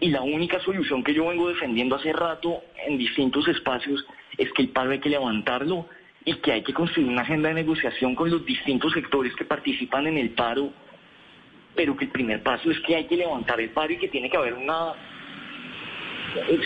y 0.00 0.08
la 0.08 0.22
única 0.22 0.58
solución 0.60 1.04
que 1.04 1.12
yo 1.12 1.28
vengo 1.28 1.50
defendiendo 1.50 1.96
hace 1.96 2.14
rato 2.14 2.62
en 2.86 2.96
distintos 2.96 3.46
espacios 3.48 4.02
es 4.38 4.50
que 4.54 4.62
el 4.62 4.70
paro 4.70 4.92
hay 4.92 5.00
que 5.00 5.10
levantarlo 5.10 5.86
y 6.24 6.34
que 6.36 6.52
hay 6.52 6.62
que 6.62 6.72
construir 6.72 7.08
una 7.08 7.22
agenda 7.22 7.48
de 7.48 7.54
negociación 7.56 8.14
con 8.14 8.30
los 8.30 8.44
distintos 8.44 8.92
sectores 8.92 9.34
que 9.36 9.44
participan 9.44 10.06
en 10.06 10.18
el 10.18 10.30
paro, 10.30 10.70
pero 11.74 11.96
que 11.96 12.06
el 12.06 12.10
primer 12.10 12.42
paso 12.42 12.70
es 12.70 12.80
que 12.80 12.96
hay 12.96 13.04
que 13.06 13.16
levantar 13.16 13.60
el 13.60 13.70
paro 13.70 13.92
y 13.92 13.98
que 13.98 14.08
tiene 14.08 14.30
que 14.30 14.36
haber 14.36 14.54
una 14.54 14.94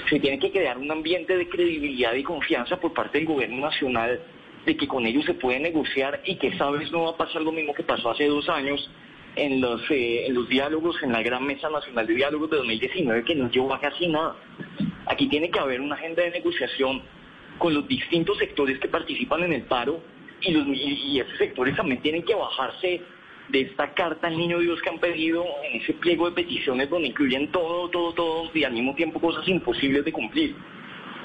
se 0.09 0.19
tiene 0.21 0.39
que 0.39 0.51
crear 0.51 0.79
un 0.79 0.91
ambiente 0.91 1.37
de 1.37 1.49
credibilidad 1.49 2.15
y 2.15 2.23
confianza 2.23 2.81
por 2.81 2.95
parte 2.95 3.19
del 3.19 3.27
gobierno 3.27 3.61
nacional 3.61 4.19
de 4.65 4.77
que 4.77 4.89
con 4.89 5.05
ellos 5.07 5.25
se 5.27 5.35
puede 5.35 5.61
negociar 5.61 6.23
y 6.25 6.37
que 6.37 6.49
esta 6.49 6.71
vez 6.71 6.91
no 6.91 7.05
va 7.05 7.11
a 7.11 7.17
pasar 7.17 7.43
lo 7.43 7.53
mismo 7.53 7.75
que 7.75 7.83
pasó 7.83 8.11
hace 8.11 8.27
dos 8.27 8.49
años 8.49 8.91
en 9.37 9.61
los, 9.61 9.81
eh, 9.91 10.27
en 10.27 10.35
los 10.35 10.49
diálogos, 10.49 10.97
en 11.03 11.13
la 11.13 11.23
Gran 11.23 11.45
Mesa 11.45 11.71
Nacional 11.71 12.07
de 12.07 12.15
Diálogos 12.15 12.51
de 12.51 12.57
2019, 12.57 13.25
que 13.25 13.35
no 13.35 13.51
llevó 13.51 13.75
a 13.75 13.81
casi 13.81 14.09
nada. 14.09 14.37
Aquí 15.07 15.29
tiene 15.29 15.51
que 15.51 15.59
haber 15.59 15.81
una 15.81 15.95
agenda 15.95 16.23
de 16.23 16.31
negociación 16.31 17.03
con 17.59 17.75
los 17.75 17.87
distintos 17.89 18.39
sectores 18.39 18.79
que 18.79 18.89
participan 18.89 19.43
en 19.43 19.53
el 19.53 19.63
paro 19.63 20.01
y, 20.41 20.53
los, 20.53 20.67
y 20.69 21.21
esos 21.21 21.37
sectores 21.39 21.77
también 21.77 22.01
tienen 22.01 22.23
que 22.23 22.35
bajarse 22.35 23.03
de 23.49 23.61
esta 23.63 23.95
carta 23.95 24.27
al 24.27 24.37
niño 24.37 24.59
Dios 24.59 24.81
que 24.83 24.91
han 24.91 24.99
pedido 24.99 25.45
en 25.65 25.81
ese 25.81 25.95
pliego 25.95 26.29
de 26.29 26.37
peticiones 26.37 26.89
donde 26.91 27.09
incluyen 27.09 27.51
todo, 27.51 27.89
todo, 27.89 28.13
todo 28.13 28.51
y 28.55 28.65
al 28.65 28.73
mismo 28.73 28.95
tiempo 28.95 29.21
cosas 29.21 29.47
imposibles 29.49 30.05
de 30.05 30.13
cumplir. 30.13 30.55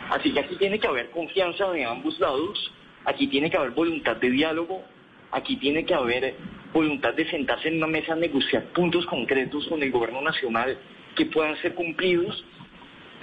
Así 0.09 0.31
que 0.31 0.39
aquí 0.39 0.55
tiene 0.55 0.79
que 0.79 0.87
haber 0.87 1.09
confianza 1.11 1.69
de 1.71 1.85
ambos 1.85 2.19
lados, 2.19 2.71
aquí 3.05 3.27
tiene 3.27 3.49
que 3.49 3.57
haber 3.57 3.71
voluntad 3.71 4.17
de 4.17 4.29
diálogo, 4.29 4.83
aquí 5.31 5.57
tiene 5.57 5.85
que 5.85 5.93
haber 5.93 6.35
voluntad 6.73 7.13
de 7.13 7.29
sentarse 7.29 7.67
en 7.67 7.77
una 7.77 7.87
mesa 7.87 8.13
a 8.13 8.15
negociar 8.15 8.63
puntos 8.73 9.05
concretos 9.05 9.67
con 9.67 9.83
el 9.83 9.91
gobierno 9.91 10.21
nacional 10.21 10.77
que 11.15 11.25
puedan 11.25 11.55
ser 11.61 11.75
cumplidos, 11.75 12.43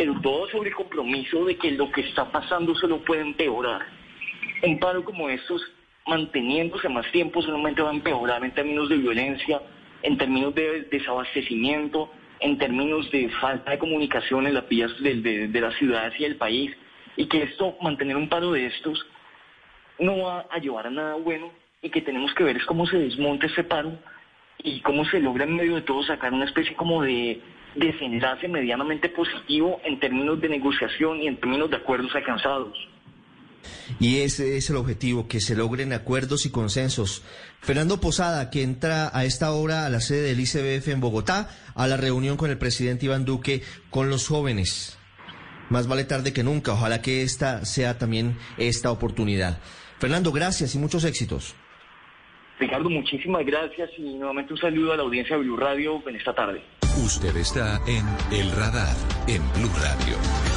pero 0.01 0.19
todo 0.23 0.49
sobre 0.49 0.71
el 0.71 0.75
compromiso 0.75 1.45
de 1.45 1.59
que 1.59 1.73
lo 1.73 1.93
que 1.93 2.01
está 2.01 2.25
pasando 2.33 2.75
se 2.75 2.87
lo 2.87 3.05
puede 3.05 3.21
empeorar. 3.21 3.83
Un 4.63 4.79
paro 4.79 5.05
como 5.05 5.29
estos 5.29 5.61
manteniéndose 6.07 6.89
más 6.89 7.05
tiempo 7.13 7.43
solamente 7.43 7.83
va 7.83 7.91
a 7.91 7.93
empeorar 7.93 8.43
en 8.43 8.55
términos 8.55 8.89
de 8.89 8.97
violencia, 8.97 9.61
en 10.03 10.17
términos 10.17 10.55
de 10.55 10.89
desabastecimiento, 10.91 12.11
en 12.41 12.57
términos 12.57 13.11
de 13.11 13.29
falta 13.43 13.73
de 13.73 13.79
comunicación 13.79 14.47
en 14.47 14.55
las 14.55 14.67
vías 14.71 14.91
de, 15.03 15.49
de, 15.49 15.61
las 15.61 15.75
ciudades 15.75 16.19
y 16.19 16.23
del 16.23 16.37
país, 16.37 16.75
y 17.17 17.27
que 17.27 17.43
esto, 17.43 17.77
mantener 17.83 18.17
un 18.17 18.31
paro 18.31 18.53
de 18.53 18.69
estos, 18.69 19.07
no 19.99 20.17
va 20.23 20.47
a 20.51 20.59
llevar 20.61 20.87
a 20.87 20.91
nada 20.91 21.17
bueno, 21.17 21.53
y 21.83 21.91
que 21.91 22.01
tenemos 22.01 22.33
que 22.33 22.45
ver 22.45 22.57
es 22.57 22.65
cómo 22.65 22.87
se 22.87 22.97
desmonta 22.97 23.49
ese 23.49 23.65
paro 23.65 23.93
y 24.63 24.81
cómo 24.81 25.05
se 25.05 25.21
logra 25.21 25.45
en 25.45 25.57
medio 25.57 25.75
de 25.75 25.83
todo 25.83 26.03
sacar 26.05 26.33
una 26.33 26.47
especie 26.47 26.75
como 26.75 27.03
de 27.03 27.43
desenlace 27.75 28.49
medianamente 28.49 29.09
positivo 29.09 29.81
en 29.85 30.01
términos 30.01 30.41
de 30.41 30.49
negociación 30.49 31.21
y 31.23 31.27
en 31.27 31.37
términos 31.37 31.71
de 31.71 31.77
acuerdos 31.77 32.15
alcanzados. 32.15 32.77
Y 33.99 34.21
ese 34.21 34.57
es 34.57 34.71
el 34.71 34.77
objetivo, 34.77 35.29
que 35.29 35.41
se 35.41 35.55
logren 35.55 35.93
acuerdos 35.93 36.47
y 36.47 36.51
consensos. 36.51 37.23
Fernando 37.61 38.01
Posada, 38.01 38.51
que 38.51 38.63
entra 38.63 39.11
a 39.13 39.25
esta 39.25 39.53
hora 39.53 39.85
a 39.85 39.91
la 39.91 40.01
sede 40.01 40.23
del 40.23 40.41
ICBF 40.41 40.89
en 40.89 41.01
Bogotá, 41.01 41.51
a 41.75 41.87
la 41.87 41.97
reunión 41.97 42.37
con 42.37 42.51
el 42.51 42.59
presidente 42.59 43.07
Iván 43.07 43.25
Duque, 43.25 43.63
con 43.91 44.09
los 44.09 44.29
jóvenes. 44.29 44.99
Más 45.69 45.87
vale 45.87 46.05
tarde 46.05 46.33
que 46.33 46.43
nunca. 46.43 46.73
Ojalá 46.73 47.03
que 47.03 47.23
esta 47.23 47.65
sea 47.65 47.99
también 47.99 48.37
esta 48.57 48.91
oportunidad. 48.91 49.61
Fernando, 49.99 50.33
gracias 50.33 50.75
y 50.75 50.79
muchos 50.79 51.05
éxitos. 51.05 51.55
Ricardo, 52.59 52.91
muchísimas 52.91 53.45
gracias 53.47 53.91
y 53.97 54.15
nuevamente 54.15 54.53
un 54.53 54.59
saludo 54.59 54.93
a 54.93 54.97
la 54.97 55.03
audiencia 55.03 55.37
de 55.37 55.43
Blue 55.43 55.57
Radio 55.57 56.03
en 56.07 56.17
esta 56.17 56.35
tarde. 56.35 56.63
Usted 56.97 57.37
está 57.37 57.81
en 57.87 58.05
El 58.31 58.51
Radar, 58.53 58.97
en 59.27 59.43
Blue 59.55 59.71
Radio. 59.81 60.50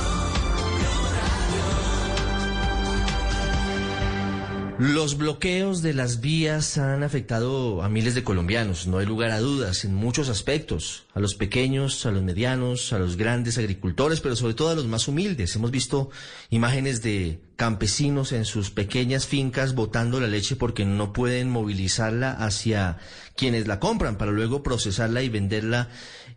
Los 4.79 5.17
bloqueos 5.17 5.83
de 5.83 5.93
las 5.93 6.19
vías 6.19 6.79
han 6.79 7.03
afectado 7.03 7.83
a 7.83 7.89
miles 7.89 8.15
de 8.15 8.23
colombianos, 8.23 8.87
no 8.87 8.97
hay 8.97 9.05
lugar 9.05 9.29
a 9.29 9.39
dudas, 9.39 9.85
en 9.85 9.93
muchos 9.93 10.29
aspectos, 10.29 11.05
a 11.13 11.19
los 11.19 11.35
pequeños, 11.35 12.07
a 12.07 12.11
los 12.11 12.23
medianos, 12.23 12.91
a 12.91 12.97
los 12.97 13.15
grandes 13.15 13.59
agricultores, 13.59 14.19
pero 14.19 14.35
sobre 14.35 14.55
todo 14.55 14.69
a 14.69 14.75
los 14.75 14.87
más 14.87 15.07
humildes. 15.07 15.55
Hemos 15.55 15.69
visto 15.69 16.09
imágenes 16.49 17.03
de 17.03 17.39
campesinos 17.55 18.31
en 18.31 18.45
sus 18.45 18.71
pequeñas 18.71 19.27
fincas 19.27 19.75
botando 19.75 20.19
la 20.19 20.27
leche 20.27 20.55
porque 20.55 20.85
no 20.85 21.13
pueden 21.13 21.51
movilizarla 21.51 22.31
hacia 22.31 22.97
quienes 23.35 23.67
la 23.67 23.79
compran 23.79 24.17
para 24.17 24.31
luego 24.31 24.63
procesarla 24.63 25.21
y 25.21 25.29
venderla 25.29 25.89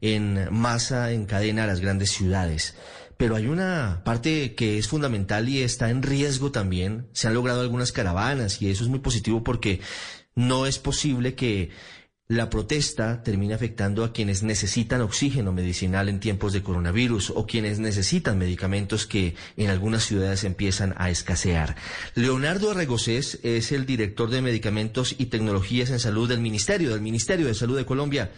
en 0.03 0.53
masa, 0.53 1.11
en 1.13 1.25
cadena 1.25 1.65
a 1.65 1.67
las 1.67 1.81
grandes 1.81 2.11
ciudades. 2.11 2.75
Pero 3.17 3.37
hay 3.37 3.47
una 3.47 4.03
parte 4.05 4.55
que 4.55 4.79
es 4.79 4.89
fundamental 4.89 5.49
y 5.49 5.63
está 5.63 5.91
en 5.91 6.03
riesgo 6.03 6.53
también. 6.53 7.09
Se 7.13 7.29
han 7.29 7.35
logrado 7.35 7.61
algunas 7.61 7.93
caravanas 7.93 8.61
y 8.61 8.71
eso 8.71 8.85
es 8.85 8.91
muy 8.91 9.01
positivo 9.01 9.43
porque 9.43 9.81
no 10.35 10.67
es 10.67 10.79
posible 10.79 11.35
que 11.35 11.71
la 12.29 12.51
protesta 12.51 13.23
termine 13.23 13.55
afectando 13.55 14.03
a 14.03 14.13
quienes 14.13 14.43
necesitan 14.43 15.01
oxígeno 15.01 15.53
medicinal 15.53 16.09
en 16.09 16.19
tiempos 16.19 16.53
de 16.53 16.63
coronavirus 16.63 17.31
o 17.31 17.47
quienes 17.47 17.79
necesitan 17.79 18.37
medicamentos 18.37 19.07
que 19.07 19.37
en 19.57 19.71
algunas 19.71 20.03
ciudades 20.03 20.43
empiezan 20.43 20.95
a 20.97 21.09
escasear. 21.09 21.77
Leonardo 22.17 22.73
Arregocés 22.73 23.39
es 23.45 23.71
el 23.71 23.87
director 23.87 24.29
de 24.29 24.43
Medicamentos 24.43 25.15
y 25.19 25.27
Tecnologías 25.27 25.91
en 25.91 26.01
Salud 26.01 26.29
del 26.29 26.41
Ministerio, 26.41 26.91
del 26.91 27.01
Ministerio 27.01 27.47
de 27.47 27.55
Salud 27.55 27.77
de 27.77 27.87
Colombia. 27.87 28.33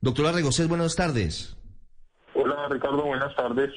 Doctor 0.00 0.26
Arregocés, 0.26 0.68
buenas 0.68 0.94
tardes. 0.94 1.56
Hola 2.34 2.68
Ricardo, 2.68 3.04
buenas 3.04 3.34
tardes. 3.34 3.72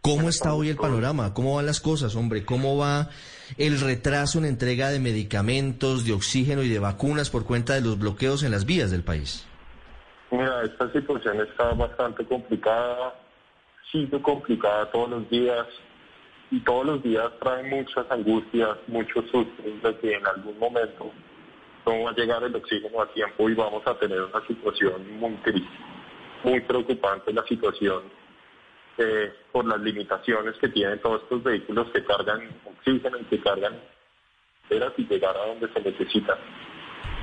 ¿Cómo 0.00 0.28
está 0.28 0.54
hoy 0.54 0.68
el 0.68 0.76
panorama? 0.76 1.34
¿Cómo 1.34 1.56
van 1.56 1.66
las 1.66 1.80
cosas, 1.80 2.14
hombre? 2.14 2.44
¿Cómo 2.44 2.76
va 2.76 3.08
el 3.56 3.80
retraso 3.80 4.38
en 4.38 4.44
entrega 4.44 4.90
de 4.90 5.00
medicamentos, 5.00 6.06
de 6.06 6.12
oxígeno 6.12 6.62
y 6.62 6.68
de 6.68 6.78
vacunas 6.78 7.30
por 7.30 7.44
cuenta 7.44 7.74
de 7.74 7.80
los 7.80 7.98
bloqueos 7.98 8.42
en 8.42 8.52
las 8.52 8.64
vías 8.64 8.90
del 8.90 9.02
país? 9.02 9.46
Mira, 10.30 10.62
esta 10.62 10.90
situación 10.92 11.40
está 11.40 11.72
bastante 11.74 12.24
complicada, 12.26 13.14
sigue 13.90 14.22
complicada 14.22 14.90
todos 14.92 15.10
los 15.10 15.30
días 15.30 15.66
y 16.50 16.60
todos 16.60 16.86
los 16.86 17.02
días 17.02 17.26
trae 17.40 17.64
muchas 17.64 18.10
angustias, 18.10 18.76
muchos 18.86 19.24
sustos 19.30 19.82
de 19.82 19.96
que 19.98 20.14
en 20.14 20.26
algún 20.26 20.58
momento 20.58 21.10
no 21.86 22.04
va 22.04 22.10
a 22.10 22.14
llegar 22.14 22.42
el 22.44 22.54
oxígeno 22.54 23.02
a 23.02 23.12
tiempo 23.12 23.48
y 23.50 23.54
vamos 23.54 23.82
a 23.86 23.98
tener 23.98 24.20
una 24.22 24.46
situación 24.46 25.18
muy 25.18 25.34
triste, 25.42 25.68
muy 26.44 26.60
preocupante 26.60 27.32
la 27.32 27.44
situación 27.44 28.17
eh, 28.98 29.32
por 29.52 29.64
las 29.64 29.80
limitaciones 29.80 30.56
que 30.60 30.68
tienen 30.68 31.00
todos 31.00 31.22
estos 31.22 31.42
vehículos 31.42 31.88
que 31.92 32.04
cargan 32.04 32.40
oxígeno 32.64 33.18
y 33.18 33.24
que 33.24 33.40
cargan 33.40 33.74
y 34.96 35.06
llegar 35.06 35.36
a 35.36 35.46
donde 35.46 35.72
se 35.72 35.80
necesita. 35.80 36.38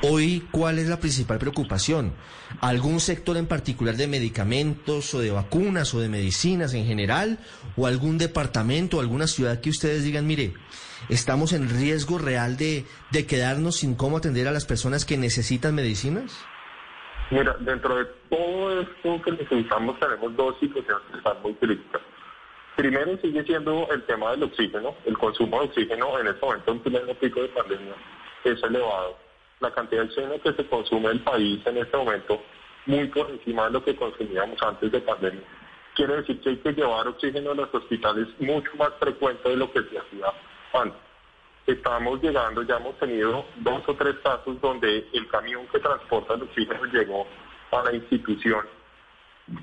Hoy, 0.01 0.47
¿cuál 0.51 0.77
es 0.77 0.87
la 0.87 0.99
principal 0.99 1.37
preocupación? 1.37 2.13
¿Algún 2.61 2.99
sector 2.99 3.37
en 3.37 3.47
particular 3.47 3.95
de 3.95 4.07
medicamentos 4.07 5.13
o 5.13 5.19
de 5.19 5.31
vacunas 5.31 5.93
o 5.93 5.99
de 5.99 6.09
medicinas 6.09 6.73
en 6.73 6.85
general? 6.85 7.39
¿O 7.75 7.87
algún 7.87 8.17
departamento 8.17 8.97
o 8.97 8.99
alguna 8.99 9.27
ciudad 9.27 9.61
que 9.61 9.69
ustedes 9.69 10.03
digan, 10.03 10.27
mire, 10.27 10.53
estamos 11.09 11.53
en 11.53 11.69
riesgo 11.69 12.17
real 12.17 12.57
de, 12.57 12.85
de 13.11 13.25
quedarnos 13.25 13.77
sin 13.77 13.95
cómo 13.95 14.17
atender 14.17 14.47
a 14.47 14.51
las 14.51 14.65
personas 14.65 15.05
que 15.05 15.17
necesitan 15.17 15.75
medicinas? 15.75 16.33
Mira, 17.31 17.55
dentro 17.59 17.95
de 17.95 18.05
todo 18.29 18.81
esto 18.81 19.21
que 19.23 19.31
necesitamos 19.31 19.99
tenemos 19.99 20.35
dos 20.35 20.59
situaciones 20.59 21.01
que 21.11 21.17
están 21.17 21.41
muy 21.41 21.55
críticas. 21.55 22.01
Primero 22.75 23.17
sigue 23.17 23.43
siendo 23.43 23.87
el 23.89 24.03
tema 24.03 24.31
del 24.31 24.43
oxígeno. 24.43 24.95
El 25.05 25.17
consumo 25.17 25.59
de 25.61 25.65
oxígeno 25.65 26.19
en 26.19 26.27
este 26.27 26.45
momento, 26.45 26.71
en 26.71 26.79
pleno 26.81 27.13
pico 27.15 27.41
de 27.41 27.47
pandemia, 27.49 27.95
es 28.43 28.61
elevado. 28.61 29.17
La 29.59 29.71
cantidad 29.71 30.03
de 30.03 30.07
oxígeno 30.07 30.41
que 30.41 30.53
se 30.53 30.67
consume 30.67 31.05
en 31.05 31.11
el 31.13 31.21
país 31.21 31.65
en 31.65 31.77
este 31.77 31.97
momento, 31.97 32.41
muy 32.85 33.07
por 33.07 33.29
encima 33.31 33.65
de 33.65 33.71
lo 33.71 33.83
que 33.83 33.95
consumíamos 33.95 34.61
antes 34.61 34.91
de 34.91 34.99
pandemia. 34.99 35.43
Quiere 35.95 36.17
decir 36.17 36.39
que 36.41 36.49
hay 36.49 36.57
que 36.57 36.73
llevar 36.73 37.07
oxígeno 37.07 37.51
a 37.51 37.55
los 37.55 37.73
hospitales 37.73 38.27
mucho 38.39 38.69
más 38.77 38.93
frecuente 38.99 39.49
de 39.49 39.55
lo 39.55 39.71
que 39.71 39.81
se 39.81 39.97
hacía 39.97 40.27
antes 40.73 41.04
estamos 41.67 42.21
llegando, 42.21 42.61
ya 42.63 42.77
hemos 42.77 42.97
tenido 42.99 43.45
dos 43.57 43.81
o 43.87 43.95
tres 43.95 44.15
casos 44.23 44.59
donde 44.61 45.07
el 45.13 45.27
camión 45.27 45.67
que 45.67 45.79
transporta 45.79 46.35
el 46.35 46.43
oxígeno 46.43 46.85
llegó 46.85 47.25
a 47.71 47.83
la 47.83 47.93
institución 47.93 48.65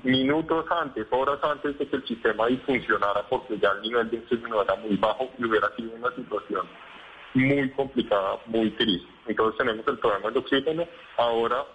minutos 0.03 0.65
antes, 0.71 1.05
horas 1.11 1.39
antes 1.43 1.77
de 1.77 1.87
que 1.87 1.95
el 1.97 2.07
sistema 2.07 2.45
funcionara 2.65 3.27
porque 3.29 3.57
ya 3.59 3.71
el 3.71 3.81
nivel 3.81 4.09
de 4.09 4.19
oxígeno 4.19 4.61
era 4.61 4.75
muy 4.75 4.95
bajo 4.95 5.29
y 5.37 5.45
hubiera 5.45 5.69
sido 5.75 5.93
una 5.95 6.13
situación 6.15 6.65
muy 7.33 7.69
complicada, 7.71 8.37
muy 8.45 8.71
triste. 8.71 9.07
Entonces 9.27 9.57
tenemos 9.57 9.85
el 9.87 9.97
problema 9.99 10.29
del 10.29 10.37
oxígeno. 10.37 10.87
Ahora, 11.17 11.65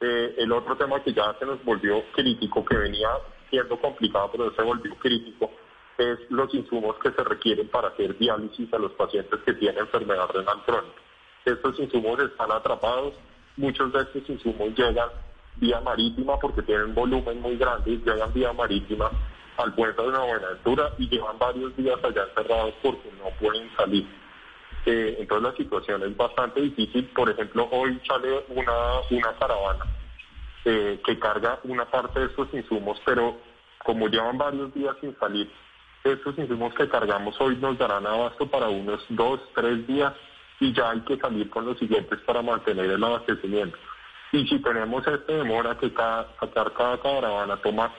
eh, 0.00 0.34
el 0.38 0.52
otro 0.52 0.76
tema 0.76 1.02
que 1.02 1.12
ya 1.12 1.34
se 1.38 1.44
nos 1.44 1.62
volvió 1.64 2.02
crítico, 2.12 2.64
que 2.64 2.76
venía 2.76 3.08
siendo 3.50 3.78
complicado, 3.78 4.30
pero 4.32 4.54
se 4.54 4.62
volvió 4.62 4.94
crítico, 4.96 5.50
es 5.98 6.18
los 6.30 6.52
insumos 6.54 6.96
que 6.98 7.10
se 7.10 7.24
requieren 7.24 7.68
para 7.68 7.88
hacer 7.88 8.16
diálisis 8.18 8.72
a 8.72 8.78
los 8.78 8.92
pacientes 8.92 9.40
que 9.44 9.54
tienen 9.54 9.80
enfermedad 9.80 10.28
renal 10.28 10.62
crónica. 10.64 11.00
Estos 11.44 11.78
insumos 11.78 12.18
están 12.20 12.50
atrapados, 12.50 13.14
muchos 13.56 13.92
de 13.92 14.00
estos 14.00 14.28
insumos 14.28 14.74
llegan 14.76 15.08
vía 15.56 15.80
marítima 15.80 16.38
porque 16.38 16.62
tienen 16.62 16.94
volumen 16.94 17.40
muy 17.40 17.56
grande, 17.56 17.98
llegan 17.98 18.32
vía 18.32 18.52
marítima 18.52 19.10
al 19.56 19.74
puerto 19.74 20.10
de 20.10 20.18
Buenaventura 20.18 20.92
y 20.98 21.08
llevan 21.08 21.38
varios 21.38 21.76
días 21.76 21.98
allá 22.02 22.24
encerrados 22.24 22.74
porque 22.82 23.10
no 23.18 23.30
pueden 23.38 23.70
salir. 23.76 24.06
Eh, 24.86 25.16
entonces 25.20 25.50
la 25.50 25.56
situación 25.56 26.02
es 26.02 26.16
bastante 26.16 26.60
difícil. 26.60 27.06
Por 27.14 27.30
ejemplo, 27.30 27.68
hoy 27.70 28.00
sale 28.06 28.44
una, 28.48 29.00
una 29.10 29.32
caravana 29.38 29.86
eh, 30.64 31.00
que 31.04 31.18
carga 31.18 31.60
una 31.64 31.84
parte 31.84 32.20
de 32.20 32.26
estos 32.26 32.52
insumos, 32.52 33.00
pero 33.04 33.36
como 33.84 34.08
llevan 34.08 34.38
varios 34.38 34.74
días 34.74 34.96
sin 35.00 35.16
salir, 35.18 35.50
estos 36.04 36.36
insumos 36.38 36.74
que 36.74 36.86
cargamos 36.86 37.34
hoy 37.40 37.56
nos 37.56 37.78
darán 37.78 38.06
abasto 38.06 38.46
para 38.46 38.68
unos 38.68 39.02
dos, 39.08 39.40
tres 39.54 39.86
días 39.86 40.12
y 40.60 40.72
ya 40.74 40.90
hay 40.90 41.00
que 41.00 41.16
salir 41.16 41.48
con 41.48 41.64
los 41.64 41.78
siguientes 41.78 42.20
para 42.20 42.42
mantener 42.42 42.90
el 42.90 43.02
abastecimiento. 43.02 43.78
Y 44.30 44.46
si 44.46 44.58
tenemos 44.58 45.06
esta 45.06 45.32
demora 45.32 45.78
que 45.78 45.92
cada, 45.94 46.28
sacar 46.38 46.72
cada 46.74 47.00
caravana 47.00 47.56
toma 47.56 47.90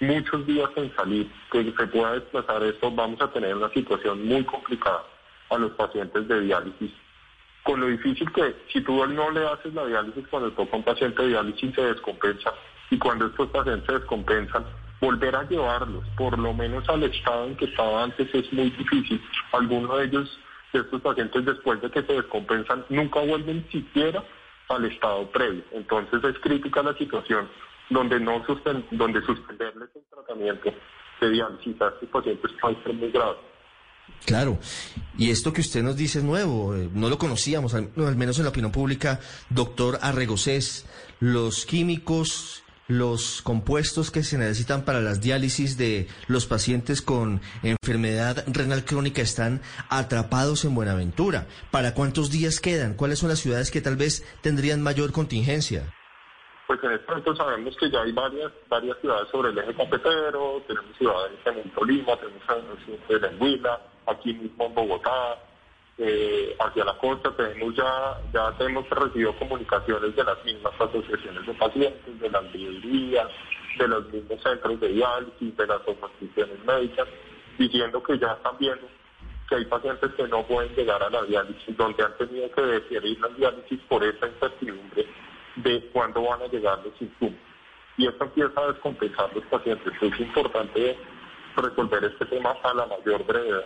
muchos 0.00 0.46
días 0.46 0.68
en 0.76 0.94
salir, 0.96 1.30
que 1.52 1.62
se 1.62 1.86
pueda 1.86 2.14
desplazar 2.14 2.62
esto, 2.64 2.90
vamos 2.90 3.20
a 3.20 3.30
tener 3.30 3.54
una 3.54 3.70
situación 3.70 4.26
muy 4.26 4.44
complicada 4.44 5.04
a 5.50 5.58
los 5.58 5.70
pacientes 5.72 6.26
de 6.26 6.40
diálisis. 6.40 6.90
Con 7.62 7.80
lo 7.80 7.86
difícil 7.86 8.32
que 8.32 8.56
si 8.72 8.80
tú 8.80 9.06
no 9.06 9.30
le 9.30 9.46
haces 9.46 9.72
la 9.74 9.86
diálisis 9.86 10.26
cuando 10.28 10.50
toca 10.52 10.76
un 10.76 10.82
paciente 10.82 11.22
de 11.22 11.28
diálisis 11.28 11.72
se 11.72 11.82
descompensa 11.82 12.52
y 12.90 12.98
cuando 12.98 13.26
estos 13.26 13.48
pacientes 13.50 13.86
se 13.86 13.92
descompensan 13.92 14.64
volver 15.00 15.36
a 15.36 15.48
llevarlos, 15.48 16.04
por 16.16 16.38
lo 16.38 16.52
menos 16.52 16.88
al 16.88 17.04
estado 17.04 17.46
en 17.46 17.56
que 17.56 17.66
estaba 17.66 18.04
antes, 18.04 18.28
es 18.34 18.52
muy 18.52 18.70
difícil. 18.70 19.20
Algunos 19.52 19.98
de 19.98 20.04
ellos, 20.04 20.38
de 20.72 20.80
estos 20.80 21.00
pacientes, 21.00 21.44
después 21.44 21.80
de 21.80 21.90
que 21.90 22.02
se 22.02 22.12
descompensan, 22.12 22.84
nunca 22.88 23.20
vuelven 23.20 23.66
siquiera 23.70 24.24
al 24.68 24.84
estado 24.84 25.30
previo. 25.30 25.64
Entonces 25.72 26.22
es 26.24 26.38
crítica 26.40 26.82
la 26.82 26.96
situación 26.96 27.48
donde 27.90 28.20
no 28.20 28.44
donde 28.90 29.22
suspenderles 29.22 29.88
el 29.94 30.02
tratamiento 30.10 30.70
de 31.20 31.30
diálisis 31.30 31.80
a 31.80 31.88
estos 31.88 32.08
pacientes 32.10 32.50
puede 32.60 32.82
ser 32.82 32.94
muy 32.94 33.10
grave. 33.10 33.36
Claro, 34.24 34.58
y 35.18 35.30
esto 35.30 35.52
que 35.52 35.60
usted 35.60 35.82
nos 35.82 35.96
dice 35.96 36.18
es 36.18 36.24
nuevo, 36.24 36.74
eh, 36.74 36.88
no 36.92 37.08
lo 37.08 37.18
conocíamos, 37.18 37.74
al 37.74 37.90
menos 38.16 38.38
en 38.38 38.44
la 38.44 38.50
opinión 38.50 38.72
pública, 38.72 39.20
doctor 39.50 39.98
Arregocés, 40.00 40.86
los 41.20 41.66
químicos 41.66 42.64
los 42.88 43.42
compuestos 43.42 44.10
que 44.10 44.22
se 44.22 44.38
necesitan 44.38 44.84
para 44.84 45.00
las 45.00 45.20
diálisis 45.20 45.76
de 45.76 46.08
los 46.26 46.46
pacientes 46.46 47.02
con 47.02 47.40
enfermedad 47.62 48.44
renal 48.48 48.84
crónica 48.84 49.22
están 49.22 49.60
atrapados 49.90 50.64
en 50.64 50.74
Buenaventura. 50.74 51.46
¿Para 51.70 51.94
cuántos 51.94 52.30
días 52.30 52.60
quedan? 52.60 52.94
¿Cuáles 52.94 53.18
son 53.18 53.28
las 53.28 53.38
ciudades 53.38 53.70
que 53.70 53.82
tal 53.82 53.96
vez 53.96 54.24
tendrían 54.40 54.82
mayor 54.82 55.12
contingencia? 55.12 55.94
Pues 56.66 56.80
en 56.82 56.92
este 56.92 57.08
momento 57.08 57.36
sabemos 57.36 57.76
que 57.78 57.90
ya 57.90 58.02
hay 58.02 58.12
varias 58.12 58.52
varias 58.68 58.98
ciudades 59.00 59.28
sobre 59.30 59.50
el 59.50 59.58
eje 59.58 59.74
cafetero, 59.74 60.62
tenemos 60.66 60.96
ciudades 60.98 61.38
en 61.46 61.70
Tolima, 61.70 62.16
tenemos 62.18 62.42
en 63.08 63.42
Huila, 63.42 63.80
aquí 64.06 64.34
mismo 64.34 64.66
en 64.66 64.74
Bogotá, 64.74 65.38
eh, 65.98 66.56
hacia 66.60 66.84
la 66.84 66.96
costa 66.98 67.34
tenemos 67.36 67.74
ya, 67.74 68.20
ya 68.32 68.54
hemos 68.60 68.88
recibido 68.88 69.36
comunicaciones 69.36 70.14
de 70.14 70.24
las 70.24 70.44
mismas 70.44 70.72
asociaciones 70.78 71.44
de 71.44 71.54
pacientes, 71.54 72.20
de 72.20 72.30
las 72.30 72.44
librerías, 72.54 73.28
de 73.78 73.88
los 73.88 74.08
mismos 74.12 74.40
centros 74.42 74.78
de 74.80 74.88
diálisis, 74.88 75.56
de 75.56 75.66
las 75.66 75.80
instituciones 75.88 76.64
médicas, 76.64 77.08
diciendo 77.58 78.02
que 78.02 78.18
ya 78.18 78.32
están 78.32 78.56
viendo 78.58 78.86
que 79.48 79.56
hay 79.56 79.64
pacientes 79.64 80.12
que 80.14 80.28
no 80.28 80.46
pueden 80.46 80.74
llegar 80.74 81.02
a 81.02 81.10
la 81.10 81.22
diálisis, 81.22 81.76
donde 81.76 82.04
han 82.04 82.16
tenido 82.18 82.50
que 82.52 82.62
deferir 82.62 83.18
la 83.20 83.28
diálisis 83.28 83.80
por 83.88 84.04
esa 84.04 84.28
incertidumbre 84.28 85.06
de 85.56 85.80
cuándo 85.92 86.22
van 86.22 86.42
a 86.42 86.46
llegar 86.46 86.78
los 86.84 87.00
insumos. 87.00 87.40
Y 87.96 88.06
esto 88.06 88.24
empieza 88.24 88.60
a 88.60 88.72
descompensar 88.72 89.34
los 89.34 89.44
pacientes. 89.46 89.92
Es 90.00 90.20
importante 90.20 90.96
resolver 91.56 92.04
este 92.04 92.26
tema 92.26 92.54
a 92.62 92.74
la 92.74 92.86
mayor 92.86 93.24
brevedad. 93.26 93.64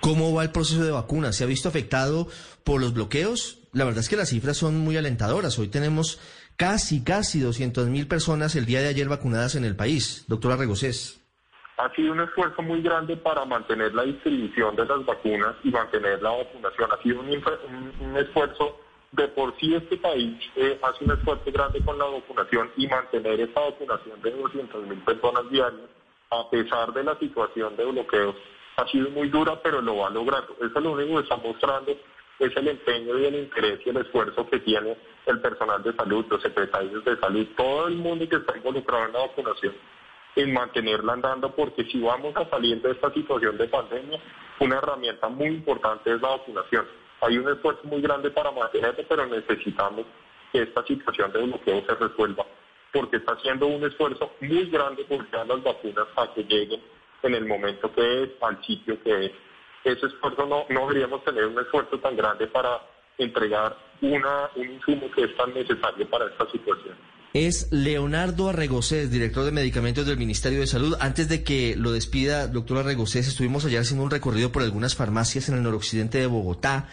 ¿Cómo 0.00 0.34
va 0.34 0.42
el 0.42 0.50
proceso 0.50 0.82
de 0.82 0.90
vacuna? 0.90 1.32
¿Se 1.32 1.44
ha 1.44 1.46
visto 1.46 1.68
afectado 1.68 2.26
por 2.64 2.80
los 2.80 2.92
bloqueos? 2.92 3.60
La 3.72 3.84
verdad 3.84 4.00
es 4.00 4.08
que 4.08 4.16
las 4.16 4.30
cifras 4.30 4.56
son 4.56 4.78
muy 4.78 4.96
alentadoras. 4.96 5.58
Hoy 5.58 5.68
tenemos 5.68 6.20
casi, 6.56 7.04
casi 7.04 7.40
200 7.40 7.88
mil 7.88 8.06
personas 8.08 8.56
el 8.56 8.66
día 8.66 8.80
de 8.80 8.88
ayer 8.88 9.08
vacunadas 9.08 9.54
en 9.54 9.64
el 9.64 9.76
país. 9.76 10.24
Doctora 10.28 10.56
Regocés. 10.56 11.20
Ha 11.78 11.88
sido 11.94 12.12
un 12.12 12.20
esfuerzo 12.20 12.62
muy 12.62 12.82
grande 12.82 13.16
para 13.16 13.44
mantener 13.44 13.94
la 13.94 14.02
distribución 14.02 14.76
de 14.76 14.84
las 14.84 15.04
vacunas 15.04 15.56
y 15.64 15.70
mantener 15.70 16.22
la 16.22 16.30
vacunación. 16.30 16.90
Ha 16.92 17.02
sido 17.02 17.20
un, 17.20 18.16
esfuerzo 18.16 18.78
de 19.12 19.28
por 19.28 19.58
sí 19.58 19.74
este 19.74 19.96
país 19.98 20.38
eh, 20.56 20.78
hace 20.82 21.04
un 21.04 21.12
esfuerzo 21.12 21.50
grande 21.52 21.80
con 21.84 21.98
la 21.98 22.06
vacunación 22.06 22.70
y 22.76 22.86
mantener 22.86 23.40
esa 23.40 23.60
vacunación 23.60 24.20
de 24.22 24.30
200 24.30 24.86
mil 24.86 24.98
personas 24.98 25.50
diarias 25.50 25.90
a 26.32 26.48
pesar 26.48 26.92
de 26.92 27.04
la 27.04 27.18
situación 27.18 27.76
de 27.76 27.84
bloqueos, 27.84 28.34
ha 28.76 28.86
sido 28.88 29.10
muy 29.10 29.28
dura, 29.28 29.60
pero 29.62 29.80
lo 29.80 29.98
va 29.98 30.10
logrando. 30.10 30.56
Eso 30.60 30.78
es 30.78 30.82
lo 30.84 30.92
único 30.92 31.16
que 31.16 31.22
está 31.22 31.36
mostrando 31.36 31.96
es 32.38 32.56
el 32.56 32.68
empeño 32.68 33.18
y 33.18 33.26
el 33.26 33.34
interés 33.36 33.80
y 33.84 33.90
el 33.90 33.98
esfuerzo 33.98 34.48
que 34.48 34.58
tiene 34.60 34.96
el 35.26 35.40
personal 35.40 35.82
de 35.82 35.94
salud, 35.94 36.26
los 36.28 36.42
secretarios 36.42 37.04
de 37.04 37.16
salud, 37.18 37.46
todo 37.56 37.86
el 37.86 37.94
mundo 37.94 38.28
que 38.28 38.36
está 38.36 38.56
involucrado 38.56 39.06
en 39.06 39.12
la 39.12 39.20
vacunación, 39.20 39.74
en 40.34 40.52
mantenerla 40.52 41.12
andando, 41.12 41.54
porque 41.54 41.84
si 41.84 42.00
vamos 42.00 42.34
a 42.36 42.48
salir 42.48 42.80
de 42.82 42.92
esta 42.92 43.12
situación 43.12 43.56
de 43.58 43.68
pandemia, 43.68 44.18
una 44.58 44.78
herramienta 44.78 45.28
muy 45.28 45.48
importante 45.48 46.12
es 46.12 46.20
la 46.20 46.30
vacunación. 46.30 46.86
Hay 47.20 47.38
un 47.38 47.48
esfuerzo 47.48 47.82
muy 47.84 48.00
grande 48.00 48.30
para 48.30 48.50
mantenerlo, 48.50 49.04
pero 49.08 49.26
necesitamos 49.26 50.04
que 50.50 50.62
esta 50.62 50.84
situación 50.84 51.30
de 51.32 51.42
bloqueo 51.42 51.84
se 51.86 51.94
resuelva, 51.94 52.44
porque 52.92 53.18
está 53.18 53.34
haciendo 53.34 53.66
un 53.66 53.84
esfuerzo 53.84 54.32
muy 54.40 54.68
grande 54.68 55.04
por 55.04 55.24
llegar 55.24 55.46
las 55.46 55.62
vacunas 55.62 56.06
a 56.16 56.34
que 56.34 56.42
lleguen 56.42 56.80
en 57.22 57.34
el 57.34 57.46
momento 57.46 57.92
que 57.92 58.24
es, 58.24 58.30
al 58.40 58.64
sitio 58.64 59.02
que 59.02 59.26
es 59.26 59.32
ese 59.84 60.06
esfuerzo 60.06 60.46
no, 60.46 60.64
no 60.68 60.88
deberíamos 60.88 61.24
tener 61.24 61.46
un 61.46 61.58
esfuerzo 61.58 61.98
tan 61.98 62.16
grande 62.16 62.46
para 62.46 62.80
entregar 63.18 63.76
una, 64.00 64.48
un 64.56 64.70
insumo 64.70 65.10
que 65.14 65.24
es 65.24 65.36
tan 65.36 65.52
necesario 65.54 66.08
para 66.08 66.26
esta 66.26 66.50
situación. 66.50 66.94
Es 67.34 67.72
Leonardo 67.72 68.50
Arregocés, 68.50 69.10
director 69.10 69.44
de 69.44 69.52
medicamentos 69.52 70.04
del 70.06 70.18
Ministerio 70.18 70.60
de 70.60 70.66
Salud. 70.66 70.96
Antes 71.00 71.30
de 71.30 71.42
que 71.42 71.74
lo 71.76 71.90
despida, 71.90 72.46
doctor 72.46 72.78
Arregocés, 72.78 73.26
estuvimos 73.26 73.64
allá 73.64 73.80
haciendo 73.80 74.04
un 74.04 74.10
recorrido 74.10 74.52
por 74.52 74.62
algunas 74.62 74.94
farmacias 74.94 75.48
en 75.48 75.56
el 75.56 75.62
noroccidente 75.62 76.18
de 76.18 76.26
Bogotá 76.26 76.88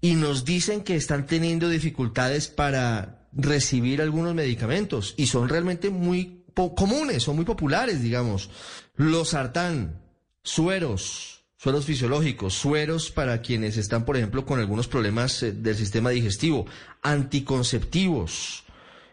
y 0.00 0.14
nos 0.14 0.46
dicen 0.46 0.82
que 0.82 0.96
están 0.96 1.26
teniendo 1.26 1.68
dificultades 1.68 2.48
para 2.48 3.28
recibir 3.34 4.00
algunos 4.00 4.34
medicamentos 4.34 5.14
y 5.18 5.26
son 5.26 5.48
realmente 5.48 5.90
muy 5.90 6.41
comunes, 6.54 7.22
son 7.22 7.36
muy 7.36 7.44
populares, 7.44 8.02
digamos. 8.02 8.50
Los 8.96 9.30
sartán, 9.30 10.00
sueros, 10.42 11.44
sueros 11.56 11.84
fisiológicos, 11.84 12.54
sueros 12.54 13.10
para 13.10 13.40
quienes 13.40 13.76
están, 13.76 14.04
por 14.04 14.16
ejemplo, 14.16 14.44
con 14.44 14.58
algunos 14.58 14.88
problemas 14.88 15.42
eh, 15.42 15.52
del 15.52 15.76
sistema 15.76 16.10
digestivo, 16.10 16.66
anticonceptivos. 17.02 18.64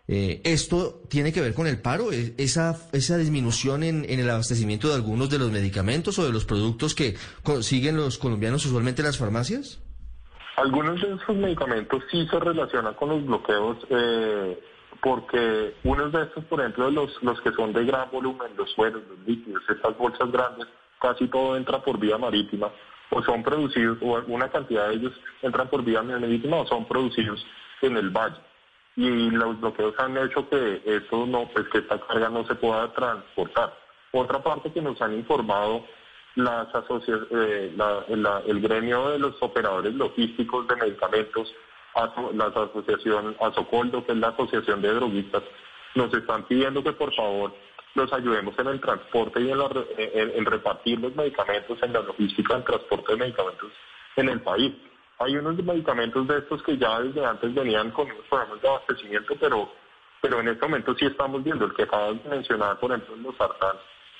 Eh, 0.07 0.41
¿Esto 0.43 1.03
tiene 1.07 1.31
que 1.31 1.41
ver 1.41 1.53
con 1.53 1.67
el 1.67 1.79
paro? 1.79 2.11
¿E-, 2.11 2.33
¿Esa, 2.37 2.75
esa 2.93 3.17
disminución 3.17 3.83
en, 3.83 4.03
en, 4.09 4.19
el 4.19 4.29
abastecimiento 4.29 4.87
de 4.87 4.95
algunos 4.95 5.29
de 5.29 5.37
los 5.37 5.51
medicamentos 5.51 6.17
o 6.17 6.25
de 6.25 6.31
los 6.31 6.45
productos 6.45 6.95
que 6.95 7.15
consiguen 7.43 7.95
los 7.95 8.17
colombianos 8.17 8.65
usualmente 8.65 9.03
en 9.03 9.05
las 9.05 9.19
farmacias? 9.19 9.79
Algunos 10.55 10.99
de 10.99 11.13
esos 11.13 11.35
medicamentos 11.35 12.03
sí 12.11 12.27
se 12.27 12.39
relacionan 12.39 12.95
con 12.95 13.09
los 13.09 13.25
bloqueos 13.25 13.77
eh, 13.91 14.59
porque 15.01 15.75
unos 15.83 16.11
de 16.11 16.23
estos, 16.23 16.43
por 16.45 16.59
ejemplo, 16.59 16.89
los, 16.91 17.21
los 17.23 17.39
que 17.41 17.51
son 17.51 17.73
de 17.73 17.85
gran 17.85 18.09
volumen, 18.11 18.51
los 18.57 18.71
sueros, 18.71 19.01
los 19.09 19.19
líquidos, 19.27 19.63
estas 19.69 19.97
bolsas 19.97 20.31
grandes, 20.31 20.67
casi 20.99 21.27
todo 21.27 21.55
entra 21.55 21.79
por 21.81 21.99
vía 21.99 22.17
marítima 22.17 22.69
o 23.11 23.23
son 23.23 23.43
producidos, 23.43 23.97
o 24.01 24.21
una 24.27 24.49
cantidad 24.49 24.89
de 24.89 24.95
ellos 24.95 25.13
entran 25.41 25.67
por 25.69 25.83
vía 25.83 26.03
marítima 26.03 26.57
o 26.57 26.67
son 26.67 26.85
producidos 26.85 27.43
en 27.81 27.97
el 27.97 28.09
valle. 28.09 28.37
Y 28.95 29.29
los 29.29 29.59
bloqueos 29.59 29.95
han 29.97 30.17
hecho 30.17 30.47
que 30.49 30.81
esto 30.85 31.25
no, 31.25 31.47
pues 31.53 31.67
que 31.69 31.79
esta 31.79 31.99
carga 31.99 32.29
no 32.29 32.45
se 32.45 32.55
pueda 32.55 32.91
transportar. 32.93 33.73
Otra 34.11 34.43
parte 34.43 34.71
que 34.71 34.81
nos 34.81 35.01
han 35.01 35.13
informado 35.13 35.85
las 36.35 36.67
eh, 37.07 37.75
el 38.47 38.61
gremio 38.61 39.09
de 39.09 39.19
los 39.19 39.35
operadores 39.41 39.93
logísticos 39.93 40.67
de 40.67 40.75
medicamentos, 40.75 41.53
la 42.33 42.45
asociación 42.45 43.35
Asocoldo, 43.39 44.05
que 44.05 44.13
es 44.13 44.17
la 44.17 44.29
asociación 44.29 44.81
de 44.81 44.93
droguistas, 44.93 45.43
nos 45.95 46.13
están 46.13 46.43
pidiendo 46.43 46.83
que 46.83 46.93
por 46.93 47.13
favor 47.13 47.53
los 47.95 48.11
ayudemos 48.13 48.57
en 48.59 48.67
el 48.67 48.79
transporte 48.79 49.41
y 49.41 49.51
en, 49.51 50.45
repartir 50.45 50.99
los 50.99 51.15
medicamentos, 51.15 51.77
en 51.81 51.93
la 51.93 52.01
logística 52.01 52.55
del 52.55 52.63
transporte 52.63 53.11
de 53.13 53.17
medicamentos 53.17 53.71
en 54.15 54.29
el 54.29 54.41
país. 54.41 54.73
Hay 55.19 55.35
unos 55.35 55.55
medicamentos 55.63 56.27
de 56.27 56.37
estos 56.37 56.63
que 56.63 56.77
ya 56.77 57.01
desde 57.01 57.25
antes 57.25 57.53
venían 57.53 57.91
con 57.91 58.05
unos 58.09 58.25
programas 58.29 58.61
de 58.61 58.69
abastecimiento, 58.69 59.33
pero, 59.39 59.71
pero 60.21 60.39
en 60.39 60.49
este 60.49 60.65
momento 60.65 60.95
sí 60.95 61.05
estamos 61.05 61.43
viendo 61.43 61.65
el 61.65 61.73
que 61.73 61.83
acabas 61.83 62.23
de 62.23 62.29
mencionar, 62.29 62.79
por 62.79 62.91
ejemplo, 62.91 63.15
los 63.17 63.35
sartán, 63.35 63.75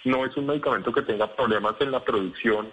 no 0.06 0.26
es 0.26 0.36
un 0.36 0.48
medicamento 0.48 0.92
que 0.92 1.02
tenga 1.04 1.28
problemas 1.28 1.76
en 1.80 1.92
la 1.92 2.04
producción 2.04 2.70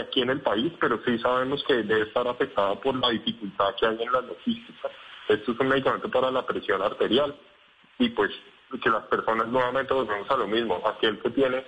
aquí 0.00 0.22
en 0.22 0.30
el 0.30 0.40
país, 0.40 0.72
pero 0.80 1.00
sí 1.04 1.18
sabemos 1.18 1.62
que 1.64 1.82
debe 1.82 2.02
estar 2.02 2.26
afectado 2.26 2.80
por 2.80 2.94
la 2.96 3.10
dificultad 3.10 3.74
que 3.78 3.86
hay 3.86 4.02
en 4.02 4.12
la 4.12 4.20
logística. 4.20 4.90
Esto 5.28 5.52
es 5.52 5.60
un 5.60 5.68
medicamento 5.68 6.10
para 6.10 6.30
la 6.30 6.44
presión 6.44 6.82
arterial 6.82 7.34
y 7.98 8.10
pues 8.10 8.30
que 8.82 8.90
las 8.90 9.04
personas 9.04 9.48
nuevamente 9.48 9.94
volvemos 9.94 10.28
a 10.30 10.36
lo 10.36 10.46
mismo. 10.46 10.82
Aquel 10.86 11.18
que 11.20 11.30
tiene 11.30 11.64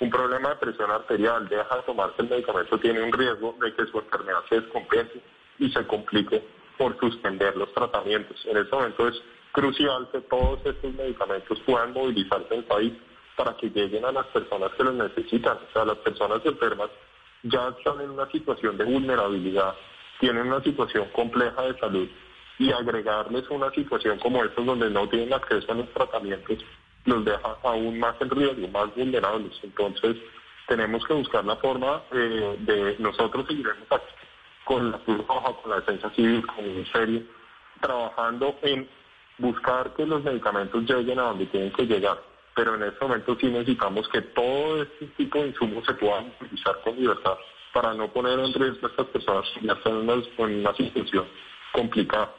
un 0.00 0.10
problema 0.10 0.50
de 0.50 0.56
presión 0.56 0.90
arterial, 0.90 1.48
deja 1.48 1.76
de 1.76 1.82
tomarse 1.82 2.22
el 2.22 2.28
medicamento, 2.28 2.78
tiene 2.78 3.02
un 3.02 3.12
riesgo 3.12 3.56
de 3.60 3.74
que 3.74 3.86
su 3.86 3.98
enfermedad 3.98 4.44
se 4.48 4.60
descompense 4.60 5.20
y 5.58 5.70
se 5.70 5.86
complique 5.86 6.42
por 6.76 6.98
suspender 6.98 7.56
los 7.56 7.72
tratamientos. 7.74 8.44
En 8.46 8.56
este 8.56 8.74
momento 8.74 9.08
es 9.08 9.20
crucial 9.52 10.08
que 10.12 10.20
todos 10.22 10.60
estos 10.64 10.94
medicamentos 10.94 11.58
puedan 11.60 11.92
movilizarse 11.92 12.54
en 12.54 12.60
el 12.60 12.64
país 12.64 12.92
para 13.36 13.56
que 13.56 13.70
lleguen 13.70 14.04
a 14.04 14.12
las 14.12 14.26
personas 14.26 14.72
que 14.74 14.84
los 14.84 14.94
necesitan. 14.94 15.56
O 15.56 15.72
sea, 15.72 15.84
las 15.84 15.98
personas 15.98 16.44
enfermas 16.44 16.90
ya 17.42 17.68
están 17.68 18.00
en 18.00 18.10
una 18.10 18.30
situación 18.30 18.76
de 18.76 18.84
vulnerabilidad, 18.84 19.74
tienen 20.20 20.46
una 20.46 20.62
situación 20.62 21.08
compleja 21.12 21.62
de 21.62 21.78
salud 21.78 22.08
y 22.58 22.72
agregarles 22.72 23.48
una 23.50 23.70
situación 23.70 24.18
como 24.18 24.44
esta 24.44 24.62
donde 24.62 24.90
no 24.90 25.08
tienen 25.08 25.32
acceso 25.32 25.70
a 25.72 25.76
los 25.76 25.88
tratamientos 25.92 26.58
los 27.04 27.24
deja 27.24 27.56
aún 27.62 27.98
más 27.98 28.14
en 28.20 28.30
riesgo, 28.30 28.68
más 28.68 28.94
vulnerables. 28.94 29.58
Entonces 29.62 30.16
tenemos 30.66 31.04
que 31.06 31.14
buscar 31.14 31.44
la 31.44 31.56
forma 31.56 32.02
eh, 32.12 32.56
de 32.60 32.96
nosotros 32.98 33.46
seguiremos 33.46 33.86
con 34.64 34.90
la 34.90 34.98
Cruz 34.98 35.26
Roja, 35.26 35.52
con 35.62 35.70
la 35.70 35.76
Defensa 35.76 36.10
Civil, 36.10 36.46
con 36.46 36.64
el 36.64 36.70
Ministerio, 36.72 37.22
trabajando 37.80 38.58
en 38.62 38.88
buscar 39.38 39.94
que 39.94 40.04
los 40.04 40.22
medicamentos 40.22 40.82
lleguen 40.82 41.18
a 41.18 41.22
donde 41.22 41.46
tienen 41.46 41.72
que 41.72 41.86
llegar. 41.86 42.18
Pero 42.58 42.74
en 42.74 42.82
este 42.82 43.04
momento 43.04 43.36
sí 43.40 43.46
necesitamos 43.46 44.08
que 44.08 44.20
todo 44.20 44.82
este 44.82 45.06
tipo 45.16 45.38
de 45.38 45.46
insumos 45.46 45.86
se 45.86 45.94
puedan 45.94 46.26
utilizar 46.40 46.74
con 46.82 46.96
libertad 46.96 47.34
para 47.72 47.94
no 47.94 48.12
poner 48.12 48.36
en 48.36 48.52
riesgo 48.52 48.88
a 48.88 48.90
estas 48.90 49.06
personas 49.06 49.44
que 49.54 49.64
ya 49.64 49.74
están 49.74 49.92
en 50.00 50.10
una 50.58 50.74
situación 50.74 51.24
complicada. 51.72 52.34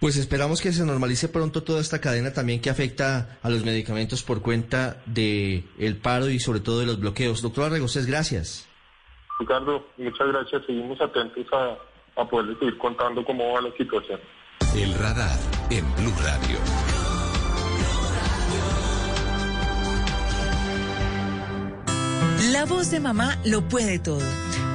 Pues 0.00 0.16
esperamos 0.16 0.60
que 0.60 0.72
se 0.72 0.84
normalice 0.84 1.28
pronto 1.28 1.62
toda 1.62 1.80
esta 1.80 2.00
cadena 2.00 2.32
también 2.32 2.60
que 2.60 2.68
afecta 2.68 3.38
a 3.44 3.48
los 3.48 3.64
medicamentos 3.64 4.24
por 4.24 4.42
cuenta 4.42 5.00
del 5.06 5.62
el 5.78 5.98
paro 5.98 6.28
y 6.28 6.40
sobre 6.40 6.58
todo 6.58 6.80
de 6.80 6.86
los 6.86 6.98
bloqueos. 6.98 7.40
Doctor 7.40 7.66
Arregocés, 7.66 8.06
gracias. 8.06 8.68
Ricardo, 9.38 9.86
muchas 9.98 10.26
gracias. 10.26 10.66
Seguimos 10.66 11.00
atentos 11.00 11.46
a, 11.52 12.20
a 12.20 12.28
poder 12.28 12.58
seguir 12.58 12.76
contando 12.78 13.24
cómo 13.24 13.52
va 13.52 13.60
la 13.60 13.70
situación. 13.76 14.18
El 14.74 14.92
radar 14.94 15.38
en 15.70 15.84
Blue 15.94 16.14
Radio. 16.24 16.93
La 22.54 22.66
voz 22.66 22.92
de 22.92 23.00
mamá 23.00 23.36
lo 23.44 23.66
puede 23.66 23.98
todo 23.98 24.22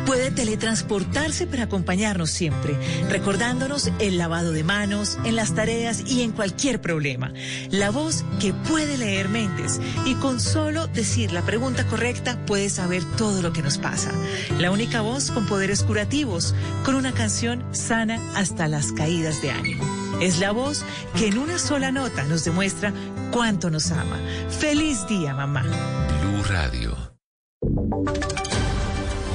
puede 0.05 0.32
teletransportarse 0.32 1.45
para 1.45 1.65
acompañarnos 1.65 2.32
siempre, 2.32 2.75
recordándonos 3.09 3.91
el 3.99 4.17
lavado 4.17 4.51
de 4.51 4.63
manos, 4.63 5.19
en 5.23 5.36
las 5.36 5.53
tareas 5.53 6.01
y 6.03 6.23
en 6.23 6.32
cualquier 6.32 6.82
problema. 6.82 7.32
La 7.69 7.91
voz 7.91 8.25
que 8.39 8.51
puede 8.51 8.97
leer 8.97 9.30
mentes 9.30 9.80
y 10.07 10.15
con 10.15 10.39
solo 10.39 10.88
decir 10.88 11.32
la 11.32 11.43
pregunta 11.43 11.86
correcta 11.86 12.43
puede 12.47 12.71
saber 12.71 13.03
todo 13.17 13.43
lo 13.43 13.53
que 13.53 13.61
nos 13.61 13.77
pasa. 13.77 14.11
La 14.57 14.71
única 14.71 15.01
voz 15.01 15.30
con 15.30 15.45
poderes 15.45 15.84
curativos, 15.84 16.55
con 16.84 16.95
una 16.95 17.11
canción 17.11 17.63
sana 17.71 18.19
hasta 18.36 18.67
las 18.67 18.91
caídas 18.91 19.43
de 19.43 19.51
ánimo. 19.51 19.86
Es 20.19 20.39
la 20.39 20.51
voz 20.51 20.84
que 21.15 21.27
en 21.27 21.38
una 21.38 21.59
sola 21.59 21.91
nota 21.91 22.23
nos 22.23 22.43
demuestra 22.43 22.91
cuánto 23.32 23.69
nos 23.69 23.91
ama. 23.91 24.17
Feliz 24.59 25.07
día, 25.07 25.36
mamá. 25.36 25.61
Blue 25.61 26.43
Radio. 26.49 27.18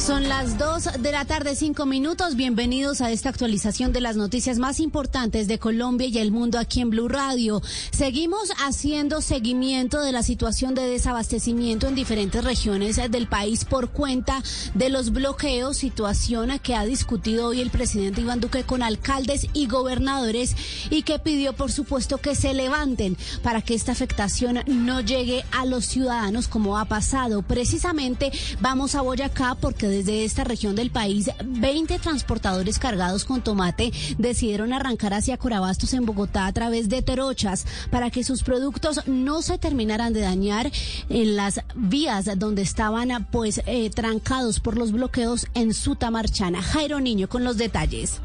Son 0.00 0.30
las 0.30 0.56
2 0.56 1.02
de 1.02 1.12
la 1.12 1.26
tarde, 1.26 1.54
5 1.54 1.84
minutos. 1.84 2.34
Bienvenidos 2.34 3.02
a 3.02 3.10
esta 3.10 3.28
actualización 3.28 3.92
de 3.92 4.00
las 4.00 4.16
noticias 4.16 4.58
más 4.58 4.80
importantes 4.80 5.46
de 5.46 5.58
Colombia 5.58 6.08
y 6.08 6.16
el 6.16 6.32
mundo 6.32 6.58
aquí 6.58 6.80
en 6.80 6.88
Blue 6.88 7.06
Radio. 7.06 7.60
Seguimos 7.90 8.50
haciendo 8.64 9.20
seguimiento 9.20 10.00
de 10.00 10.12
la 10.12 10.22
situación 10.22 10.74
de 10.74 10.86
desabastecimiento 10.86 11.86
en 11.86 11.94
diferentes 11.94 12.42
regiones 12.42 12.98
del 13.10 13.28
país 13.28 13.66
por 13.66 13.90
cuenta 13.90 14.42
de 14.72 14.88
los 14.88 15.12
bloqueos, 15.12 15.76
situación 15.76 16.58
que 16.60 16.74
ha 16.74 16.86
discutido 16.86 17.48
hoy 17.48 17.60
el 17.60 17.70
presidente 17.70 18.22
Iván 18.22 18.40
Duque 18.40 18.64
con 18.64 18.82
alcaldes 18.82 19.48
y 19.52 19.66
gobernadores 19.66 20.56
y 20.88 21.02
que 21.02 21.18
pidió, 21.18 21.52
por 21.52 21.70
supuesto, 21.70 22.16
que 22.16 22.34
se 22.34 22.54
levanten 22.54 23.18
para 23.42 23.60
que 23.60 23.74
esta 23.74 23.92
afectación 23.92 24.60
no 24.66 25.02
llegue 25.02 25.44
a 25.52 25.66
los 25.66 25.84
ciudadanos 25.84 26.48
como 26.48 26.78
ha 26.78 26.86
pasado. 26.86 27.42
Precisamente 27.42 28.32
vamos 28.62 28.94
a 28.94 29.02
Boyacá 29.02 29.56
porque 29.60 29.89
desde 29.90 30.24
esta 30.24 30.44
región 30.44 30.74
del 30.76 30.90
país, 30.90 31.30
20 31.44 31.98
transportadores 31.98 32.78
cargados 32.78 33.24
con 33.24 33.42
tomate 33.42 33.92
decidieron 34.18 34.72
arrancar 34.72 35.14
hacia 35.14 35.36
Corabastos 35.36 35.92
en 35.94 36.06
Bogotá 36.06 36.46
a 36.46 36.52
través 36.52 36.88
de 36.88 37.02
trochas 37.02 37.66
para 37.90 38.10
que 38.10 38.24
sus 38.24 38.42
productos 38.42 39.06
no 39.06 39.42
se 39.42 39.58
terminaran 39.58 40.12
de 40.12 40.20
dañar 40.20 40.70
en 41.08 41.36
las 41.36 41.60
vías 41.74 42.28
donde 42.38 42.62
estaban 42.62 43.26
pues 43.30 43.60
eh, 43.66 43.90
trancados 43.90 44.60
por 44.60 44.78
los 44.78 44.92
bloqueos 44.92 45.46
en 45.54 45.74
Sutamarchana. 45.74 46.62
Jairo 46.62 47.00
Niño 47.00 47.28
con 47.28 47.44
los 47.44 47.56
detalles. 47.56 48.20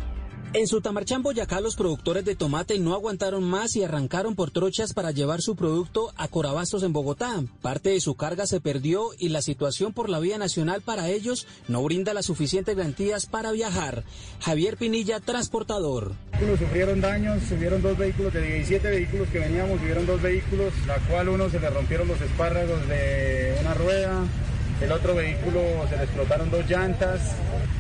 En 0.58 0.68
Sutamarchán, 0.68 1.22
Boyacá, 1.22 1.60
los 1.60 1.76
productores 1.76 2.24
de 2.24 2.34
tomate 2.34 2.80
no 2.80 2.94
aguantaron 2.94 3.44
más 3.44 3.76
y 3.76 3.84
arrancaron 3.84 4.36
por 4.36 4.52
trochas 4.52 4.94
para 4.94 5.12
llevar 5.12 5.42
su 5.42 5.58
producto 5.58 6.14
a 6.16 6.30
Corabastos 6.30 6.82
en 6.84 6.94
Bogotá. 6.94 7.44
Parte 7.62 7.90
de 7.90 8.00
su 8.00 8.16
carga 8.16 8.48
se 8.48 8.62
perdió 8.62 9.10
y 9.20 9.28
la 9.28 9.42
situación 9.42 9.92
por 9.92 10.10
la 10.10 10.22
vía 10.22 10.38
nacional 10.38 10.82
para 10.82 11.10
ellos 11.10 11.46
no 11.68 11.84
brinda 11.84 12.14
las 12.14 12.28
suficientes 12.28 12.74
garantías 12.74 13.26
para 13.26 13.52
viajar. 13.52 14.06
Javier 14.40 14.78
Pinilla, 14.78 15.20
transportador. 15.20 16.14
Sufrieron 16.58 17.02
daños, 17.02 17.44
subieron 17.50 17.82
dos 17.82 17.98
vehículos, 17.98 18.32
de 18.32 18.42
17 18.42 18.90
vehículos 18.90 19.28
que 19.28 19.40
veníamos, 19.40 19.82
subieron 19.82 20.06
dos 20.06 20.22
vehículos, 20.22 20.72
la 20.88 21.00
cual 21.10 21.28
uno 21.28 21.50
se 21.50 21.60
le 21.60 21.70
rompieron 21.70 22.08
los 22.08 22.22
espárragos 22.22 22.88
de 22.88 23.58
una 23.60 23.74
rueda, 23.74 24.24
el 24.82 24.92
otro 24.92 25.16
vehículo 25.16 25.62
se 25.90 25.98
le 25.98 26.04
explotaron 26.04 26.52
dos 26.52 26.70
llantas. 26.70 27.22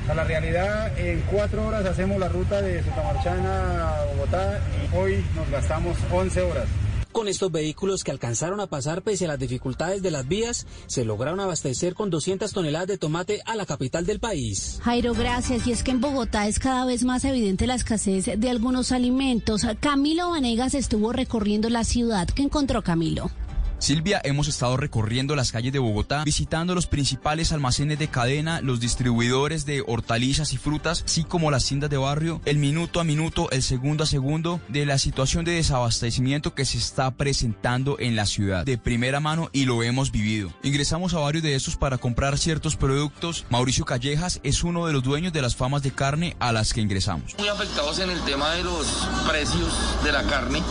A 0.09 0.13
la 0.13 0.23
realidad, 0.23 0.97
en 0.99 1.21
cuatro 1.31 1.67
horas 1.67 1.85
hacemos 1.85 2.19
la 2.19 2.29
ruta 2.29 2.61
de 2.61 2.83
Sutamarchana 2.83 3.89
a 3.89 4.05
Bogotá 4.13 4.61
y 4.93 4.95
hoy 4.95 5.25
nos 5.35 5.49
gastamos 5.49 5.97
11 6.11 6.41
horas. 6.41 6.65
Con 7.11 7.29
estos 7.29 7.49
vehículos 7.49 8.03
que 8.03 8.11
alcanzaron 8.11 8.59
a 8.59 8.67
pasar 8.67 9.01
pese 9.01 9.23
a 9.23 9.29
las 9.29 9.39
dificultades 9.39 10.01
de 10.01 10.11
las 10.11 10.27
vías, 10.27 10.67
se 10.87 11.05
lograron 11.05 11.39
abastecer 11.39 11.95
con 11.95 12.09
200 12.09 12.51
toneladas 12.51 12.87
de 12.89 12.97
tomate 12.97 13.41
a 13.45 13.55
la 13.55 13.65
capital 13.65 14.05
del 14.05 14.19
país. 14.19 14.79
Jairo, 14.83 15.13
gracias. 15.13 15.65
Y 15.65 15.71
es 15.71 15.81
que 15.81 15.91
en 15.91 16.01
Bogotá 16.01 16.45
es 16.47 16.59
cada 16.59 16.85
vez 16.85 17.05
más 17.05 17.23
evidente 17.23 17.67
la 17.67 17.75
escasez 17.75 18.25
de 18.37 18.49
algunos 18.49 18.91
alimentos. 18.91 19.65
Camilo 19.79 20.31
Vanegas 20.31 20.73
estuvo 20.75 21.13
recorriendo 21.13 21.69
la 21.69 21.85
ciudad. 21.85 22.27
¿Qué 22.27 22.43
encontró 22.43 22.81
Camilo? 22.81 23.31
Silvia, 23.85 24.19
hemos 24.23 24.47
estado 24.47 24.77
recorriendo 24.77 25.35
las 25.35 25.51
calles 25.51 25.71
de 25.71 25.77
Bogotá, 25.77 26.23
visitando 26.23 26.73
los 26.73 26.87
principales 26.87 27.51
almacenes 27.51 27.99
de 27.99 28.07
cadena, 28.07 28.59
los 28.59 28.79
distribuidores 28.79 29.67
de 29.67 29.83
hortalizas 29.85 30.53
y 30.53 30.57
frutas, 30.57 31.03
así 31.05 31.23
como 31.23 31.51
las 31.51 31.65
tiendas 31.65 31.91
de 31.91 31.97
barrio, 31.97 32.41
el 32.45 32.57
minuto 32.57 32.99
a 32.99 33.03
minuto, 33.03 33.47
el 33.51 33.61
segundo 33.61 34.03
a 34.03 34.07
segundo 34.07 34.59
de 34.69 34.87
la 34.87 34.97
situación 34.97 35.45
de 35.45 35.51
desabastecimiento 35.51 36.55
que 36.55 36.65
se 36.65 36.79
está 36.79 37.11
presentando 37.11 37.99
en 37.99 38.15
la 38.15 38.25
ciudad 38.25 38.65
de 38.65 38.79
primera 38.79 39.19
mano 39.19 39.51
y 39.53 39.65
lo 39.65 39.83
hemos 39.83 40.11
vivido. 40.11 40.51
Ingresamos 40.63 41.13
a 41.13 41.19
varios 41.19 41.43
de 41.43 41.53
estos 41.53 41.75
para 41.75 41.99
comprar 41.99 42.39
ciertos 42.39 42.75
productos. 42.77 43.45
Mauricio 43.51 43.85
Callejas 43.85 44.39
es 44.41 44.63
uno 44.63 44.87
de 44.87 44.93
los 44.93 45.03
dueños 45.03 45.31
de 45.31 45.43
las 45.43 45.55
famas 45.55 45.83
de 45.83 45.91
carne 45.91 46.35
a 46.39 46.51
las 46.51 46.73
que 46.73 46.81
ingresamos. 46.81 47.35
Muy 47.37 47.49
afectados 47.49 47.99
en 47.99 48.09
el 48.09 48.19
tema 48.21 48.49
de 48.55 48.63
los 48.63 48.87
precios 49.27 49.71
de 50.03 50.11
la 50.11 50.23
carne 50.23 50.63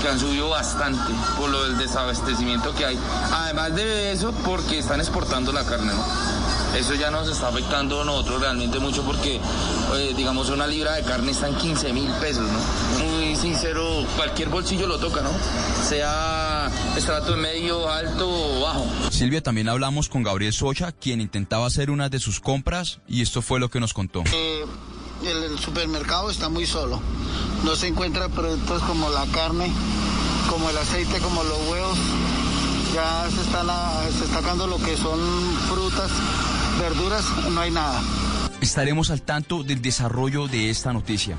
que 0.00 0.08
han 0.08 0.18
subido 0.18 0.48
bastante 0.48 1.12
por 1.36 1.50
lo 1.50 1.64
del 1.64 1.78
desabastecimiento 1.78 2.74
que 2.74 2.86
hay. 2.86 2.98
Además 3.32 3.74
de 3.74 4.12
eso, 4.12 4.32
porque 4.44 4.78
están 4.78 5.00
exportando 5.00 5.52
la 5.52 5.64
carne, 5.64 5.92
¿no? 5.92 6.04
Eso 6.76 6.94
ya 6.94 7.10
nos 7.10 7.28
está 7.28 7.48
afectando 7.48 8.00
a 8.00 8.04
nosotros 8.04 8.40
realmente 8.40 8.78
mucho 8.78 9.02
porque, 9.02 9.40
eh, 9.94 10.14
digamos, 10.16 10.50
una 10.50 10.66
libra 10.66 10.94
de 10.94 11.02
carne 11.02 11.32
está 11.32 11.48
en 11.48 11.56
15 11.56 11.92
mil 11.92 12.08
pesos, 12.20 12.48
¿no? 12.48 13.04
Muy 13.04 13.34
sincero, 13.34 14.06
cualquier 14.16 14.48
bolsillo 14.48 14.86
lo 14.86 14.98
toca, 14.98 15.20
¿no? 15.20 15.30
Sea 15.88 16.70
estrato 16.96 17.36
medio, 17.36 17.88
alto 17.90 18.28
o 18.28 18.60
bajo. 18.60 18.86
Silvia, 19.10 19.42
también 19.42 19.68
hablamos 19.68 20.08
con 20.08 20.22
Gabriel 20.22 20.52
Socha, 20.52 20.92
quien 20.92 21.20
intentaba 21.20 21.66
hacer 21.66 21.90
una 21.90 22.08
de 22.08 22.20
sus 22.20 22.38
compras 22.40 23.00
y 23.08 23.22
esto 23.22 23.42
fue 23.42 23.58
lo 23.58 23.68
que 23.68 23.80
nos 23.80 23.92
contó. 23.92 24.22
Eh, 24.32 24.64
el 25.24 25.58
supermercado 25.58 26.30
está 26.30 26.48
muy 26.48 26.66
solo. 26.66 27.00
No 27.64 27.76
se 27.76 27.88
encuentran 27.88 28.30
productos 28.30 28.82
como 28.82 29.10
la 29.10 29.26
carne, 29.26 29.70
como 30.48 30.70
el 30.70 30.78
aceite, 30.78 31.18
como 31.20 31.42
los 31.42 31.58
huevos 31.70 31.98
ya 32.94 33.28
se 33.30 33.40
está, 33.42 34.02
se 34.10 34.24
está 34.24 34.40
sacando 34.40 34.66
lo 34.66 34.76
que 34.78 34.96
son 34.96 35.20
frutas, 35.68 36.10
verduras, 36.80 37.24
no 37.50 37.60
hay 37.60 37.70
nada. 37.70 38.02
Estaremos 38.60 39.10
al 39.10 39.22
tanto 39.22 39.62
del 39.62 39.80
desarrollo 39.80 40.48
de 40.48 40.70
esta 40.70 40.92
noticia. 40.92 41.38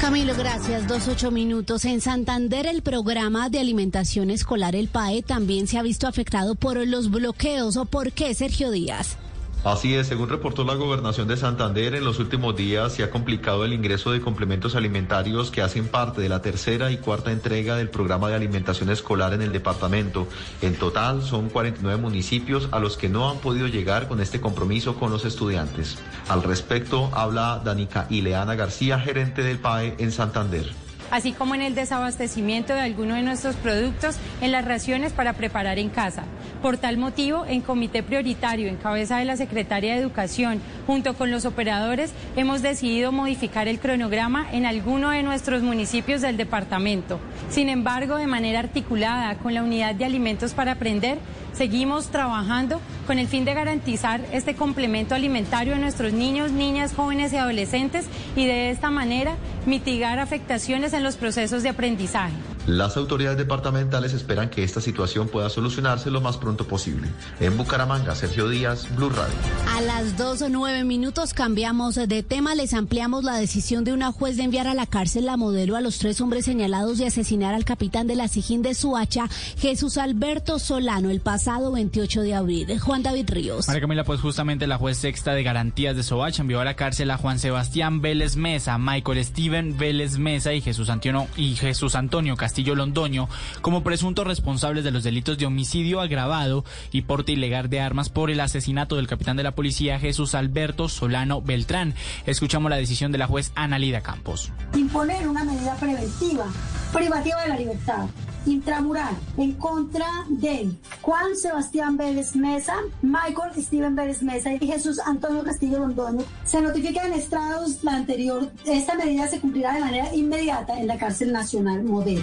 Camilo, 0.00 0.34
gracias. 0.34 0.88
Dos 0.88 1.08
ocho 1.08 1.30
minutos. 1.30 1.84
En 1.84 2.00
Santander, 2.00 2.66
el 2.66 2.82
programa 2.82 3.50
de 3.50 3.60
alimentación 3.60 4.30
escolar, 4.30 4.74
el 4.74 4.88
PAE, 4.88 5.22
también 5.22 5.66
se 5.66 5.78
ha 5.78 5.82
visto 5.82 6.06
afectado 6.08 6.54
por 6.54 6.84
los 6.86 7.10
bloqueos. 7.10 7.76
¿O 7.76 7.84
por 7.84 8.12
qué, 8.12 8.34
Sergio 8.34 8.70
Díaz? 8.70 9.16
Así 9.62 9.94
es, 9.94 10.06
según 10.06 10.30
reportó 10.30 10.64
la 10.64 10.74
gobernación 10.74 11.28
de 11.28 11.36
Santander, 11.36 11.94
en 11.94 12.02
los 12.02 12.18
últimos 12.18 12.56
días 12.56 12.94
se 12.94 13.02
ha 13.02 13.10
complicado 13.10 13.66
el 13.66 13.74
ingreso 13.74 14.10
de 14.10 14.22
complementos 14.22 14.74
alimentarios 14.74 15.50
que 15.50 15.60
hacen 15.60 15.86
parte 15.86 16.22
de 16.22 16.30
la 16.30 16.40
tercera 16.40 16.90
y 16.90 16.96
cuarta 16.96 17.30
entrega 17.30 17.76
del 17.76 17.90
programa 17.90 18.30
de 18.30 18.36
alimentación 18.36 18.88
escolar 18.88 19.34
en 19.34 19.42
el 19.42 19.52
departamento. 19.52 20.26
En 20.62 20.76
total 20.76 21.22
son 21.22 21.50
49 21.50 22.00
municipios 22.00 22.70
a 22.72 22.80
los 22.80 22.96
que 22.96 23.10
no 23.10 23.28
han 23.28 23.36
podido 23.40 23.66
llegar 23.66 24.08
con 24.08 24.22
este 24.22 24.40
compromiso 24.40 24.94
con 24.94 25.10
los 25.10 25.26
estudiantes. 25.26 25.98
Al 26.30 26.42
respecto 26.42 27.10
habla 27.12 27.60
Danica 27.62 28.06
Ileana 28.08 28.54
García, 28.54 28.98
gerente 28.98 29.42
del 29.42 29.58
PAE 29.58 29.94
en 29.98 30.10
Santander 30.10 30.89
así 31.10 31.32
como 31.32 31.54
en 31.54 31.62
el 31.62 31.74
desabastecimiento 31.74 32.74
de 32.74 32.80
algunos 32.80 33.16
de 33.16 33.22
nuestros 33.22 33.56
productos 33.56 34.16
en 34.40 34.52
las 34.52 34.64
raciones 34.64 35.12
para 35.12 35.34
preparar 35.34 35.78
en 35.78 35.88
casa. 35.88 36.24
Por 36.62 36.76
tal 36.76 36.98
motivo, 36.98 37.46
en 37.46 37.62
comité 37.62 38.02
prioritario, 38.02 38.68
en 38.68 38.76
cabeza 38.76 39.18
de 39.18 39.24
la 39.24 39.36
Secretaria 39.36 39.94
de 39.94 40.00
Educación, 40.00 40.60
junto 40.86 41.14
con 41.14 41.30
los 41.30 41.44
operadores, 41.44 42.12
hemos 42.36 42.62
decidido 42.62 43.12
modificar 43.12 43.66
el 43.66 43.80
cronograma 43.80 44.46
en 44.52 44.66
alguno 44.66 45.10
de 45.10 45.22
nuestros 45.22 45.62
municipios 45.62 46.20
del 46.20 46.36
departamento. 46.36 47.18
Sin 47.48 47.68
embargo, 47.68 48.16
de 48.16 48.26
manera 48.26 48.58
articulada 48.58 49.34
con 49.36 49.54
la 49.54 49.62
Unidad 49.62 49.94
de 49.94 50.04
Alimentos 50.04 50.52
para 50.52 50.72
Aprender, 50.72 51.18
seguimos 51.52 52.08
trabajando 52.08 52.80
con 53.06 53.18
el 53.18 53.28
fin 53.28 53.44
de 53.44 53.54
garantizar 53.54 54.20
este 54.32 54.54
complemento 54.54 55.14
alimentario 55.14 55.74
a 55.74 55.78
nuestros 55.78 56.12
niños, 56.12 56.52
niñas, 56.52 56.94
jóvenes 56.94 57.32
y 57.32 57.36
adolescentes 57.36 58.06
y 58.36 58.46
de 58.46 58.70
esta 58.70 58.90
manera 58.90 59.36
mitigar 59.66 60.18
afectaciones 60.18 60.92
en 60.92 61.02
los 61.02 61.16
procesos 61.16 61.62
de 61.62 61.70
aprendizaje. 61.70 62.34
Las 62.70 62.96
autoridades 62.96 63.36
departamentales 63.36 64.12
esperan 64.12 64.48
que 64.48 64.62
esta 64.62 64.80
situación 64.80 65.26
pueda 65.26 65.50
solucionarse 65.50 66.08
lo 66.08 66.20
más 66.20 66.36
pronto 66.36 66.68
posible. 66.68 67.08
En 67.40 67.56
Bucaramanga, 67.56 68.14
Sergio 68.14 68.48
Díaz, 68.48 68.86
Blue 68.94 69.08
Radio. 69.08 69.34
A 69.74 69.80
las 69.80 70.16
dos 70.16 70.40
o 70.40 70.48
nueve 70.48 70.84
minutos 70.84 71.34
cambiamos 71.34 71.96
de 71.96 72.22
tema. 72.22 72.54
Les 72.54 72.72
ampliamos 72.72 73.24
la 73.24 73.34
decisión 73.34 73.82
de 73.82 73.92
una 73.92 74.12
juez 74.12 74.36
de 74.36 74.44
enviar 74.44 74.68
a 74.68 74.74
la 74.74 74.86
cárcel 74.86 75.26
la 75.26 75.36
modelo 75.36 75.74
a 75.74 75.80
los 75.80 75.98
tres 75.98 76.20
hombres 76.20 76.44
señalados 76.44 76.98
de 76.98 77.08
asesinar 77.08 77.54
al 77.54 77.64
capitán 77.64 78.06
de 78.06 78.14
la 78.14 78.28
Sijín 78.28 78.62
de 78.62 78.74
Suacha, 78.74 79.26
Jesús 79.58 79.98
Alberto 79.98 80.60
Solano, 80.60 81.10
el 81.10 81.18
pasado 81.18 81.72
28 81.72 82.22
de 82.22 82.34
abril. 82.34 82.78
Juan 82.78 83.02
David 83.02 83.30
Ríos. 83.30 83.66
María 83.66 83.80
Camila, 83.80 84.04
pues 84.04 84.20
justamente 84.20 84.68
la 84.68 84.78
juez 84.78 84.96
sexta 84.96 85.34
de 85.34 85.42
garantías 85.42 85.96
de 85.96 86.04
Soacha 86.04 86.42
envió 86.42 86.60
a 86.60 86.64
la 86.64 86.76
cárcel 86.76 87.10
a 87.10 87.16
Juan 87.16 87.40
Sebastián 87.40 88.00
Vélez 88.00 88.36
Mesa, 88.36 88.78
Michael 88.78 89.24
Steven 89.24 89.76
Vélez 89.76 90.18
Mesa 90.18 90.52
y 90.52 90.60
Jesús 90.60 90.88
Antonio, 90.88 91.26
y 91.36 91.56
Jesús 91.56 91.96
Antonio 91.96 92.36
Castillo 92.36 92.59
Londoño 92.60 93.28
como 93.60 93.82
presuntos 93.82 94.26
responsables 94.26 94.84
de 94.84 94.90
los 94.90 95.02
delitos 95.02 95.38
de 95.38 95.46
homicidio 95.46 96.00
agravado 96.00 96.64
y 96.92 97.02
porte 97.02 97.32
ilegal 97.32 97.68
de 97.68 97.80
armas 97.80 98.08
por 98.08 98.30
el 98.30 98.40
asesinato 98.40 98.96
del 98.96 99.08
capitán 99.08 99.36
de 99.36 99.42
la 99.42 99.54
policía 99.54 99.98
Jesús 99.98 100.34
Alberto 100.34 100.88
Solano 100.88 101.42
Beltrán. 101.42 101.94
Escuchamos 102.26 102.70
la 102.70 102.76
decisión 102.76 103.12
de 103.12 103.18
la 103.18 103.26
juez 103.26 103.52
Analida 103.54 104.02
Campos. 104.02 104.52
Imponer 104.74 105.26
una 105.26 105.44
medida 105.44 105.74
preventiva, 105.76 106.46
privativa 106.92 107.42
de 107.42 107.48
la 107.48 107.56
libertad 107.56 108.06
intramural 108.46 109.14
en 109.36 109.52
contra 109.52 110.06
de 110.28 110.70
Juan 111.02 111.36
Sebastián 111.36 111.96
Vélez 111.96 112.36
Mesa, 112.36 112.74
Michael 113.02 113.52
Steven 113.56 113.94
Vélez 113.94 114.22
Mesa 114.22 114.52
y 114.54 114.66
Jesús 114.66 114.98
Antonio 115.04 115.42
Castillo 115.42 115.78
Londoño. 115.80 116.24
Se 116.44 116.60
notifica 116.60 117.06
en 117.06 117.14
estrados 117.14 117.82
la 117.82 117.94
anterior. 117.94 118.50
Esta 118.64 118.94
medida 118.94 119.28
se 119.28 119.40
cumplirá 119.40 119.74
de 119.74 119.80
manera 119.80 120.14
inmediata 120.14 120.78
en 120.78 120.86
la 120.86 120.98
cárcel 120.98 121.32
nacional 121.32 121.82
modelo. 121.82 122.22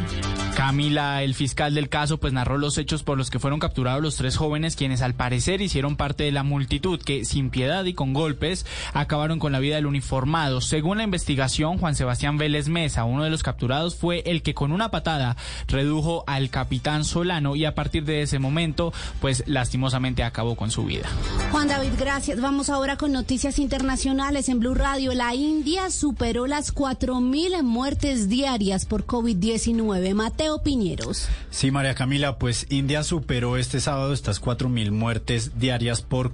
Camila, 0.55 1.21
el 1.21 1.35
fiscal 1.35 1.75
del 1.75 1.89
caso, 1.89 2.17
pues 2.17 2.33
narró 2.33 2.57
los 2.57 2.77
hechos 2.77 3.03
por 3.03 3.17
los 3.17 3.29
que 3.29 3.39
fueron 3.39 3.59
capturados 3.59 4.01
los 4.01 4.15
tres 4.15 4.37
jóvenes 4.37 4.75
quienes 4.75 5.01
al 5.01 5.13
parecer 5.13 5.61
hicieron 5.61 5.95
parte 5.95 6.23
de 6.23 6.31
la 6.31 6.43
multitud 6.43 6.99
que 6.99 7.25
sin 7.25 7.49
piedad 7.49 7.85
y 7.85 7.93
con 7.93 8.13
golpes 8.13 8.65
acabaron 8.93 9.39
con 9.39 9.51
la 9.51 9.59
vida 9.59 9.75
del 9.75 9.85
uniformado. 9.85 10.61
Según 10.61 10.97
la 10.97 11.03
investigación, 11.03 11.77
Juan 11.77 11.95
Sebastián 11.95 12.37
Vélez 12.37 12.69
Mesa, 12.69 13.03
uno 13.03 13.23
de 13.23 13.29
los 13.29 13.43
capturados, 13.43 13.95
fue 13.95 14.23
el 14.25 14.41
que 14.41 14.53
con 14.53 14.71
una 14.71 14.89
patada 14.89 15.37
redujo 15.67 16.06
ojo 16.07 16.23
al 16.25 16.49
capitán 16.49 17.03
Solano 17.03 17.55
y 17.55 17.65
a 17.65 17.75
partir 17.75 18.05
de 18.05 18.21
ese 18.21 18.39
momento, 18.39 18.93
pues 19.19 19.43
lastimosamente 19.45 20.23
acabó 20.23 20.55
con 20.55 20.71
su 20.71 20.85
vida. 20.85 21.07
Juan 21.51 21.67
David, 21.67 21.91
gracias. 21.99 22.39
Vamos 22.39 22.69
ahora 22.69 22.97
con 22.97 23.11
noticias 23.11 23.59
internacionales 23.59 24.47
en 24.47 24.59
Blue 24.59 24.73
Radio. 24.73 25.13
La 25.13 25.35
India 25.35 25.89
superó 25.89 26.47
las 26.47 26.73
4.000 26.73 27.61
muertes 27.63 28.29
diarias 28.29 28.85
por 28.85 29.05
COVID-19. 29.05 30.13
Mateo 30.13 30.63
Piñeros. 30.63 31.27
Sí, 31.49 31.71
María 31.71 31.95
Camila, 31.95 32.37
pues 32.37 32.67
India 32.69 33.03
superó 33.03 33.57
este 33.57 33.81
sábado 33.81 34.13
estas 34.13 34.41
4.000 34.41 34.91
muertes 34.91 35.59
diarias 35.59 36.01
por, 36.01 36.31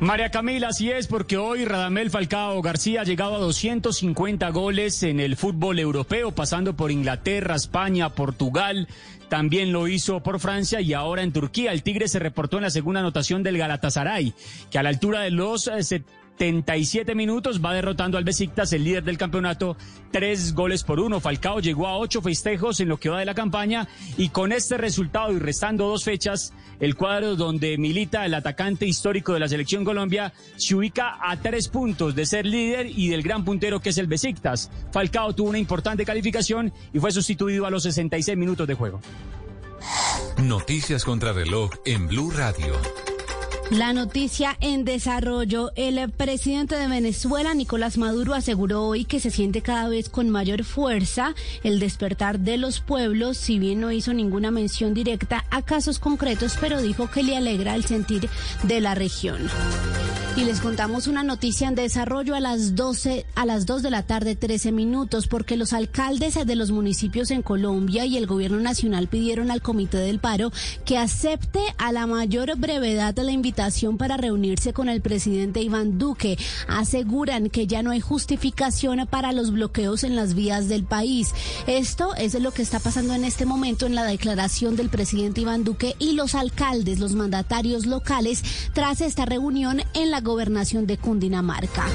María 0.00 0.30
Camila, 0.30 0.68
así 0.68 0.90
es, 0.90 1.06
porque 1.06 1.38
hoy 1.38 1.64
Radamel 1.64 2.10
Falcao 2.10 2.60
García 2.60 3.00
ha 3.00 3.04
llegado 3.04 3.36
a 3.36 3.38
250 3.38 4.50
goles 4.50 5.02
en 5.02 5.20
el 5.20 5.36
fútbol 5.36 5.78
europeo, 5.78 6.32
pasando 6.32 6.76
por 6.76 6.90
Inglaterra, 6.90 7.54
España, 7.54 8.10
Portugal. 8.10 8.88
También 9.30 9.72
lo 9.72 9.88
hizo 9.88 10.22
por 10.22 10.38
Francia 10.38 10.82
y 10.82 10.92
ahora 10.92 11.22
en 11.22 11.32
Turquía. 11.32 11.72
El 11.72 11.82
Tigre 11.82 12.08
se 12.08 12.18
reportó 12.18 12.58
en 12.58 12.64
la 12.64 12.70
segunda 12.70 13.00
anotación 13.00 13.42
del 13.42 13.56
Galatasaray, 13.56 14.34
que 14.70 14.78
a 14.78 14.82
la 14.82 14.90
altura 14.90 15.22
de 15.22 15.30
los 15.30 15.66
eh, 15.66 16.04
77 16.38 17.14
minutos 17.14 17.64
va 17.64 17.72
derrotando 17.72 18.18
al 18.18 18.24
Besiktas, 18.24 18.72
el 18.74 18.84
líder 18.84 19.04
del 19.04 19.16
campeonato, 19.16 19.76
tres 20.10 20.52
goles 20.52 20.84
por 20.84 21.00
uno. 21.00 21.18
Falcao 21.18 21.60
llegó 21.60 21.86
a 21.86 21.96
ocho 21.96 22.20
festejos 22.20 22.80
en 22.80 22.88
lo 22.88 22.98
que 22.98 23.08
va 23.08 23.20
de 23.20 23.24
la 23.24 23.34
campaña 23.34 23.88
y 24.18 24.28
con 24.28 24.52
este 24.52 24.76
resultado 24.76 25.32
y 25.32 25.38
restando 25.38 25.88
dos 25.88 26.04
fechas, 26.04 26.52
el 26.78 26.94
cuadro 26.94 27.36
donde 27.36 27.78
milita 27.78 28.26
el 28.26 28.34
atacante 28.34 28.86
histórico 28.86 29.32
de 29.32 29.40
la 29.40 29.48
selección 29.48 29.82
Colombia 29.82 30.34
se 30.56 30.74
ubica 30.74 31.16
a 31.22 31.40
tres 31.40 31.68
puntos 31.68 32.14
de 32.14 32.26
ser 32.26 32.44
líder 32.44 32.86
y 32.86 33.08
del 33.08 33.22
gran 33.22 33.42
puntero 33.42 33.80
que 33.80 33.88
es 33.88 33.98
el 33.98 34.06
Besiktas. 34.06 34.70
Falcao 34.92 35.34
tuvo 35.34 35.48
una 35.48 35.58
importante 35.58 36.04
calificación 36.04 36.70
y 36.92 36.98
fue 36.98 37.12
sustituido 37.12 37.64
a 37.64 37.70
los 37.70 37.82
66 37.84 38.36
minutos 38.36 38.68
de 38.68 38.74
juego. 38.74 39.00
Noticias 40.42 41.02
contra 41.02 41.32
reloj 41.32 41.70
en 41.86 42.08
Blue 42.08 42.30
Radio. 42.30 42.74
La 43.70 43.92
noticia 43.92 44.56
en 44.60 44.84
desarrollo. 44.84 45.72
El 45.74 46.08
presidente 46.12 46.76
de 46.76 46.86
Venezuela, 46.86 47.52
Nicolás 47.52 47.98
Maduro, 47.98 48.34
aseguró 48.34 48.84
hoy 48.84 49.04
que 49.04 49.18
se 49.18 49.32
siente 49.32 49.60
cada 49.60 49.88
vez 49.88 50.08
con 50.08 50.30
mayor 50.30 50.62
fuerza 50.62 51.34
el 51.64 51.80
despertar 51.80 52.38
de 52.38 52.58
los 52.58 52.78
pueblos, 52.78 53.36
si 53.36 53.58
bien 53.58 53.80
no 53.80 53.90
hizo 53.90 54.14
ninguna 54.14 54.52
mención 54.52 54.94
directa 54.94 55.44
a 55.50 55.62
casos 55.62 55.98
concretos, 55.98 56.56
pero 56.60 56.80
dijo 56.80 57.10
que 57.10 57.24
le 57.24 57.36
alegra 57.36 57.74
el 57.74 57.84
sentir 57.84 58.28
de 58.62 58.80
la 58.80 58.94
región. 58.94 59.50
Y 60.36 60.44
les 60.44 60.60
contamos 60.60 61.06
una 61.06 61.22
noticia 61.22 61.66
en 61.66 61.74
desarrollo 61.74 62.34
a 62.34 62.40
las 62.40 62.74
12, 62.74 63.24
a 63.34 63.46
las 63.46 63.64
2 63.64 63.82
de 63.82 63.90
la 63.90 64.02
tarde, 64.02 64.36
13 64.36 64.70
minutos, 64.70 65.28
porque 65.28 65.56
los 65.56 65.72
alcaldes 65.72 66.34
de 66.34 66.56
los 66.56 66.70
municipios 66.70 67.30
en 67.30 67.40
Colombia 67.40 68.04
y 68.04 68.18
el 68.18 68.26
gobierno 68.26 68.60
nacional 68.60 69.08
pidieron 69.08 69.50
al 69.50 69.62
Comité 69.62 69.96
del 69.96 70.18
Paro 70.18 70.52
que 70.84 70.98
acepte 70.98 71.60
a 71.78 71.90
la 71.90 72.06
mayor 72.06 72.54
brevedad 72.58 73.16
la 73.16 73.32
invitación 73.32 73.96
para 73.96 74.18
reunirse 74.18 74.74
con 74.74 74.90
el 74.90 75.00
presidente 75.00 75.62
Iván 75.62 75.98
Duque. 75.98 76.36
Aseguran 76.68 77.48
que 77.48 77.66
ya 77.66 77.82
no 77.82 77.92
hay 77.92 78.00
justificación 78.00 79.06
para 79.08 79.32
los 79.32 79.50
bloqueos 79.52 80.04
en 80.04 80.16
las 80.16 80.34
vías 80.34 80.68
del 80.68 80.84
país. 80.84 81.32
Esto 81.66 82.14
es 82.14 82.38
lo 82.38 82.50
que 82.50 82.60
está 82.60 82.78
pasando 82.78 83.14
en 83.14 83.24
este 83.24 83.46
momento 83.46 83.86
en 83.86 83.94
la 83.94 84.04
declaración 84.04 84.76
del 84.76 84.90
presidente 84.90 85.40
Iván 85.40 85.64
Duque 85.64 85.96
y 85.98 86.12
los 86.12 86.34
alcaldes, 86.34 86.98
los 86.98 87.14
mandatarios 87.14 87.86
locales, 87.86 88.42
tras 88.74 89.00
esta 89.00 89.24
reunión 89.24 89.80
en 89.94 90.10
la 90.10 90.25
gobernación 90.26 90.86
de 90.86 90.98
Cundinamarca. 90.98 91.86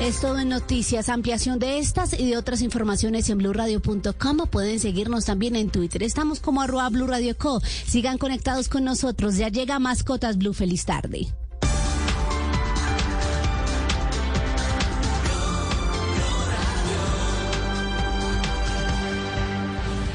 Es 0.00 0.20
todo 0.20 0.40
en 0.40 0.48
noticias, 0.48 1.08
ampliación 1.08 1.60
de 1.60 1.78
estas 1.78 2.18
y 2.18 2.28
de 2.28 2.36
otras 2.36 2.62
informaciones 2.62 3.30
en 3.30 3.38
blurradio.com. 3.38 4.38
Pueden 4.50 4.80
seguirnos 4.80 5.26
también 5.26 5.54
en 5.54 5.70
Twitter. 5.70 6.02
Estamos 6.02 6.40
como 6.40 6.62
arroba 6.62 6.88
Blue 6.88 7.06
Radio 7.06 7.36
Co. 7.38 7.60
Sigan 7.60 8.18
conectados 8.18 8.68
con 8.68 8.82
nosotros. 8.82 9.36
Ya 9.36 9.48
llega 9.48 9.78
Mascotas 9.78 10.38
Blue. 10.38 10.54
Feliz 10.54 10.84
tarde. 10.84 11.28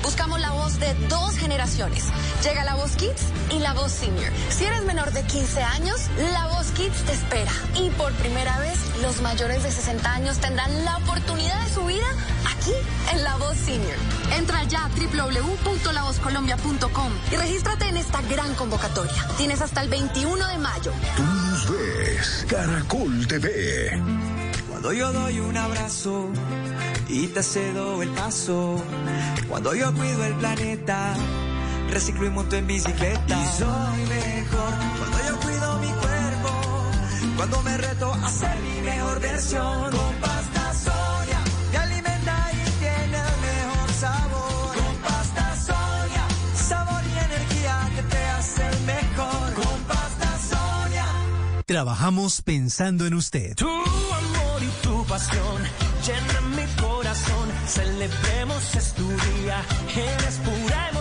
Buscamos 0.04 0.42
la 0.42 0.52
voz 0.52 0.80
de 0.80 0.94
dos 1.08 1.36
generaciones. 1.38 2.06
Llega 2.44 2.66
la 2.66 2.76
voz 2.76 2.96
Kids 2.96 3.22
y 3.52 3.60
la 3.60 3.74
voz 3.74 3.92
Senior. 3.92 4.32
Si 4.50 4.66
eres 4.66 4.84
menor 4.84 5.12
de 5.12 5.24
15 5.24 5.62
años, 5.62 6.02
la 6.34 6.41
te 7.06 7.14
espera. 7.14 7.52
Y 7.76 7.92
por 7.92 8.12
primera 8.14 8.58
vez, 8.60 8.80
los 9.02 9.22
mayores 9.22 9.64
de 9.64 9.72
60 9.72 10.12
años 10.12 10.40
tendrán 10.40 10.84
la 10.86 10.98
oportunidad 10.98 11.64
de 11.64 11.70
su 11.74 11.86
vida 11.86 12.08
aquí 12.46 12.74
en 13.14 13.24
la 13.24 13.38
voz 13.38 13.56
Senior. 13.58 13.96
Entra 14.38 14.64
ya 14.64 14.86
a 14.86 14.90
www.lavozcolombia.com 14.90 17.12
y 17.32 17.36
regístrate 17.36 17.88
en 17.88 17.98
esta 17.98 18.22
gran 18.24 18.56
convocatoria. 18.56 19.28
Tienes 19.38 19.62
hasta 19.62 19.82
el 19.82 19.90
21 19.90 20.48
de 20.48 20.58
mayo. 20.58 20.92
Tú 21.16 21.22
nos 21.24 21.70
ves, 21.70 22.48
Caracol 22.50 23.28
TV. 23.28 24.02
Cuando 24.70 24.92
yo 24.94 25.14
doy 25.14 25.40
un 25.40 25.56
abrazo 25.58 26.30
y 27.08 27.28
te 27.28 27.44
cedo 27.44 28.02
el 28.02 28.10
paso, 28.10 28.84
cuando 29.48 29.76
yo 29.76 29.94
cuido 29.94 30.26
el 30.26 30.34
planeta, 30.36 31.14
reciclo 31.92 32.26
y 32.26 32.32
monto 32.32 32.56
en 32.56 32.66
bicicleta. 32.68 33.22
Y 33.28 33.48
soy 33.60 34.06
mejor 34.08 34.74
cuando 34.98 35.21
cuando 37.42 37.64
me 37.64 37.76
reto 37.76 38.14
a 38.14 38.30
ser 38.30 38.56
mi 38.60 38.82
mejor 38.82 39.20
versión. 39.20 39.90
Con 39.90 40.16
pasta 40.18 40.74
Sonia, 40.76 41.40
me 41.72 41.78
alimenta 41.80 42.36
y 42.54 42.70
tiene 42.80 43.18
el 43.18 43.38
mejor 43.50 43.90
sabor. 44.00 44.76
Con 44.76 44.96
pasta 44.98 45.56
Sonia, 45.56 46.26
sabor 46.54 47.02
y 47.04 47.18
energía 47.26 47.90
que 47.96 48.04
te 48.04 48.24
hace 48.38 48.68
el 48.68 48.80
mejor. 48.82 49.54
Con 49.56 49.80
pasta 49.88 50.30
Sonia. 50.52 51.06
Trabajamos 51.66 52.44
pensando 52.44 53.08
en 53.08 53.16
usted. 53.16 53.56
Tu 53.56 53.68
amor 53.68 54.62
y 54.62 54.84
tu 54.84 55.04
pasión 55.06 55.64
llenan 56.06 56.56
mi 56.56 56.68
corazón. 56.80 57.50
Celebremos 57.66 58.76
es 58.76 58.94
tu 58.94 59.08
día, 59.08 59.64
eres 59.96 60.36
pura 60.46 60.90
emoción. 60.90 61.01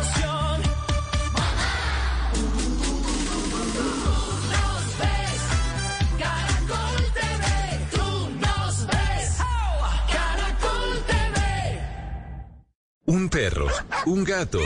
Un 13.11 13.29
perro, 13.29 13.67
un 14.07 14.23
gato, 14.23 14.61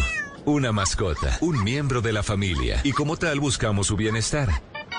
una 0.45 0.71
mascota, 0.71 1.39
un 1.41 1.65
miembro 1.65 2.03
de 2.03 2.13
la 2.13 2.23
familia 2.23 2.79
y 2.85 2.93
como 2.93 3.17
tal 3.17 3.41
buscamos 3.41 3.87
su 3.87 3.97
bienestar. 3.97 4.51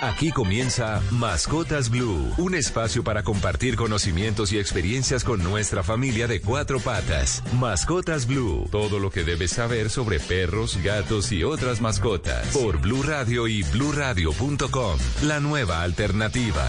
Aquí 0.02 0.32
comienza 0.32 1.00
Mascotas 1.12 1.92
Blue, 1.92 2.34
un 2.40 2.56
espacio 2.56 3.04
para 3.04 3.22
compartir 3.22 3.76
conocimientos 3.76 4.52
y 4.52 4.58
experiencias 4.58 5.24
con 5.24 5.44
nuestra 5.44 5.84
familia 5.84 6.26
de 6.26 6.42
cuatro 6.42 6.80
patas. 6.80 7.44
Mascotas 7.54 8.26
Blue, 8.26 8.68
todo 8.72 8.98
lo 8.98 9.12
que 9.12 9.24
debes 9.24 9.52
saber 9.52 9.92
sobre 9.92 10.20
perros, 10.20 10.80
gatos 10.84 11.32
y 11.32 11.44
otras 11.44 11.82
mascotas. 11.82 12.48
Por 12.48 12.82
Blue 12.82 13.04
Radio 13.04 13.48
y 13.48 13.62
bluradio.com, 13.62 14.98
la 15.22 15.40
nueva 15.40 15.84
alternativa. 15.84 16.68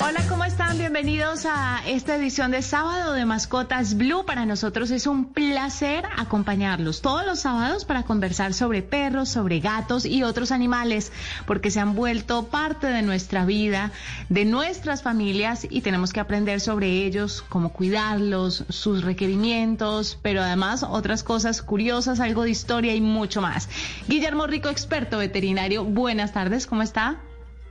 Hola, 0.00 0.20
¿cómo 0.28 0.44
¿Cómo 0.44 0.52
están? 0.52 0.76
Bienvenidos 0.76 1.46
a 1.46 1.80
esta 1.86 2.16
edición 2.16 2.50
de 2.50 2.60
sábado 2.60 3.14
de 3.14 3.24
Mascotas 3.24 3.94
Blue. 3.96 4.26
Para 4.26 4.44
nosotros 4.44 4.90
es 4.90 5.06
un 5.06 5.32
placer 5.32 6.04
acompañarlos 6.18 7.00
todos 7.00 7.24
los 7.24 7.38
sábados 7.40 7.86
para 7.86 8.02
conversar 8.02 8.52
sobre 8.52 8.82
perros, 8.82 9.30
sobre 9.30 9.60
gatos 9.60 10.04
y 10.04 10.22
otros 10.22 10.52
animales, 10.52 11.12
porque 11.46 11.70
se 11.70 11.80
han 11.80 11.94
vuelto 11.94 12.48
parte 12.48 12.88
de 12.88 13.00
nuestra 13.00 13.46
vida, 13.46 13.90
de 14.28 14.44
nuestras 14.44 15.02
familias 15.02 15.66
y 15.70 15.80
tenemos 15.80 16.12
que 16.12 16.20
aprender 16.20 16.60
sobre 16.60 17.06
ellos, 17.06 17.42
cómo 17.48 17.72
cuidarlos, 17.72 18.64
sus 18.68 19.02
requerimientos, 19.02 20.18
pero 20.20 20.42
además 20.42 20.82
otras 20.82 21.22
cosas 21.22 21.62
curiosas, 21.62 22.20
algo 22.20 22.42
de 22.42 22.50
historia 22.50 22.94
y 22.94 23.00
mucho 23.00 23.40
más. 23.40 23.70
Guillermo 24.08 24.46
Rico, 24.46 24.68
experto 24.68 25.16
veterinario, 25.16 25.86
buenas 25.86 26.34
tardes, 26.34 26.66
¿cómo 26.66 26.82
está? 26.82 27.18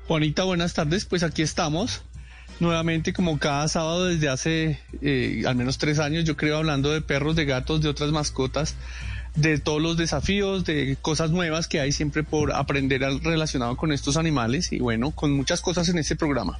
Juanita, 0.07 0.43
buenas 0.43 0.74
tardes. 0.74 1.05
Pues 1.05 1.21
aquí 1.21 1.43
estamos 1.43 2.01
nuevamente 2.60 3.14
como 3.14 3.39
cada 3.39 3.68
sábado 3.68 4.06
desde 4.06 4.30
hace 4.30 4.80
eh, 5.01 5.43
al 5.47 5.56
menos 5.56 5.78
tres 5.78 5.99
años, 5.99 6.24
yo 6.24 6.38
creo, 6.38 6.58
hablando 6.58 6.91
de 6.91 7.01
perros, 7.01 7.36
de 7.36 7.45
gatos, 7.45 7.82
de 7.82 7.89
otras 7.89 8.12
mascotas, 8.12 8.76
de 9.36 9.58
todos 9.58 9.82
los 9.82 9.97
desafíos, 9.97 10.64
de 10.66 10.97
cosas 11.01 11.32
nuevas 11.32 11.68
que 11.68 11.80
hay 11.80 11.91
siempre 11.91 12.24
por 12.24 12.54
aprender 12.54 13.01
relacionado 13.24 13.76
con 13.76 13.91
estos 13.91 14.18
animales 14.18 14.72
y 14.72 14.80
bueno, 14.80 15.12
con 15.12 15.32
muchas 15.32 15.62
cosas 15.62 15.89
en 15.89 15.97
este 15.97 16.16
programa. 16.16 16.60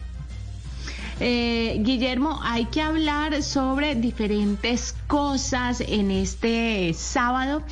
Eh, 1.20 1.78
Guillermo, 1.82 2.39
hay 2.44 2.66
que 2.66 2.82
hablar 2.82 3.44
sobre 3.44 3.96
diferentes 3.96 4.96
cosas 5.08 5.82
en 5.82 6.10
este 6.10 6.94
sábado, 6.96 7.64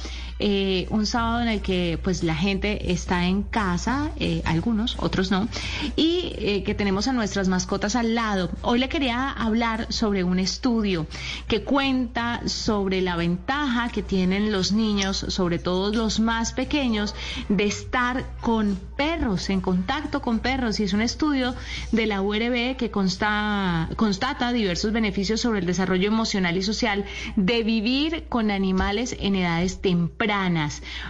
eh, 0.44 0.88
un 0.90 1.06
sábado 1.06 1.44
en 1.44 1.50
el 1.50 1.62
que 1.62 2.00
pues 2.02 2.24
la 2.24 2.34
gente 2.34 2.92
está 2.92 3.28
en 3.28 3.44
casa, 3.44 4.10
eh, 4.18 4.42
algunos, 4.44 4.96
otros 4.98 5.30
no, 5.30 5.48
y 5.96 6.34
eh, 6.40 6.64
que 6.64 6.74
tenemos 6.74 7.08
a 7.08 7.14
nuestras 7.14 7.48
mascotas 7.48 7.96
al 7.96 8.16
lado. 8.16 8.50
Hoy 8.64 8.80
le 8.80 8.90
quería 8.90 9.30
hablar 9.30 9.86
sobre 9.94 10.24
un 10.24 10.40
estudio 10.40 11.06
que 11.48 11.64
cuenta 11.64 12.42
sobre 12.48 13.02
la 13.02 13.18
ventaja 13.18 13.90
que 13.90 14.02
tienen 14.02 14.52
los 14.52 14.72
niños, 14.72 15.18
sobre 15.18 15.60
todo 15.60 15.94
los 15.94 16.20
más 16.20 16.54
pequeños, 16.54 17.14
de 17.48 17.66
estar 17.66 18.26
con 18.42 18.80
perros, 18.98 19.52
en 19.52 19.62
contacto 19.62 20.24
con 20.24 20.40
perros. 20.40 20.80
Y 20.80 20.86
es 20.86 20.94
un 20.94 21.02
estudio 21.02 21.54
de 21.92 22.08
la 22.08 22.24
URB 22.24 22.78
que 22.78 22.90
consta, 22.90 23.90
constata 23.96 24.52
diversos 24.54 24.92
beneficios 24.92 25.40
sobre 25.40 25.60
el 25.60 25.68
desarrollo 25.68 26.08
emocional 26.08 26.58
y 26.58 26.64
social 26.64 27.06
de 27.36 27.62
vivir 27.62 28.26
con 28.28 28.50
animales 28.50 29.16
en 29.20 29.36
edades 29.36 29.82
tempranas. 29.82 30.31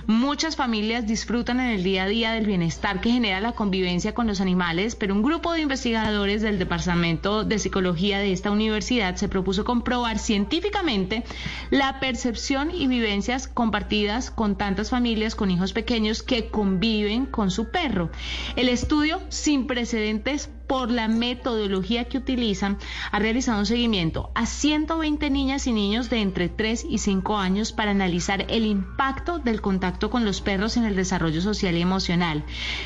Muchas 0.08 0.56
familias 0.56 1.06
disfrutan 1.06 1.60
en 1.60 1.68
el 1.68 1.84
día 1.84 2.04
a 2.04 2.08
día 2.08 2.32
del 2.32 2.48
bienestar 2.48 3.02
que 3.02 3.12
genera 3.12 3.40
la 3.40 3.52
convivencia 3.52 4.16
con 4.16 4.26
los 4.26 4.42
animales, 4.42 4.96
pero 4.96 5.14
un 5.14 5.22
grupo 5.22 5.54
de 5.54 5.62
investigadores 5.62 6.42
del 6.42 6.58
Departamento 6.58 7.44
de 7.44 7.60
Psicología 7.60 8.18
de 8.18 8.32
esta 8.32 8.50
universidad 8.50 9.16
se 9.18 9.30
propuso 9.30 9.64
comprobar 9.64 10.18
científicamente 10.18 11.24
la 11.70 12.00
percepción 12.00 12.72
y 12.74 12.88
vivencias 12.88 13.48
compartidas 13.48 14.32
con 14.32 14.58
tantas 14.58 14.90
familias 14.90 15.36
con 15.36 15.52
hijos 15.52 15.72
pequeños 15.72 16.24
que 16.24 16.50
conviven 16.50 17.28
con 17.28 17.52
su 17.52 17.70
perro. 17.70 18.10
El 18.56 18.70
estudio, 18.70 19.22
sin 19.30 19.68
precedentes 19.68 20.50
por 20.72 20.90
la 20.90 21.10
metodología 21.10 22.06
que 22.06 22.18
utilizan, 22.18 22.78
ha 23.12 23.20
realizado 23.20 23.60
un 23.60 23.66
seguimiento 23.66 24.32
a 24.36 24.46
120 24.46 25.30
niñas 25.30 25.68
y 25.68 25.74
niños 25.74 26.10
de 26.10 26.22
entre 26.22 26.48
3 26.48 26.86
y 26.90 27.00
5 27.00 27.38
años 27.38 27.74
para 27.74 27.92
analizar 27.92 28.46
el 28.48 28.66
impacto 28.66 29.38
del 29.40 29.60
contacto 29.60 30.10
con 30.10 30.24
los 30.24 30.40
perros 30.40 30.78
en 30.78 30.86
el 30.86 30.96
desarrollo 30.96 31.42
social 31.42 31.76
y 31.76 31.82
emocional. 31.82 32.46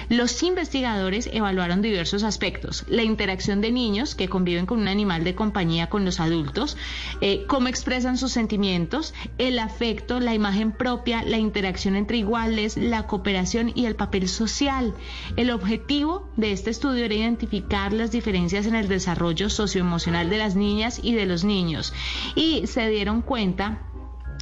Los 0.09 0.41
investigadores 0.41 1.29
evaluaron 1.31 1.83
diversos 1.83 2.23
aspectos, 2.23 2.86
la 2.88 3.03
interacción 3.03 3.61
de 3.61 3.71
niños 3.71 4.15
que 4.15 4.29
conviven 4.29 4.65
con 4.65 4.79
un 4.79 4.88
animal 4.88 5.23
de 5.23 5.36
compañía 5.36 5.88
con 5.88 6.05
los 6.05 6.19
adultos, 6.19 6.77
eh, 7.21 7.45
cómo 7.47 7.67
expresan 7.67 8.17
sus 8.17 8.31
sentimientos, 8.31 9.13
el 9.38 9.59
afecto, 9.59 10.19
la 10.19 10.33
imagen 10.33 10.71
propia, 10.71 11.21
la 11.21 11.38
interacción 11.38 11.95
entre 11.95 12.17
iguales, 12.17 12.77
la 12.77 13.05
cooperación 13.05 13.71
y 13.75 13.86
el 13.86 13.95
papel 13.95 14.27
social. 14.27 14.95
El 15.38 15.51
objetivo 15.51 16.27
de 16.36 16.51
este 16.51 16.71
estudio 16.71 17.05
era 17.05 17.13
identificar 17.13 17.74
las 17.76 18.11
diferencias 18.11 18.65
en 18.65 18.76
el 18.76 18.88
desarrollo 18.88 19.49
socioemocional 19.49 20.30
de 20.30 20.38
las 20.38 20.55
niñas 20.55 20.99
y 21.03 21.13
de 21.13 21.26
los 21.26 21.43
niños 21.43 21.93
y 22.36 22.67
se 22.67 22.89
dieron 22.89 23.21
cuenta 23.21 23.82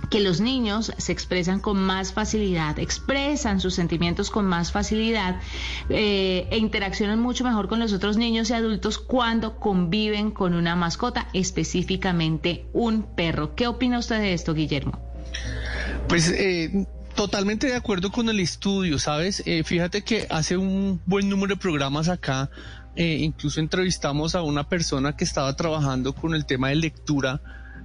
que 0.09 0.19
los 0.19 0.41
niños 0.41 0.91
se 0.97 1.11
expresan 1.11 1.59
con 1.59 1.77
más 1.77 2.13
facilidad, 2.13 2.77
expresan 2.77 3.59
sus 3.59 3.73
sentimientos 3.73 4.29
con 4.29 4.45
más 4.45 4.71
facilidad 4.71 5.39
eh, 5.89 6.47
e 6.51 6.57
interaccionan 6.57 7.19
mucho 7.19 7.43
mejor 7.43 7.67
con 7.67 7.79
los 7.79 7.93
otros 7.93 8.17
niños 8.17 8.49
y 8.49 8.53
adultos 8.53 8.99
cuando 8.99 9.59
conviven 9.59 10.29
con 10.29 10.53
una 10.53 10.75
mascota, 10.75 11.27
específicamente 11.33 12.65
un 12.73 13.03
perro. 13.15 13.55
¿Qué 13.55 13.65
opina 13.65 13.97
usted 13.97 14.19
de 14.19 14.33
esto, 14.33 14.53
Guillermo? 14.53 14.99
Pues 16.07 16.29
eh, 16.29 16.85
totalmente 17.15 17.67
de 17.67 17.75
acuerdo 17.75 18.11
con 18.11 18.29
el 18.29 18.39
estudio, 18.39 18.99
¿sabes? 18.99 19.41
Eh, 19.45 19.63
fíjate 19.63 20.03
que 20.03 20.27
hace 20.29 20.57
un 20.57 21.01
buen 21.05 21.29
número 21.29 21.55
de 21.55 21.61
programas 21.61 22.09
acá, 22.09 22.49
eh, 22.95 23.17
incluso 23.21 23.59
entrevistamos 23.59 24.35
a 24.35 24.43
una 24.43 24.67
persona 24.69 25.15
que 25.15 25.23
estaba 25.23 25.55
trabajando 25.55 26.13
con 26.13 26.35
el 26.35 26.45
tema 26.45 26.69
de 26.69 26.75
lectura 26.75 27.41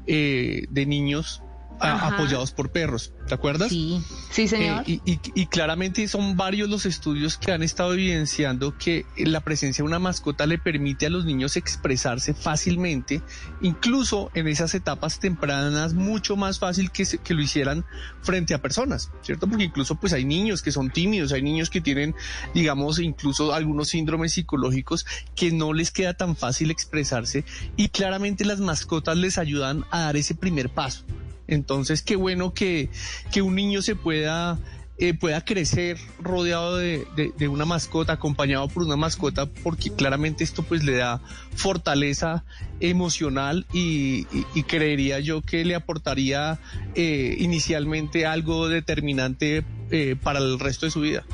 eh, 0.06 0.66
de 0.70 0.86
niños 0.86 1.42
a- 1.80 2.06
apoyados 2.08 2.52
por 2.52 2.70
perros, 2.70 3.12
¿te 3.26 3.34
acuerdas? 3.34 3.68
Sí, 3.70 4.02
sí, 4.30 4.48
señor. 4.48 4.82
Eh, 4.86 5.00
y, 5.04 5.12
y- 5.12 5.20
y 5.34 5.46
claramente 5.46 6.06
son 6.08 6.36
varios 6.36 6.68
los 6.68 6.86
estudios 6.86 7.36
que 7.38 7.52
han 7.52 7.62
estado 7.62 7.92
evidenciando 7.94 8.76
que 8.76 9.04
la 9.16 9.40
presencia 9.40 9.82
de 9.82 9.86
una 9.88 9.98
mascota 9.98 10.46
le 10.46 10.58
permite 10.58 11.06
a 11.06 11.10
los 11.10 11.24
niños 11.24 11.56
expresarse 11.56 12.34
fácilmente, 12.34 13.22
incluso 13.60 14.30
en 14.34 14.48
esas 14.48 14.74
etapas 14.74 15.18
tempranas, 15.20 15.94
mucho 15.94 16.36
más 16.36 16.58
fácil 16.58 16.90
que, 16.90 17.04
se- 17.04 17.18
que 17.18 17.34
lo 17.34 17.42
hicieran 17.42 17.84
frente 18.22 18.54
a 18.54 18.58
personas, 18.62 19.10
¿cierto? 19.22 19.46
Porque 19.46 19.64
incluso 19.64 19.94
pues 19.96 20.12
hay 20.12 20.24
niños 20.24 20.62
que 20.62 20.72
son 20.72 20.90
tímidos, 20.90 21.32
hay 21.32 21.42
niños 21.42 21.70
que 21.70 21.80
tienen, 21.80 22.14
digamos, 22.54 22.98
incluso 22.98 23.52
algunos 23.54 23.88
síndromes 23.88 24.32
psicológicos 24.32 25.06
que 25.34 25.52
no 25.52 25.72
les 25.72 25.90
queda 25.90 26.14
tan 26.14 26.36
fácil 26.36 26.70
expresarse 26.70 27.44
y 27.76 27.88
claramente 27.88 28.44
las 28.44 28.60
mascotas 28.60 29.16
les 29.16 29.38
ayudan 29.38 29.84
a 29.90 30.00
dar 30.00 30.16
ese 30.16 30.34
primer 30.34 30.70
paso. 30.70 31.04
Entonces, 31.48 32.02
qué 32.02 32.14
bueno 32.16 32.54
que, 32.54 32.88
que 33.32 33.42
un 33.42 33.54
niño 33.56 33.82
se 33.82 33.96
pueda, 33.96 34.58
eh, 34.98 35.14
pueda 35.14 35.44
crecer 35.44 35.96
rodeado 36.20 36.76
de, 36.76 37.06
de- 37.16 37.48
una 37.48 37.64
mascota, 37.64 38.12
acompañado 38.12 38.68
por 38.68 38.82
una 38.84 38.96
mascota, 38.96 39.46
porque 39.46 39.90
claramente 39.90 40.44
esto 40.44 40.62
pues 40.62 40.84
le 40.84 40.96
da 40.96 41.20
fortaleza 41.56 42.44
emocional 42.80 43.66
y, 43.72 44.26
y- 44.32 44.46
y 44.54 44.62
creería 44.64 45.18
yo 45.20 45.42
que 45.42 45.64
le 45.64 45.74
aportaría 45.74 46.60
eh, 46.94 47.36
inicialmente 47.38 48.26
algo 48.26 48.68
determinante 48.68 49.64
eh, 49.90 50.16
para 50.22 50.38
el 50.38 50.58
resto 50.60 50.86
de 50.86 50.90
su 50.92 51.00
vida. 51.00 51.24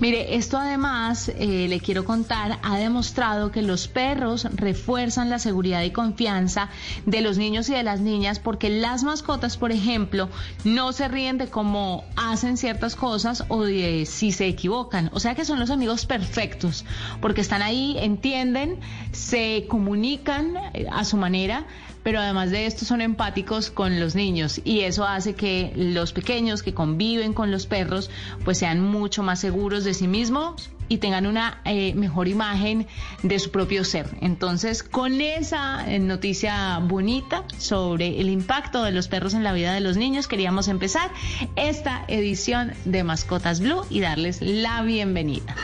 Mire, 0.00 0.34
esto 0.34 0.58
además, 0.58 1.28
eh, 1.28 1.66
le 1.68 1.78
quiero 1.78 2.04
contar, 2.04 2.58
ha 2.62 2.78
demostrado 2.78 3.52
que 3.52 3.62
los 3.62 3.86
perros 3.86 4.48
refuerzan 4.52 5.30
la 5.30 5.38
seguridad 5.38 5.82
y 5.82 5.92
confianza 5.92 6.68
de 7.06 7.20
los 7.20 7.38
niños 7.38 7.68
y 7.68 7.74
de 7.74 7.84
las 7.84 8.00
niñas 8.00 8.40
porque 8.40 8.70
las 8.70 9.04
mascotas, 9.04 9.56
por 9.56 9.70
ejemplo, 9.70 10.28
no 10.64 10.92
se 10.92 11.06
ríen 11.06 11.38
de 11.38 11.48
cómo 11.48 12.04
hacen 12.16 12.56
ciertas 12.56 12.96
cosas 12.96 13.44
o 13.48 13.62
de 13.62 14.04
si 14.04 14.32
se 14.32 14.48
equivocan. 14.48 15.10
O 15.12 15.20
sea 15.20 15.36
que 15.36 15.44
son 15.44 15.60
los 15.60 15.70
amigos 15.70 16.06
perfectos 16.06 16.84
porque 17.20 17.40
están 17.40 17.62
ahí, 17.62 17.96
entienden, 17.98 18.80
se 19.12 19.66
comunican 19.68 20.56
eh, 20.72 20.86
a 20.90 21.04
su 21.04 21.16
manera 21.16 21.66
pero 22.04 22.20
además 22.20 22.52
de 22.52 22.66
esto 22.66 22.84
son 22.84 23.00
empáticos 23.00 23.70
con 23.70 23.98
los 23.98 24.14
niños 24.14 24.60
y 24.64 24.80
eso 24.80 25.04
hace 25.04 25.34
que 25.34 25.72
los 25.74 26.12
pequeños 26.12 26.62
que 26.62 26.72
conviven 26.72 27.32
con 27.32 27.50
los 27.50 27.66
perros 27.66 28.10
pues 28.44 28.58
sean 28.58 28.80
mucho 28.80 29.24
más 29.24 29.40
seguros 29.40 29.82
de 29.82 29.94
sí 29.94 30.06
mismos 30.06 30.70
y 30.88 30.98
tengan 30.98 31.26
una 31.26 31.60
eh, 31.64 31.94
mejor 31.94 32.28
imagen 32.28 32.86
de 33.22 33.38
su 33.38 33.50
propio 33.50 33.84
ser. 33.84 34.06
Entonces, 34.20 34.82
con 34.82 35.20
esa 35.20 35.90
eh, 35.90 35.98
noticia 35.98 36.78
bonita 36.78 37.44
sobre 37.58 38.20
el 38.20 38.28
impacto 38.28 38.82
de 38.82 38.92
los 38.92 39.08
perros 39.08 39.32
en 39.32 39.44
la 39.44 39.54
vida 39.54 39.72
de 39.72 39.80
los 39.80 39.96
niños, 39.96 40.28
queríamos 40.28 40.68
empezar 40.68 41.10
esta 41.56 42.04
edición 42.08 42.72
de 42.84 43.02
Mascotas 43.02 43.60
Blue 43.60 43.86
y 43.88 44.00
darles 44.00 44.42
la 44.42 44.82
bienvenida. 44.82 45.56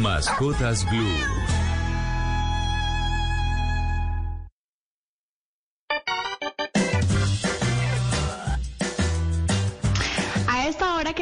Mascotas 0.00 0.84
Blue. 0.84 1.43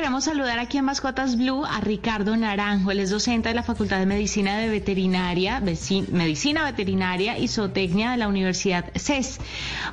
Queremos 0.03 0.25
saludar 0.25 0.59
aquí 0.59 0.79
en 0.79 0.85
Mascotas 0.85 1.37
Blue 1.37 1.65
a 1.65 1.81
Ricardo 1.81 2.37
Naranjo. 2.37 2.91
Él 2.91 2.99
es 2.99 3.11
docente 3.11 3.51
de 3.51 3.55
la 3.55 3.63
Facultad 3.63 4.01
de 4.01 4.07
Medicina 4.07 4.59
de 4.59 4.69
Veterinaria, 4.69 5.61
Medicina 5.61 6.65
Veterinaria 6.65 7.39
y 7.39 7.47
Zootecnia 7.47 8.11
de 8.11 8.17
la 8.17 8.27
Universidad 8.27 8.87
CES. 8.97 9.39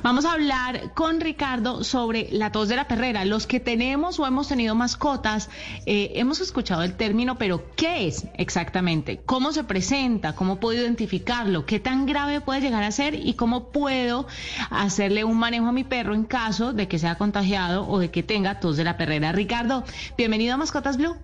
Vamos 0.02 0.24
a 0.24 0.32
hablar 0.32 0.94
con 0.94 1.20
Ricardo 1.20 1.84
sobre 1.84 2.26
la 2.32 2.50
tos 2.50 2.68
de 2.68 2.74
la 2.74 2.88
perrera. 2.88 3.24
Los 3.24 3.46
que 3.46 3.60
tenemos 3.60 4.18
o 4.18 4.26
hemos 4.26 4.48
tenido 4.48 4.74
mascotas, 4.74 5.48
eh, 5.86 6.10
hemos 6.16 6.40
escuchado 6.40 6.82
el 6.82 6.94
término, 6.94 7.38
pero 7.38 7.62
¿qué 7.76 8.08
es 8.08 8.26
exactamente? 8.34 9.20
¿Cómo 9.24 9.52
se 9.52 9.62
presenta? 9.62 10.34
¿Cómo 10.34 10.58
puedo 10.58 10.76
identificarlo? 10.76 11.66
¿Qué 11.66 11.78
tan 11.78 12.06
grave 12.06 12.40
puede 12.40 12.60
llegar 12.60 12.82
a 12.82 12.90
ser? 12.90 13.14
¿Y 13.14 13.34
cómo 13.34 13.68
puedo 13.68 14.26
hacerle 14.70 15.22
un 15.22 15.38
manejo 15.38 15.66
a 15.66 15.72
mi 15.72 15.84
perro 15.84 16.16
en 16.16 16.24
caso 16.24 16.72
de 16.72 16.88
que 16.88 16.98
sea 16.98 17.14
contagiado 17.14 17.86
o 17.88 18.00
de 18.00 18.10
que 18.10 18.24
tenga 18.24 18.58
tos 18.58 18.76
de 18.76 18.82
la 18.82 18.96
perrera? 18.96 19.30
Ricardo, 19.30 19.84
bienvenido 20.16 20.54
a 20.54 20.56
Mascotas 20.56 20.96
Blue. 20.96 21.16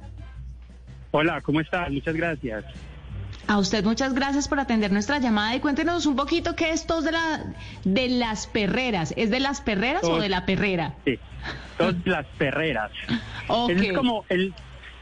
Hola, 1.11 1.41
¿cómo 1.41 1.61
estás? 1.61 1.91
Muchas 1.91 2.15
gracias. 2.15 2.65
A 3.49 3.59
usted 3.59 3.85
muchas 3.85 4.13
gracias 4.13 4.49
por 4.49 4.59
atender 4.59 4.91
nuestra 4.91 5.19
llamada 5.19 5.55
y 5.55 5.61
cuéntenos 5.61 6.07
un 6.07 6.17
poquito 6.17 6.57
qué 6.57 6.71
es 6.71 6.87
tos 6.87 7.05
de, 7.05 7.13
la, 7.13 7.45
de 7.85 8.09
las 8.09 8.49
perreras. 8.49 9.15
¿Es 9.17 9.31
de 9.31 9.39
las 9.39 9.61
perreras 9.61 10.03
o 10.05 10.09
Tos. 10.09 10.23
de 10.23 10.29
la 10.29 10.45
perrera? 10.47 10.95
Sí, 11.05 11.19
todas 11.79 11.95
las 12.05 12.27
perreras. 12.39 12.91
Ok. 13.49 13.71
Ese 13.71 13.87
es 13.87 13.93
como 13.93 14.25
el 14.29 14.53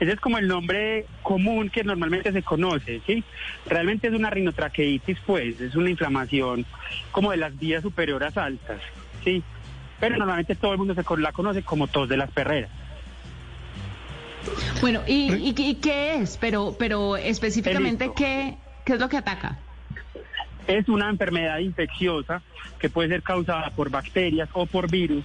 ese 0.00 0.12
es 0.12 0.20
como 0.20 0.36
el 0.36 0.48
nombre 0.48 1.06
común 1.22 1.70
que 1.70 1.82
normalmente 1.82 2.30
se 2.30 2.42
conoce, 2.42 3.00
¿sí? 3.06 3.24
Realmente 3.64 4.08
es 4.08 4.12
una 4.12 4.28
rinotraqueitis, 4.28 5.18
pues, 5.24 5.58
es 5.60 5.76
una 5.76 5.88
inflamación 5.88 6.66
como 7.10 7.30
de 7.30 7.38
las 7.38 7.58
vías 7.58 7.82
superiores 7.82 8.36
altas, 8.36 8.80
¿sí? 9.22 9.42
Pero 10.00 10.18
normalmente 10.18 10.56
todo 10.56 10.72
el 10.72 10.78
mundo 10.78 10.94
se 10.94 11.04
la 11.18 11.32
conoce 11.32 11.62
como 11.62 11.86
tos 11.86 12.08
de 12.08 12.16
las 12.16 12.30
perreras. 12.30 12.70
Bueno, 14.80 15.02
¿y, 15.06 15.32
y- 15.34 15.54
y 15.56 15.74
qué 15.76 16.16
es? 16.16 16.36
Pero, 16.38 16.74
pero 16.78 17.16
específicamente, 17.16 18.10
¿qué, 18.16 18.56
¿qué 18.84 18.92
es 18.94 19.00
lo 19.00 19.08
que 19.08 19.16
ataca? 19.18 19.58
Es 20.66 20.88
una 20.88 21.10
enfermedad 21.10 21.58
infecciosa 21.58 22.42
que 22.78 22.88
puede 22.90 23.08
ser 23.08 23.22
causada 23.22 23.70
por 23.70 23.90
bacterias 23.90 24.48
o 24.52 24.66
por 24.66 24.90
virus 24.90 25.24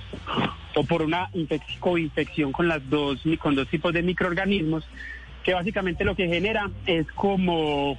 o 0.76 0.84
por 0.84 1.02
una 1.02 1.30
infec- 1.32 1.80
coinfección 1.80 2.52
con 2.52 2.68
las 2.68 2.88
dos 2.90 3.22
con 3.40 3.56
dos 3.56 3.68
tipos 3.70 3.94
de 3.94 4.02
microorganismos 4.02 4.86
que 5.44 5.54
básicamente 5.54 6.04
lo 6.04 6.16
que 6.16 6.28
genera 6.28 6.70
es 6.86 7.08
como 7.14 7.98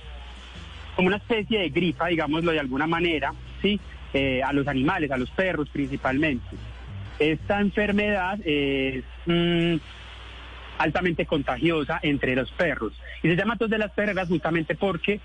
como 0.96 1.08
una 1.08 1.16
especie 1.16 1.60
de 1.60 1.70
gripa, 1.70 2.08
digámoslo 2.08 2.52
de 2.52 2.60
alguna 2.60 2.86
manera, 2.86 3.32
sí, 3.62 3.80
Eh, 4.12 4.42
a 4.42 4.52
los 4.52 4.66
animales, 4.66 5.08
a 5.12 5.16
los 5.16 5.30
perros 5.30 5.68
principalmente. 5.70 6.44
Esta 7.20 7.60
enfermedad 7.60 8.38
es 8.44 9.04
mm, 9.26 9.76
altamente 10.80 11.26
contagiosa 11.26 12.00
entre 12.02 12.34
los 12.34 12.50
perros. 12.52 12.92
Y 13.22 13.28
se 13.28 13.36
llama 13.36 13.56
tos 13.56 13.70
de 13.70 13.78
las 13.78 13.92
perreras 13.92 14.28
justamente 14.28 14.74
porque 14.74 15.20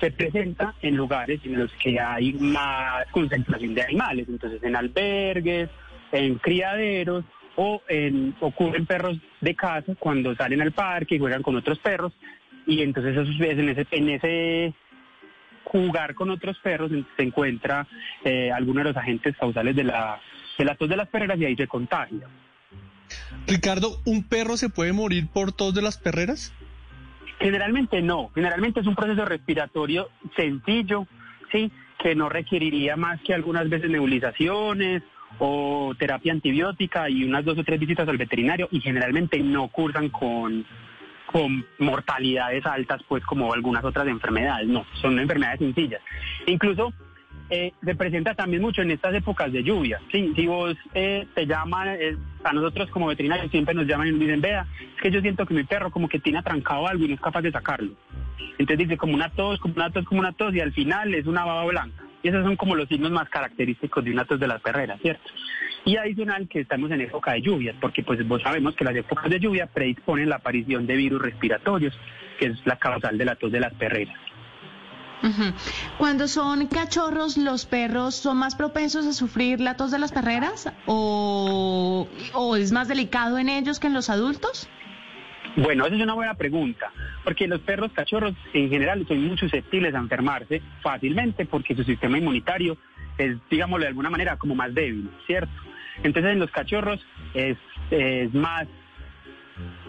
se 0.00 0.10
presenta 0.10 0.74
en 0.82 0.96
lugares 0.96 1.40
en 1.44 1.58
los 1.58 1.72
que 1.72 1.98
hay 1.98 2.32
más 2.34 3.06
concentración 3.10 3.74
de 3.74 3.82
animales, 3.82 4.28
entonces 4.28 4.62
en 4.62 4.76
albergues, 4.76 5.70
en 6.12 6.36
criaderos 6.36 7.24
o 7.56 7.82
en, 7.88 8.34
ocurren 8.40 8.86
perros 8.86 9.18
de 9.40 9.54
casa 9.54 9.94
cuando 9.98 10.34
salen 10.36 10.60
al 10.60 10.72
parque 10.72 11.16
y 11.16 11.18
juegan 11.18 11.42
con 11.42 11.56
otros 11.56 11.78
perros. 11.78 12.12
Y 12.66 12.82
entonces 12.82 13.16
en 13.90 14.08
ese, 14.10 14.74
jugar 15.64 16.14
con 16.14 16.30
otros 16.30 16.58
perros 16.58 16.92
se 17.16 17.22
encuentra 17.22 17.86
eh, 18.24 18.52
algunos 18.52 18.84
de 18.84 18.90
los 18.90 18.96
agentes 18.96 19.36
causales 19.36 19.74
de 19.74 19.84
la, 19.84 20.20
de 20.58 20.64
la 20.64 20.74
tos 20.74 20.88
de 20.88 20.96
las 20.96 21.08
perreras 21.08 21.38
y 21.38 21.46
ahí 21.46 21.56
se 21.56 21.66
contagia. 21.66 22.28
Ricardo, 23.46 24.00
¿un 24.04 24.24
perro 24.24 24.56
se 24.56 24.68
puede 24.68 24.92
morir 24.92 25.28
por 25.28 25.52
tos 25.52 25.74
de 25.74 25.82
las 25.82 25.98
perreras? 25.98 26.52
Generalmente 27.38 28.00
no, 28.02 28.30
generalmente 28.34 28.80
es 28.80 28.86
un 28.86 28.94
proceso 28.94 29.24
respiratorio 29.24 30.08
sencillo, 30.36 31.06
sí, 31.52 31.70
que 32.02 32.14
no 32.14 32.28
requeriría 32.28 32.96
más 32.96 33.20
que 33.20 33.34
algunas 33.34 33.68
veces 33.68 33.90
nebulizaciones 33.90 35.02
o 35.38 35.94
terapia 35.98 36.32
antibiótica 36.32 37.10
y 37.10 37.24
unas 37.24 37.44
dos 37.44 37.58
o 37.58 37.64
tres 37.64 37.78
visitas 37.78 38.08
al 38.08 38.16
veterinario 38.16 38.68
y 38.70 38.80
generalmente 38.80 39.38
no 39.40 39.68
cursan 39.68 40.08
con, 40.08 40.64
con 41.26 41.66
mortalidades 41.78 42.64
altas, 42.64 43.02
pues 43.06 43.22
como 43.24 43.52
algunas 43.52 43.84
otras 43.84 44.06
enfermedades, 44.06 44.68
no, 44.68 44.86
son 45.00 45.18
enfermedades 45.18 45.58
sencillas. 45.58 46.00
Incluso 46.46 46.92
eh, 47.48 47.72
se 47.84 47.94
presenta 47.94 48.34
también 48.34 48.62
mucho 48.62 48.82
en 48.82 48.90
estas 48.90 49.14
épocas 49.14 49.52
de 49.52 49.62
lluvia. 49.62 50.00
Sí, 50.10 50.32
si 50.34 50.46
vos 50.46 50.76
eh, 50.94 51.26
te 51.34 51.46
llaman, 51.46 51.88
eh, 51.88 52.16
a 52.42 52.52
nosotros 52.52 52.90
como 52.90 53.06
veterinarios 53.06 53.50
siempre 53.50 53.74
nos 53.74 53.86
llaman 53.86 54.08
y 54.08 54.10
nos 54.12 54.20
dicen, 54.20 54.40
vea, 54.40 54.66
es 54.96 55.02
que 55.02 55.10
yo 55.10 55.20
siento 55.20 55.46
que 55.46 55.54
mi 55.54 55.64
perro 55.64 55.90
como 55.90 56.08
que 56.08 56.18
tiene 56.18 56.38
atrancado 56.38 56.86
algo 56.88 57.04
y 57.04 57.08
no 57.08 57.14
es 57.14 57.20
capaz 57.20 57.42
de 57.42 57.52
sacarlo. 57.52 57.92
Entonces 58.58 58.78
dice 58.78 58.96
como 58.96 59.14
una 59.14 59.30
tos, 59.30 59.60
como 59.60 59.74
una 59.74 59.90
tos, 59.90 60.04
como 60.04 60.20
una 60.20 60.32
tos 60.32 60.54
y 60.54 60.60
al 60.60 60.72
final 60.72 61.14
es 61.14 61.26
una 61.26 61.44
baba 61.44 61.64
blanca. 61.66 62.02
Y 62.22 62.28
esos 62.28 62.42
son 62.42 62.56
como 62.56 62.74
los 62.74 62.88
signos 62.88 63.12
más 63.12 63.28
característicos 63.28 64.04
de 64.04 64.10
una 64.10 64.24
tos 64.24 64.40
de 64.40 64.48
las 64.48 64.60
perreras, 64.60 65.00
¿cierto? 65.00 65.30
Y 65.84 65.96
adicional 65.96 66.48
que 66.48 66.60
estamos 66.60 66.90
en 66.90 67.00
época 67.02 67.34
de 67.34 67.42
lluvias, 67.42 67.76
porque 67.80 68.02
pues 68.02 68.26
vos 68.26 68.42
sabemos 68.42 68.74
que 68.74 68.84
las 68.84 68.96
épocas 68.96 69.30
de 69.30 69.38
lluvia 69.38 69.66
predisponen 69.66 70.28
la 70.28 70.36
aparición 70.36 70.86
de 70.86 70.96
virus 70.96 71.22
respiratorios, 71.22 71.96
que 72.40 72.46
es 72.46 72.66
la 72.66 72.76
causal 72.76 73.16
de 73.16 73.24
la 73.24 73.36
tos 73.36 73.52
de 73.52 73.60
las 73.60 73.72
perreras. 73.74 74.18
Cuando 75.98 76.28
son 76.28 76.66
cachorros, 76.66 77.36
¿los 77.36 77.66
perros 77.66 78.14
son 78.14 78.36
más 78.38 78.54
propensos 78.54 79.06
a 79.06 79.12
sufrir 79.12 79.60
la 79.60 79.76
tos 79.76 79.90
de 79.90 79.98
las 79.98 80.12
perreras? 80.12 80.72
¿O, 80.86 82.08
o 82.34 82.56
es 82.56 82.72
más 82.72 82.88
delicado 82.88 83.38
en 83.38 83.48
ellos 83.48 83.80
que 83.80 83.88
en 83.88 83.94
los 83.94 84.10
adultos? 84.10 84.68
Bueno, 85.56 85.86
esa 85.86 85.96
es 85.96 86.02
una 86.02 86.12
buena 86.12 86.34
pregunta, 86.34 86.92
porque 87.24 87.48
los 87.48 87.60
perros 87.60 87.90
cachorros 87.92 88.34
en 88.52 88.68
general 88.68 89.06
son 89.08 89.26
muy 89.26 89.38
susceptibles 89.38 89.94
a 89.94 89.98
enfermarse 89.98 90.60
fácilmente 90.82 91.46
porque 91.46 91.74
su 91.74 91.82
sistema 91.82 92.18
inmunitario 92.18 92.76
es, 93.16 93.38
digámoslo 93.50 93.84
de 93.84 93.88
alguna 93.88 94.10
manera, 94.10 94.36
como 94.36 94.54
más 94.54 94.74
débil, 94.74 95.10
¿cierto? 95.26 95.50
Entonces 96.02 96.32
en 96.32 96.40
los 96.40 96.50
cachorros 96.50 97.00
es, 97.32 97.56
es 97.90 98.34
más 98.34 98.66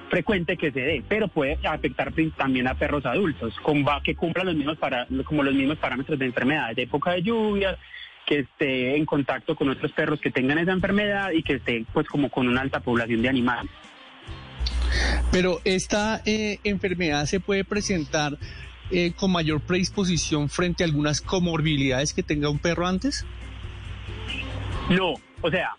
frecuente 0.10 0.58
que 0.58 0.72
se 0.72 0.80
dé, 0.80 1.04
pero 1.08 1.28
puede 1.28 1.58
afectar 1.68 2.14
también 2.38 2.68
a 2.68 2.76
perros 2.76 3.06
adultos, 3.06 3.54
con, 3.62 3.86
va- 3.86 4.02
que 4.04 4.16
cumplan 4.16 4.46
los 4.48 4.56
mismos 4.56 4.78
para, 4.78 5.08
como 5.26 5.44
los 5.44 5.54
mismos 5.54 5.78
parámetros 5.78 6.18
de 6.18 6.26
enfermedades, 6.26 6.76
de 6.76 6.84
época 6.84 7.12
de 7.12 7.24
lluvia, 7.24 7.78
que 8.26 8.40
esté 8.40 8.96
en 8.98 9.06
contacto 9.06 9.56
con 9.56 9.70
otros 9.70 9.92
perros 9.94 10.20
que 10.20 10.32
tengan 10.32 10.58
esa 10.58 10.72
enfermedad 10.72 11.32
y 11.32 11.44
que 11.44 11.54
esté 11.56 11.86
pues 11.94 12.08
como 12.08 12.30
con 12.30 12.48
una 12.48 12.62
alta 12.62 12.80
población 12.80 13.22
de 13.22 13.30
animales. 13.30 13.72
Pero 15.32 15.60
esta 15.66 16.22
eh, 16.26 16.60
enfermedad 16.64 17.26
se 17.26 17.40
puede 17.40 17.64
presentar 17.64 18.38
eh, 18.92 19.12
con 19.14 19.32
mayor 19.32 19.62
predisposición 19.62 20.50
frente 20.50 20.84
a 20.84 20.88
algunas 20.88 21.22
comorbilidades 21.22 22.14
que 22.14 22.24
tenga 22.24 22.50
un 22.50 22.60
perro 22.60 22.88
antes. 22.88 23.26
No, 24.90 25.16
o 25.42 25.50
sea, 25.52 25.72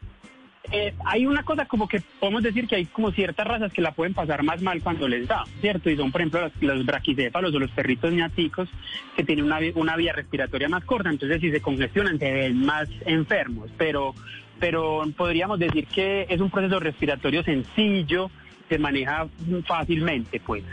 eh, 0.71 0.95
hay 1.07 1.27
una 1.27 1.43
cosa 1.45 1.67
como 1.67 1.89
que 1.89 2.03
podemos 2.21 2.43
decir 2.43 2.67
que 2.67 2.77
hay 2.77 2.85
como 2.85 3.11
ciertas 3.11 3.47
razas 3.47 3.73
que 3.73 3.81
la 3.81 3.93
pueden 3.93 4.15
pasar 4.15 4.43
más 4.43 4.61
mal 4.61 4.83
cuando 4.83 5.09
les 5.09 5.27
da, 5.27 5.45
¿cierto? 5.61 5.89
Y 5.89 5.97
son, 5.97 6.13
por 6.13 6.21
ejemplo, 6.21 6.41
los, 6.43 6.53
los 6.61 6.85
braquicéfalos 6.85 7.55
o 7.55 7.59
los 7.59 7.71
perritos 7.71 8.13
ñaticos 8.13 8.69
que 9.17 9.25
tienen 9.25 9.47
una, 9.47 9.59
una 9.75 9.97
vía 9.97 10.13
respiratoria 10.13 10.69
más 10.69 10.85
corta, 10.85 11.09
entonces 11.09 11.41
si 11.41 11.51
se 11.51 11.61
congestionan 11.61 12.19
se 12.19 12.31
ven 12.31 12.67
más 12.67 12.89
enfermos, 13.07 13.71
pero, 13.79 14.15
pero 14.61 15.05
podríamos 15.17 15.59
decir 15.59 15.87
que 15.87 16.27
es 16.29 16.41
un 16.41 16.51
proceso 16.51 16.79
respiratorio 16.81 17.43
sencillo, 17.43 18.31
se 18.69 18.79
maneja 18.79 19.27
fácilmente, 19.67 20.41
pues. 20.41 20.65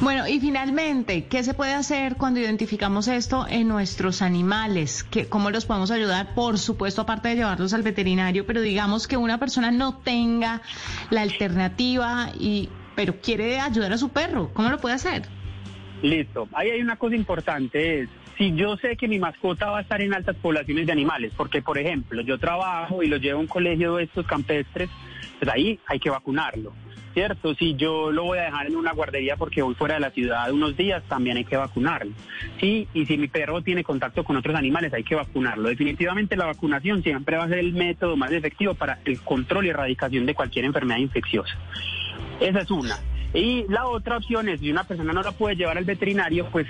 Bueno, 0.00 0.26
y 0.26 0.40
finalmente, 0.40 1.26
¿qué 1.26 1.42
se 1.42 1.54
puede 1.54 1.72
hacer 1.74 2.16
cuando 2.16 2.40
identificamos 2.40 3.08
esto 3.08 3.46
en 3.48 3.68
nuestros 3.68 4.22
animales? 4.22 5.04
¿Qué, 5.04 5.28
¿Cómo 5.28 5.50
los 5.50 5.66
podemos 5.66 5.90
ayudar? 5.90 6.34
Por 6.34 6.58
supuesto, 6.58 7.02
aparte 7.02 7.28
de 7.28 7.36
llevarlos 7.36 7.72
al 7.72 7.82
veterinario, 7.82 8.44
pero 8.46 8.60
digamos 8.60 9.06
que 9.06 9.16
una 9.16 9.38
persona 9.38 9.70
no 9.70 9.98
tenga 9.98 10.62
la 11.10 11.22
alternativa 11.22 12.30
y 12.38 12.68
pero 12.96 13.20
quiere 13.20 13.60
ayudar 13.60 13.92
a 13.92 13.98
su 13.98 14.10
perro, 14.10 14.50
¿cómo 14.52 14.68
lo 14.68 14.78
puede 14.78 14.96
hacer? 14.96 15.22
Listo. 16.02 16.48
Ahí 16.52 16.70
hay 16.70 16.82
una 16.82 16.96
cosa 16.96 17.14
importante, 17.14 18.00
es 18.00 18.08
si 18.40 18.54
yo 18.54 18.76
sé 18.78 18.96
que 18.96 19.06
mi 19.06 19.18
mascota 19.18 19.68
va 19.68 19.78
a 19.78 19.80
estar 19.82 20.00
en 20.00 20.14
altas 20.14 20.34
poblaciones 20.36 20.86
de 20.86 20.92
animales, 20.92 21.30
porque 21.36 21.60
por 21.60 21.76
ejemplo 21.76 22.22
yo 22.22 22.38
trabajo 22.38 23.02
y 23.02 23.06
lo 23.06 23.18
llevo 23.18 23.38
a 23.38 23.42
un 23.42 23.46
colegio 23.46 23.96
de 23.96 24.04
estos 24.04 24.26
campestres, 24.26 24.88
pues 25.38 25.50
ahí 25.52 25.78
hay 25.86 26.00
que 26.00 26.08
vacunarlo, 26.08 26.72
¿cierto? 27.20 27.54
Si 27.54 27.74
yo 27.74 28.10
lo 28.10 28.24
voy 28.24 28.38
a 28.38 28.44
dejar 28.44 28.66
en 28.66 28.76
una 28.76 28.92
guardería 28.92 29.36
porque 29.36 29.60
voy 29.60 29.74
fuera 29.74 29.96
de 29.96 30.00
la 30.00 30.10
ciudad 30.10 30.50
unos 30.50 30.74
días, 30.74 31.02
también 31.06 31.36
hay 31.36 31.44
que 31.44 31.58
vacunarlo, 31.58 32.12
¿sí? 32.58 32.88
Y 32.94 33.04
si 33.04 33.18
mi 33.18 33.28
perro 33.28 33.60
tiene 33.60 33.84
contacto 33.84 34.24
con 34.24 34.38
otros 34.38 34.56
animales, 34.56 34.94
hay 34.94 35.04
que 35.04 35.14
vacunarlo. 35.16 35.68
Definitivamente 35.68 36.34
la 36.34 36.46
vacunación 36.46 37.02
siempre 37.02 37.36
va 37.36 37.44
a 37.44 37.48
ser 37.48 37.58
el 37.58 37.74
método 37.74 38.16
más 38.16 38.32
efectivo 38.32 38.72
para 38.72 39.00
el 39.04 39.20
control 39.20 39.66
y 39.66 39.68
erradicación 39.68 40.24
de 40.24 40.34
cualquier 40.34 40.64
enfermedad 40.64 40.98
infecciosa. 40.98 41.54
Esa 42.40 42.60
es 42.60 42.70
una. 42.70 42.96
Y 43.34 43.66
la 43.68 43.86
otra 43.86 44.16
opción 44.16 44.48
es, 44.48 44.60
si 44.60 44.70
una 44.70 44.84
persona 44.84 45.12
no 45.12 45.22
la 45.22 45.32
puede 45.32 45.56
llevar 45.56 45.76
al 45.76 45.84
veterinario, 45.84 46.46
pues 46.50 46.66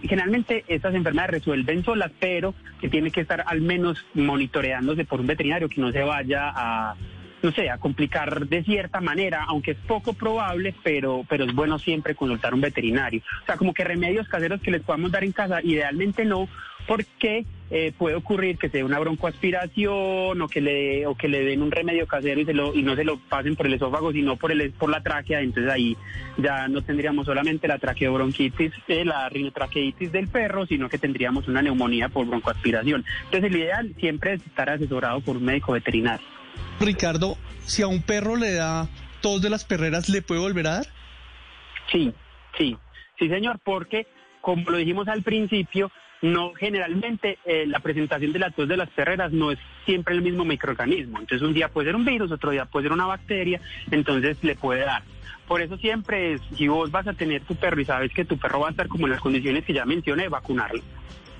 generalmente 0.00 0.64
estas 0.66 0.94
enfermedades 0.94 1.32
resuelven 1.32 1.84
solas, 1.84 2.10
pero 2.18 2.54
que 2.80 2.88
tiene 2.88 3.10
que 3.10 3.20
estar 3.20 3.44
al 3.46 3.60
menos 3.60 4.02
monitoreándose 4.14 5.04
por 5.04 5.20
un 5.20 5.26
veterinario 5.26 5.68
que 5.68 5.82
no 5.82 5.92
se 5.92 6.02
vaya 6.02 6.50
a 6.54 6.96
no 7.44 7.52
sé, 7.52 7.68
a 7.68 7.76
complicar 7.76 8.48
de 8.48 8.64
cierta 8.64 9.02
manera, 9.02 9.44
aunque 9.46 9.72
es 9.72 9.76
poco 9.86 10.14
probable, 10.14 10.74
pero, 10.82 11.26
pero 11.28 11.44
es 11.44 11.54
bueno 11.54 11.78
siempre 11.78 12.14
consultar 12.14 12.54
un 12.54 12.62
veterinario. 12.62 13.20
O 13.42 13.46
sea, 13.46 13.58
como 13.58 13.74
que 13.74 13.84
remedios 13.84 14.26
caseros 14.28 14.62
que 14.62 14.70
les 14.70 14.82
podamos 14.82 15.12
dar 15.12 15.24
en 15.24 15.32
casa, 15.32 15.60
idealmente 15.62 16.24
no, 16.24 16.48
porque 16.86 17.44
eh, 17.70 17.92
puede 17.98 18.16
ocurrir 18.16 18.56
que 18.56 18.70
sea 18.70 18.84
una 18.84 18.98
broncoaspiración 18.98 20.40
o 20.40 20.48
que 20.48 20.60
le 20.62 21.06
o 21.06 21.14
que 21.14 21.28
le 21.28 21.44
den 21.44 21.62
un 21.62 21.70
remedio 21.70 22.06
casero 22.06 22.40
y 22.40 22.44
se 22.44 22.52
lo 22.52 22.74
y 22.74 22.82
no 22.82 22.94
se 22.94 23.04
lo 23.04 23.18
pasen 23.18 23.56
por 23.56 23.66
el 23.66 23.74
esófago 23.74 24.12
sino 24.12 24.36
por 24.36 24.52
el 24.52 24.70
por 24.72 24.90
la 24.90 25.02
tráquea. 25.02 25.40
Entonces 25.40 25.72
ahí 25.72 25.96
ya 26.36 26.68
no 26.68 26.82
tendríamos 26.82 27.24
solamente 27.24 27.68
la 27.68 27.78
traqueobronquitis 27.78 28.72
eh, 28.88 29.04
la 29.04 29.28
rinotraqueitis 29.30 30.12
del 30.12 30.28
perro 30.28 30.66
sino 30.66 30.90
que 30.90 30.98
tendríamos 30.98 31.48
una 31.48 31.62
neumonía 31.62 32.10
por 32.10 32.26
broncoaspiración. 32.26 33.04
Entonces 33.24 33.50
el 33.50 33.56
ideal 33.56 33.94
siempre 33.98 34.34
es 34.34 34.46
estar 34.46 34.68
asesorado 34.68 35.20
por 35.20 35.38
un 35.38 35.44
médico 35.44 35.72
veterinario 35.72 36.26
Ricardo 36.80 37.36
si 37.64 37.82
a 37.82 37.86
un 37.86 38.02
perro 38.02 38.36
le 38.36 38.52
da 38.52 38.88
tos 39.20 39.40
de 39.40 39.50
las 39.50 39.64
perreras 39.64 40.08
le 40.08 40.22
puede 40.22 40.40
volver 40.40 40.66
a 40.66 40.70
dar 40.76 40.86
Sí, 41.90 42.12
sí, 42.56 42.76
sí 43.18 43.28
señor, 43.28 43.58
porque 43.62 44.06
como 44.40 44.70
lo 44.70 44.76
dijimos 44.76 45.08
al 45.08 45.22
principio, 45.22 45.90
no 46.22 46.52
generalmente 46.54 47.38
eh, 47.44 47.66
la 47.66 47.80
presentación 47.80 48.32
de 48.32 48.38
la 48.38 48.50
tos 48.50 48.68
de 48.68 48.76
las 48.76 48.88
perreras 48.90 49.32
no 49.32 49.50
es 49.50 49.58
siempre 49.84 50.14
el 50.14 50.22
mismo 50.22 50.44
microorganismo. 50.44 51.18
Entonces 51.18 51.46
un 51.46 51.54
día 51.54 51.68
puede 51.68 51.88
ser 51.88 51.96
un 51.96 52.04
virus, 52.04 52.30
otro 52.32 52.50
día 52.50 52.64
puede 52.64 52.84
ser 52.84 52.92
una 52.92 53.06
bacteria, 53.06 53.60
entonces 53.90 54.42
le 54.42 54.54
puede 54.54 54.80
dar. 54.80 55.02
Por 55.46 55.60
eso 55.60 55.76
siempre 55.76 56.38
si 56.56 56.68
vos 56.68 56.90
vas 56.90 57.06
a 57.06 57.12
tener 57.12 57.42
tu 57.42 57.54
perro 57.56 57.80
y 57.80 57.84
sabes 57.84 58.12
que 58.12 58.24
tu 58.24 58.38
perro 58.38 58.60
va 58.60 58.68
a 58.68 58.70
estar 58.70 58.88
como 58.88 59.06
en 59.06 59.12
las 59.12 59.20
condiciones 59.20 59.64
que 59.64 59.74
ya 59.74 59.84
mencioné, 59.84 60.28
vacunarlo. 60.28 60.82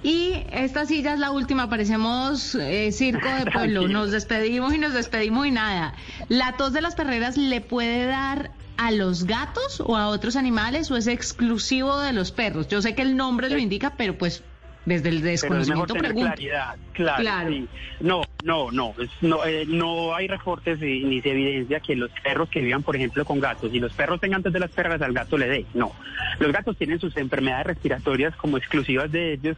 Y 0.04 0.44
esta 0.52 0.84
silla 0.84 1.14
es 1.14 1.18
la 1.18 1.30
última, 1.30 1.70
parecemos 1.70 2.54
eh, 2.54 2.92
circo 2.92 3.26
de 3.26 3.50
pueblo. 3.52 3.88
Nos 3.88 4.10
despedimos 4.10 4.74
y 4.74 4.78
nos 4.78 4.92
despedimos 4.92 5.46
y 5.46 5.50
nada. 5.50 5.94
¿La 6.28 6.58
tos 6.58 6.74
de 6.74 6.82
las 6.82 6.94
perreras 6.94 7.38
le 7.38 7.62
puede 7.62 8.04
dar 8.04 8.50
a 8.76 8.90
los 8.90 9.24
gatos 9.24 9.80
o 9.80 9.96
a 9.96 10.08
otros 10.08 10.36
animales 10.36 10.90
o 10.90 10.98
es 10.98 11.06
exclusivo 11.06 11.98
de 12.00 12.12
los 12.12 12.32
perros? 12.32 12.68
Yo 12.68 12.82
sé 12.82 12.94
que 12.94 13.00
el 13.00 13.16
nombre 13.16 13.48
lo 13.48 13.56
indica, 13.56 13.94
pero 13.96 14.18
pues 14.18 14.44
desde 14.84 15.08
el 15.08 15.22
Pero 15.22 15.32
es 15.32 15.42
mejor 15.42 15.50
desconocimiento 15.50 15.94
tener 15.94 16.12
pregunto. 16.12 16.34
claridad, 16.34 16.76
claro. 16.92 17.22
Claro. 17.22 17.50
sí. 17.50 17.68
No, 18.00 18.22
no, 18.44 18.70
no, 18.70 18.94
no, 19.22 19.44
eh, 19.46 19.64
no 19.66 20.14
hay 20.14 20.28
reportes 20.28 20.80
ni 20.80 21.22
se 21.22 21.30
evidencia 21.30 21.80
que 21.80 21.96
los 21.96 22.10
perros 22.22 22.50
que 22.50 22.60
vivan, 22.60 22.82
por 22.82 22.94
ejemplo, 22.94 23.24
con 23.24 23.40
gatos, 23.40 23.72
y 23.72 23.80
los 23.80 23.94
perros 23.94 24.20
tengan 24.20 24.40
antes 24.40 24.52
de 24.52 24.60
las 24.60 24.70
perras 24.70 25.00
al 25.00 25.14
gato 25.14 25.38
le 25.38 25.48
dé. 25.48 25.66
No, 25.72 25.92
los 26.38 26.52
gatos 26.52 26.76
tienen 26.76 27.00
sus 27.00 27.16
enfermedades 27.16 27.66
respiratorias 27.66 28.36
como 28.36 28.58
exclusivas 28.58 29.10
de 29.10 29.32
ellos, 29.32 29.56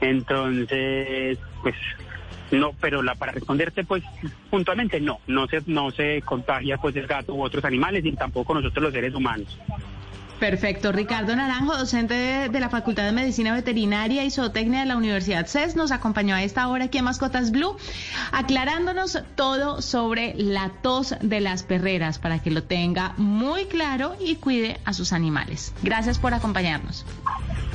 entonces, 0.00 1.38
pues 1.62 1.74
no, 2.50 2.72
pero 2.80 3.02
la 3.02 3.14
para 3.14 3.32
responderte 3.32 3.84
pues 3.84 4.02
puntualmente 4.50 5.00
no, 5.00 5.18
no 5.26 5.46
se 5.46 5.62
no 5.66 5.90
se 5.90 6.22
contagia 6.22 6.78
pues 6.78 6.96
el 6.96 7.06
gato 7.06 7.34
u 7.34 7.42
otros 7.42 7.64
animales 7.64 8.04
y 8.04 8.12
tampoco 8.12 8.54
nosotros 8.54 8.84
los 8.84 8.92
seres 8.92 9.14
humanos. 9.14 9.58
Perfecto. 10.38 10.92
Ricardo 10.92 11.34
Naranjo, 11.34 11.76
docente 11.76 12.14
de, 12.14 12.48
de 12.48 12.60
la 12.60 12.68
Facultad 12.68 13.04
de 13.04 13.12
Medicina 13.12 13.52
Veterinaria 13.52 14.24
y 14.24 14.30
Zootecnia 14.30 14.80
de 14.80 14.86
la 14.86 14.96
Universidad 14.96 15.46
CES, 15.46 15.74
nos 15.74 15.90
acompañó 15.90 16.36
a 16.36 16.42
esta 16.44 16.68
hora 16.68 16.84
aquí 16.84 16.98
en 16.98 17.04
Mascotas 17.04 17.50
Blue, 17.50 17.76
aclarándonos 18.30 19.18
todo 19.34 19.82
sobre 19.82 20.34
la 20.36 20.70
tos 20.80 21.16
de 21.20 21.40
las 21.40 21.64
perreras 21.64 22.20
para 22.20 22.40
que 22.40 22.52
lo 22.52 22.62
tenga 22.62 23.14
muy 23.16 23.64
claro 23.64 24.14
y 24.20 24.36
cuide 24.36 24.78
a 24.84 24.92
sus 24.92 25.12
animales. 25.12 25.74
Gracias 25.82 26.20
por 26.20 26.32
acompañarnos. 26.34 27.04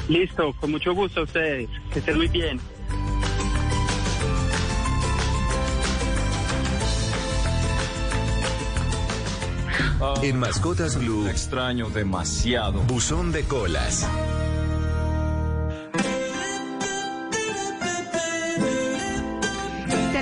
Listo, 0.09 0.53
con 0.59 0.71
mucho 0.71 0.93
gusto 0.93 1.21
a 1.21 1.23
ustedes, 1.23 1.69
que 1.91 1.99
estén 1.99 2.17
muy 2.17 2.27
bien. 2.27 2.59
En 10.21 10.37
Mascotas 10.37 10.97
Blue. 10.97 11.27
Extraño 11.27 11.89
demasiado. 11.89 12.81
Buzón 12.83 13.31
de 13.31 13.43
colas. 13.43 14.07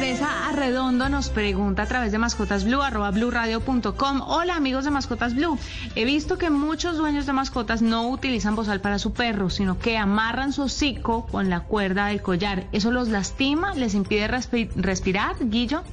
Teresa 0.01 0.49
Arredondo 0.49 1.09
nos 1.09 1.29
pregunta 1.29 1.83
a 1.83 1.85
través 1.85 2.11
de 2.11 2.17
Mascotas 2.17 2.63
Blue, 2.65 2.81
arroba 2.81 3.11
blueradio.com. 3.11 4.21
Hola 4.25 4.55
amigos 4.55 4.83
de 4.83 4.89
Mascotas 4.89 5.35
Blue. 5.35 5.59
He 5.95 6.05
visto 6.05 6.39
que 6.39 6.49
muchos 6.49 6.97
dueños 6.97 7.27
de 7.27 7.33
mascotas 7.33 7.83
no 7.83 8.09
utilizan 8.09 8.55
bozal 8.55 8.81
para 8.81 8.97
su 8.97 9.13
perro, 9.13 9.51
sino 9.51 9.77
que 9.77 9.97
amarran 9.99 10.53
su 10.53 10.63
hocico 10.63 11.27
con 11.27 11.51
la 11.51 11.59
cuerda 11.59 12.07
del 12.07 12.19
collar. 12.23 12.65
¿Eso 12.71 12.89
los 12.89 13.09
lastima? 13.09 13.75
¿Les 13.75 13.93
impide 13.93 14.27
respi- 14.27 14.71
respirar, 14.75 15.35
Guillo? 15.39 15.83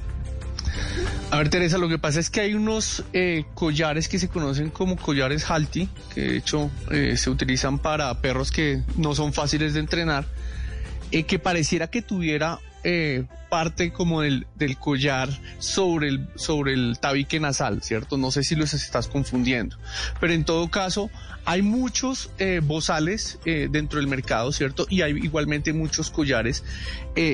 A 1.29 1.37
ver, 1.37 1.49
Teresa, 1.49 1.77
lo 1.77 1.87
que 1.87 1.99
pasa 1.99 2.19
es 2.19 2.31
que 2.31 2.41
hay 2.41 2.55
unos 2.55 3.03
eh, 3.13 3.45
collares 3.53 4.09
que 4.09 4.17
se 4.17 4.27
conocen 4.27 4.71
como 4.71 4.95
collares 4.97 5.49
Halti, 5.51 5.87
que 6.15 6.21
de 6.21 6.37
hecho 6.37 6.71
eh, 6.89 7.15
se 7.15 7.29
utilizan 7.29 7.77
para 7.77 8.11
perros 8.21 8.49
que 8.51 8.81
no 8.97 9.13
son 9.13 9.33
fáciles 9.33 9.75
de 9.75 9.81
entrenar, 9.81 10.25
eh, 11.11 11.23
que 11.25 11.37
pareciera 11.37 11.87
que 11.91 12.01
tuviera 12.01 12.59
eh, 12.83 13.25
parte 13.49 13.91
como 13.91 14.21
del, 14.21 14.45
del 14.55 14.77
collar 14.77 15.29
sobre 15.57 16.09
el, 16.09 16.27
sobre 16.35 16.73
el 16.73 16.99
tabique 16.99 17.39
nasal, 17.39 17.81
¿cierto? 17.81 18.17
No 18.17 18.31
sé 18.31 18.43
si 18.43 18.55
los 18.55 18.73
estás 18.73 19.07
confundiendo, 19.07 19.77
pero 20.19 20.33
en 20.33 20.45
todo 20.45 20.69
caso 20.69 21.09
hay 21.45 21.61
muchos 21.61 22.29
eh, 22.37 22.61
bozales 22.63 23.39
eh, 23.45 23.67
dentro 23.71 23.99
del 23.99 24.07
mercado, 24.07 24.51
¿cierto? 24.51 24.85
Y 24.89 25.01
hay 25.01 25.13
igualmente 25.17 25.73
muchos 25.73 26.11
collares. 26.11 26.63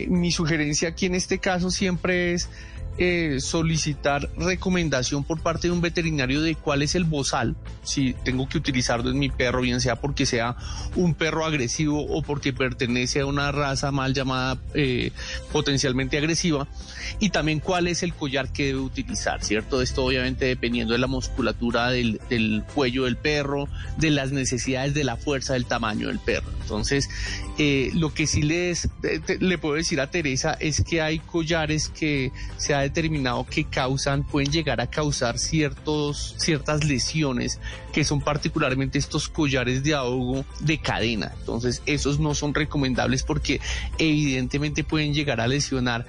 Mi 0.07 0.31
sugerencia 0.31 0.89
aquí 0.89 1.05
en 1.05 1.13
este 1.13 1.37
caso 1.37 1.69
siempre 1.69 2.33
es 2.33 2.49
eh, 2.97 3.37
solicitar 3.39 4.29
recomendación 4.37 5.23
por 5.23 5.41
parte 5.41 5.67
de 5.67 5.73
un 5.73 5.81
veterinario 5.81 6.41
de 6.41 6.55
cuál 6.55 6.81
es 6.81 6.95
el 6.95 7.03
bozal, 7.03 7.55
si 7.83 8.13
tengo 8.23 8.47
que 8.47 8.57
utilizarlo 8.57 9.09
en 9.09 9.19
mi 9.19 9.29
perro, 9.29 9.61
bien 9.61 9.81
sea 9.81 9.97
porque 9.97 10.25
sea 10.25 10.55
un 10.95 11.13
perro 11.13 11.45
agresivo 11.45 12.05
o 12.05 12.21
porque 12.21 12.53
pertenece 12.53 13.19
a 13.19 13.25
una 13.25 13.51
raza 13.51 13.91
mal 13.91 14.13
llamada 14.13 14.57
eh, 14.73 15.11
potencialmente 15.51 16.17
agresiva, 16.17 16.67
y 17.19 17.29
también 17.29 17.59
cuál 17.59 17.87
es 17.87 18.03
el 18.03 18.13
collar 18.13 18.51
que 18.51 18.67
debe 18.67 18.79
utilizar, 18.79 19.43
¿cierto? 19.43 19.81
Esto 19.81 20.05
obviamente 20.05 20.45
dependiendo 20.45 20.93
de 20.93 20.99
la 20.99 21.07
musculatura 21.07 21.89
del, 21.89 22.19
del 22.29 22.63
cuello 22.73 23.03
del 23.05 23.17
perro, 23.17 23.67
de 23.97 24.09
las 24.11 24.31
necesidades 24.31 24.93
de 24.93 25.03
la 25.03 25.17
fuerza, 25.17 25.53
del 25.53 25.65
tamaño 25.65 26.07
del 26.07 26.19
perro. 26.19 26.49
Entonces, 26.61 27.09
eh, 27.57 27.91
lo 27.93 28.13
que 28.13 28.27
sí 28.27 28.41
les, 28.41 28.89
te- 29.01 29.37
le 29.39 29.57
puedo 29.57 29.75
decir 29.75 30.01
a 30.01 30.09
Teresa 30.11 30.57
es 30.59 30.83
que 30.83 31.01
hay 31.01 31.19
collares 31.19 31.89
que 31.89 32.31
se 32.57 32.73
ha 32.73 32.79
determinado 32.81 33.45
que 33.45 33.63
causan, 33.63 34.23
pueden 34.23 34.51
llegar 34.51 34.81
a 34.81 34.87
causar 34.87 35.39
ciertos, 35.39 36.35
ciertas 36.37 36.83
lesiones, 36.83 37.59
que 37.95 38.03
son 38.03 38.19
particularmente 38.19 38.97
estos 38.97 39.29
collares 39.29 39.81
de 39.81 39.93
ahogo 39.93 40.43
de 40.59 40.79
cadena. 40.79 41.31
Entonces, 41.39 41.81
esos 41.85 42.19
no 42.19 42.35
son 42.35 42.53
recomendables 42.53 43.23
porque 43.23 43.61
evidentemente 43.97 44.83
pueden 44.83 45.13
llegar 45.13 45.39
a 45.39 45.47
lesionar 45.47 46.05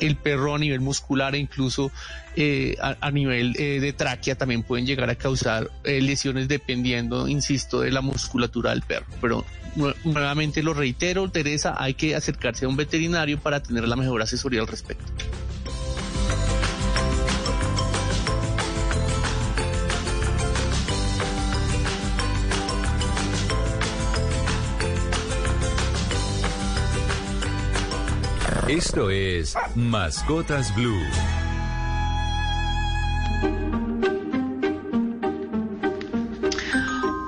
el 0.00 0.16
perro 0.16 0.56
a 0.56 0.58
nivel 0.58 0.80
muscular 0.80 1.36
e 1.36 1.38
incluso 1.38 1.92
eh, 2.34 2.74
a, 2.80 3.10
nivel 3.12 3.54
eh, 3.56 3.78
de 3.78 3.92
tráquea 3.92 4.34
también 4.34 4.64
pueden 4.64 4.84
llegar 4.84 5.10
a 5.10 5.14
causar 5.14 5.70
eh, 5.84 6.00
lesiones 6.00 6.48
dependiendo, 6.48 7.28
insisto, 7.28 7.82
de 7.82 7.92
la 7.92 8.00
musculatura 8.00 8.70
del 8.70 8.82
perro. 8.82 9.06
Pero 9.20 9.44
nue- 9.76 9.94
nuevamente 10.02 10.64
lo 10.64 10.74
reitero, 10.74 11.30
Teresa, 11.30 11.76
hay 11.78 11.94
que 11.94 12.16
acercarse 12.16 12.64
a 12.64 12.68
un 12.68 12.74
veterinario 12.76 13.38
para 13.38 13.62
tener 13.62 13.86
la 13.86 13.94
mejor 13.94 14.20
asesoría 14.22 14.60
al 14.60 14.66
respecto. 14.66 15.04
Esto 28.68 29.08
es 29.08 29.56
Mascotas 29.74 30.74
Blue. 30.74 31.00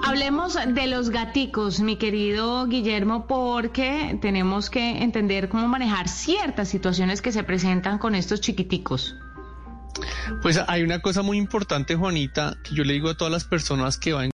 Hablemos 0.04 0.58
de 0.74 0.86
los 0.86 1.08
gaticos, 1.08 1.80
mi 1.80 1.96
querido 1.96 2.66
Guillermo, 2.66 3.26
porque 3.26 4.18
tenemos 4.20 4.68
que 4.68 5.02
entender 5.02 5.48
cómo 5.48 5.66
manejar 5.66 6.08
ciertas 6.10 6.68
situaciones 6.68 7.22
que 7.22 7.32
se 7.32 7.42
presentan 7.42 7.96
con 7.96 8.14
estos 8.14 8.42
chiquiticos. 8.42 9.16
Pues 10.42 10.60
hay 10.68 10.82
una 10.82 11.00
cosa 11.00 11.22
muy 11.22 11.38
importante, 11.38 11.96
Juanita, 11.96 12.58
que 12.62 12.74
yo 12.74 12.84
le 12.84 12.92
digo 12.92 13.08
a 13.08 13.16
todas 13.16 13.32
las 13.32 13.44
personas 13.44 13.96
que 13.96 14.12
van 14.12 14.28